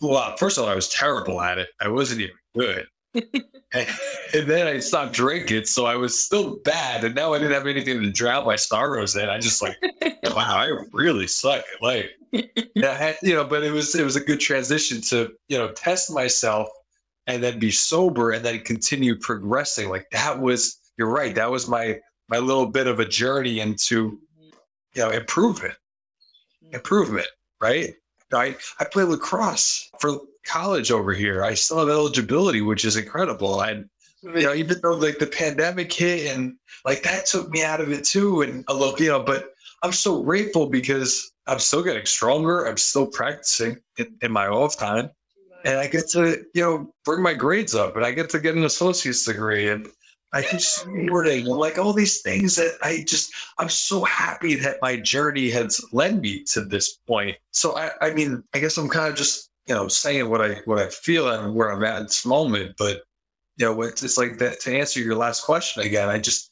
well 0.00 0.36
first 0.36 0.58
of 0.58 0.64
all 0.64 0.70
i 0.70 0.74
was 0.74 0.88
terrible 0.88 1.40
at 1.40 1.58
it 1.58 1.68
i 1.80 1.88
wasn't 1.88 2.20
even 2.20 2.36
good 2.56 2.86
and 3.74 4.46
then 4.46 4.66
I 4.66 4.78
stopped 4.78 5.12
drinking, 5.12 5.64
so 5.64 5.86
I 5.86 5.96
was 5.96 6.18
still 6.18 6.56
bad, 6.64 7.04
and 7.04 7.14
now 7.14 7.32
I 7.32 7.38
didn't 7.38 7.54
have 7.54 7.66
anything 7.66 8.02
to 8.02 8.10
drown 8.10 8.44
my 8.44 8.56
sorrows 8.56 9.16
in. 9.16 9.28
I 9.28 9.38
just 9.38 9.62
like, 9.62 9.76
wow, 10.24 10.56
I 10.56 10.72
really 10.92 11.26
suck 11.26 11.64
at 11.74 11.82
life. 11.82 12.10
yeah, 12.74 13.14
you 13.22 13.34
know, 13.34 13.44
but 13.44 13.62
it 13.62 13.72
was 13.72 13.94
it 13.94 14.04
was 14.04 14.16
a 14.16 14.20
good 14.20 14.40
transition 14.40 15.00
to 15.02 15.32
you 15.48 15.58
know 15.58 15.72
test 15.72 16.12
myself 16.12 16.68
and 17.26 17.42
then 17.42 17.58
be 17.58 17.70
sober 17.70 18.32
and 18.32 18.44
then 18.44 18.60
continue 18.60 19.16
progressing. 19.18 19.88
Like 19.88 20.06
that 20.12 20.38
was 20.40 20.78
you're 20.98 21.10
right. 21.10 21.34
That 21.34 21.50
was 21.50 21.68
my 21.68 21.98
my 22.28 22.38
little 22.38 22.66
bit 22.66 22.86
of 22.86 23.00
a 23.00 23.04
journey 23.04 23.60
into 23.60 24.18
you 24.94 25.02
know 25.02 25.10
improvement, 25.10 25.74
mm-hmm. 26.64 26.74
improvement. 26.74 27.28
Right. 27.60 27.94
I 28.32 28.56
I 28.80 28.84
play 28.84 29.04
lacrosse 29.04 29.90
for 30.00 30.18
college 30.44 30.90
over 30.90 31.12
here. 31.12 31.44
I 31.44 31.54
still 31.54 31.78
have 31.78 31.88
eligibility, 31.88 32.60
which 32.60 32.84
is 32.84 32.96
incredible. 32.96 33.60
And 33.60 33.88
you 34.22 34.42
know, 34.42 34.54
even 34.54 34.78
though 34.82 34.94
like 34.94 35.18
the 35.18 35.26
pandemic 35.26 35.92
hit 35.92 36.34
and 36.34 36.56
like 36.84 37.02
that 37.02 37.26
took 37.26 37.50
me 37.50 37.62
out 37.62 37.80
of 37.80 37.92
it 37.92 38.04
too, 38.04 38.42
and 38.42 38.64
a 38.68 38.74
little, 38.74 38.98
you 38.98 39.10
know, 39.10 39.22
but 39.22 39.52
I'm 39.82 39.92
so 39.92 40.22
grateful 40.22 40.66
because 40.66 41.32
I'm 41.46 41.58
still 41.58 41.82
getting 41.82 42.06
stronger. 42.06 42.64
I'm 42.66 42.76
still 42.76 43.06
practicing 43.06 43.76
in, 43.98 44.16
in 44.22 44.32
my 44.32 44.48
off 44.48 44.76
time. 44.76 45.10
And 45.64 45.78
I 45.78 45.86
get 45.86 46.08
to, 46.10 46.44
you 46.54 46.62
know, 46.62 46.94
bring 47.04 47.22
my 47.22 47.34
grades 47.34 47.74
up 47.74 47.96
and 47.96 48.04
I 48.04 48.12
get 48.12 48.30
to 48.30 48.38
get 48.38 48.54
an 48.54 48.64
associate's 48.64 49.24
degree 49.24 49.68
and 49.68 49.88
I 50.32 50.42
snowboarding 50.42 51.46
and 51.46 51.48
like 51.48 51.78
all 51.78 51.92
these 51.92 52.20
things 52.20 52.56
that 52.56 52.76
I 52.82 53.04
just 53.06 53.32
I'm 53.58 53.68
so 53.68 54.04
happy 54.04 54.54
that 54.56 54.78
my 54.82 54.96
journey 54.96 55.50
has 55.50 55.80
led 55.92 56.20
me 56.20 56.42
to 56.52 56.62
this 56.62 56.98
point. 57.06 57.36
So 57.52 57.76
I, 57.76 57.90
I 58.00 58.12
mean, 58.12 58.42
I 58.54 58.58
guess 58.58 58.76
I'm 58.76 58.88
kind 58.88 59.10
of 59.10 59.16
just, 59.16 59.50
you 59.66 59.74
know, 59.74 59.88
saying 59.88 60.28
what 60.28 60.42
I 60.42 60.60
what 60.64 60.78
I 60.78 60.88
feel 60.88 61.28
and 61.28 61.54
where 61.54 61.70
I'm 61.70 61.84
at 61.84 61.98
in 61.98 62.02
this 62.04 62.26
moment. 62.26 62.74
But 62.76 63.02
you 63.56 63.66
know, 63.66 63.82
it's, 63.82 64.02
it's 64.02 64.18
like 64.18 64.38
that 64.38 64.60
to 64.60 64.76
answer 64.76 65.00
your 65.00 65.14
last 65.14 65.44
question 65.44 65.84
again, 65.84 66.08
I 66.08 66.18
just 66.18 66.50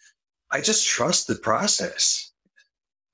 I 0.50 0.60
just 0.60 0.86
trust 0.86 1.26
the 1.26 1.34
process. 1.36 2.32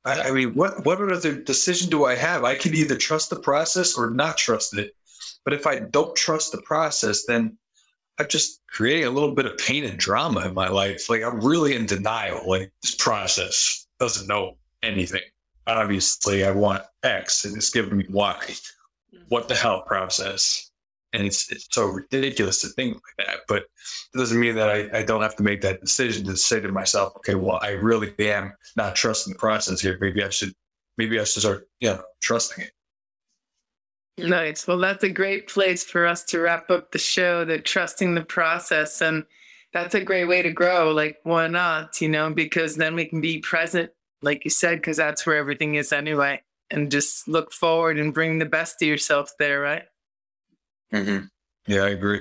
I, 0.04 0.28
I 0.28 0.30
mean, 0.30 0.54
what 0.54 0.84
what 0.84 1.00
other 1.00 1.40
decision 1.40 1.90
do 1.90 2.04
I 2.04 2.14
have? 2.14 2.44
I 2.44 2.54
can 2.54 2.74
either 2.74 2.96
trust 2.96 3.30
the 3.30 3.40
process 3.40 3.96
or 3.96 4.10
not 4.10 4.36
trust 4.36 4.76
it. 4.76 4.94
But 5.44 5.54
if 5.54 5.66
I 5.66 5.80
don't 5.80 6.14
trust 6.14 6.52
the 6.52 6.62
process, 6.62 7.24
then 7.24 7.56
I'm 8.20 8.28
just 8.28 8.60
creating 8.68 9.06
a 9.06 9.10
little 9.10 9.34
bit 9.34 9.46
of 9.46 9.56
pain 9.58 9.84
and 9.84 9.98
drama 9.98 10.46
in 10.46 10.54
my 10.54 10.68
life. 10.68 11.08
Like 11.08 11.22
I'm 11.22 11.40
really 11.40 11.74
in 11.74 11.86
denial. 11.86 12.42
Like 12.46 12.70
this 12.82 12.94
process 12.94 13.86
doesn't 13.98 14.28
know 14.28 14.56
anything. 14.82 15.22
Obviously, 15.66 16.44
I 16.44 16.50
want 16.50 16.82
X 17.02 17.44
and 17.44 17.56
it's 17.56 17.70
giving 17.70 17.96
me 17.96 18.06
Y. 18.10 18.54
What 19.28 19.48
the 19.48 19.54
hell 19.54 19.82
process? 19.82 20.70
and 21.12 21.26
it's 21.26 21.50
it's 21.50 21.66
so 21.70 21.86
ridiculous 21.86 22.60
to 22.60 22.68
think 22.68 22.94
like 22.94 23.26
that. 23.26 23.38
But 23.48 23.64
it 24.14 24.18
doesn't 24.18 24.38
mean 24.38 24.54
that 24.54 24.70
I, 24.70 24.98
I 24.98 25.02
don't 25.02 25.22
have 25.22 25.36
to 25.36 25.42
make 25.42 25.60
that 25.62 25.80
decision 25.80 26.24
to 26.26 26.36
say 26.36 26.60
to 26.60 26.70
myself, 26.70 27.14
okay, 27.16 27.34
well, 27.34 27.58
I 27.62 27.70
really 27.70 28.14
am 28.20 28.52
not 28.76 28.94
trusting 28.94 29.32
the 29.32 29.38
process 29.38 29.80
here. 29.80 29.98
Maybe 30.00 30.22
I 30.22 30.28
should 30.28 30.52
maybe 30.98 31.18
I 31.18 31.24
should 31.24 31.42
start, 31.42 31.68
you 31.80 31.88
know, 31.88 32.02
trusting 32.20 32.64
it. 32.64 32.70
Nice. 34.28 34.66
Well, 34.66 34.78
that's 34.78 35.04
a 35.04 35.08
great 35.08 35.48
place 35.48 35.84
for 35.84 36.06
us 36.06 36.24
to 36.24 36.40
wrap 36.40 36.70
up 36.70 36.92
the 36.92 36.98
show, 36.98 37.44
that 37.44 37.64
trusting 37.64 38.14
the 38.14 38.24
process. 38.24 39.00
And 39.00 39.24
that's 39.72 39.94
a 39.94 40.04
great 40.04 40.26
way 40.26 40.42
to 40.42 40.52
grow. 40.52 40.92
Like, 40.92 41.18
why 41.22 41.46
not? 41.46 42.00
You 42.00 42.08
know, 42.08 42.32
because 42.32 42.76
then 42.76 42.94
we 42.94 43.06
can 43.06 43.20
be 43.20 43.38
present, 43.38 43.90
like 44.22 44.44
you 44.44 44.50
said, 44.50 44.78
because 44.78 44.96
that's 44.96 45.26
where 45.26 45.36
everything 45.36 45.76
is 45.76 45.92
anyway. 45.92 46.42
And 46.70 46.90
just 46.90 47.26
look 47.26 47.52
forward 47.52 47.98
and 47.98 48.14
bring 48.14 48.38
the 48.38 48.46
best 48.46 48.78
to 48.78 48.86
yourself 48.86 49.32
there, 49.38 49.60
right? 49.60 49.84
Mm-hmm. 50.92 51.26
Yeah, 51.66 51.82
I 51.82 51.90
agree. 51.90 52.20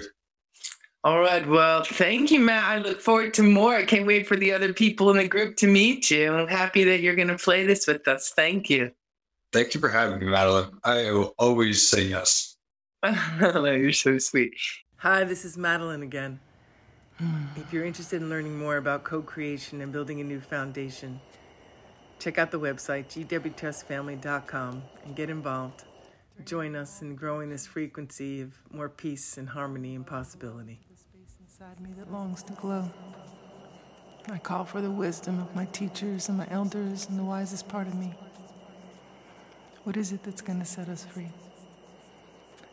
All 1.04 1.22
right. 1.22 1.48
Well, 1.48 1.84
thank 1.84 2.30
you, 2.30 2.42
Matt. 2.42 2.66
I 2.66 2.78
look 2.80 3.00
forward 3.00 3.34
to 3.36 3.44
more. 3.44 3.74
I 3.74 3.86
can't 3.86 4.06
wait 4.06 4.28
for 4.28 4.36
the 4.36 4.52
other 4.52 4.74
people 4.74 5.10
in 5.12 5.18
the 5.18 5.28
group 5.28 5.56
to 5.58 5.68
meet 5.68 6.12
you. 6.12 6.34
I'm 6.34 6.48
happy 6.48 6.84
that 6.84 7.00
you're 7.00 7.16
going 7.16 7.30
to 7.30 7.38
play 7.38 7.66
this 7.66 7.88
with 7.88 8.08
us. 8.08 8.34
Thank 8.36 8.70
you. 8.70 8.92
Thank 9.52 9.74
you 9.74 9.80
for 9.80 9.90
having 9.90 10.20
me, 10.20 10.28
Madeline. 10.28 10.80
I 10.84 11.12
will 11.12 11.34
always 11.40 11.88
say 11.88 12.04
yes. 12.04 12.56
you're 13.04 13.92
so 13.92 14.20
sweet. 14.20 14.54
Hi, 14.98 15.24
this 15.24 15.44
is 15.44 15.58
Madeline 15.58 16.04
again. 16.04 16.40
If 17.56 17.74
you're 17.74 17.84
interested 17.84 18.22
in 18.22 18.30
learning 18.30 18.58
more 18.58 18.78
about 18.78 19.04
co 19.04 19.22
creation 19.22 19.82
and 19.82 19.92
building 19.92 20.22
a 20.22 20.24
new 20.24 20.40
foundation, 20.40 21.20
check 22.20 22.38
out 22.38 22.52
the 22.52 22.60
website 22.60 23.08
gwtsfamily.com 23.08 24.84
and 25.04 25.16
get 25.16 25.30
involved. 25.30 25.84
Join 26.46 26.76
us 26.76 27.02
in 27.02 27.16
growing 27.16 27.50
this 27.50 27.66
frequency 27.66 28.42
of 28.42 28.54
more 28.72 28.88
peace 28.88 29.38
and 29.38 29.50
harmony 29.50 29.96
and 29.96 30.06
possibility. 30.06 30.80
The 30.90 30.98
space 30.98 31.36
inside 31.42 31.82
me 31.82 31.90
that 31.98 32.12
longs 32.12 32.44
to 32.44 32.54
glow. 32.54 32.90
I 34.30 34.38
call 34.38 34.64
for 34.64 34.80
the 34.80 34.92
wisdom 34.92 35.40
of 35.40 35.54
my 35.56 35.66
teachers 35.66 36.30
and 36.30 36.38
my 36.38 36.48
elders 36.52 37.08
and 37.10 37.18
the 37.18 37.24
wisest 37.24 37.68
part 37.68 37.88
of 37.88 37.96
me. 37.96 38.14
What 39.84 39.98
is 39.98 40.12
it 40.12 40.24
that's 40.24 40.42
going 40.42 40.60
to 40.60 40.66
set 40.66 40.90
us 40.90 41.06
free? 41.06 41.30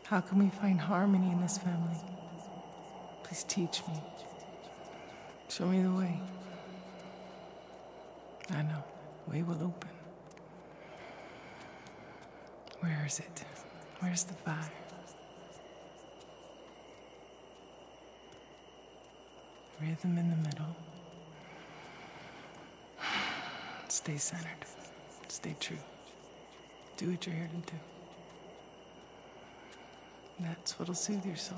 How 0.03 0.21
can 0.21 0.39
we 0.39 0.49
find 0.49 0.79
harmony 0.79 1.31
in 1.31 1.41
this 1.41 1.57
family? 1.57 1.97
Please 3.23 3.43
teach 3.43 3.81
me. 3.87 3.93
Show 5.49 5.65
me 5.65 5.81
the 5.81 5.91
way. 5.91 6.19
I 8.51 8.61
know, 8.61 8.83
way 9.27 9.41
will 9.41 9.55
open. 9.55 9.89
Where 12.79 13.03
is 13.05 13.19
it? 13.19 13.43
Where's 13.99 14.23
the 14.23 14.33
fire? 14.33 14.71
Rhythm 19.81 20.17
in 20.17 20.29
the 20.29 20.35
middle. 20.37 20.75
Stay 23.87 24.17
centered. 24.17 24.65
Stay 25.27 25.55
true. 25.59 25.77
Do 26.97 27.11
what 27.11 27.27
you're 27.27 27.35
here 27.35 27.47
to 27.47 27.71
do. 27.71 27.77
That's 30.39 30.79
what'll 30.79 30.95
soothe 30.95 31.25
your 31.25 31.35
soul. 31.35 31.57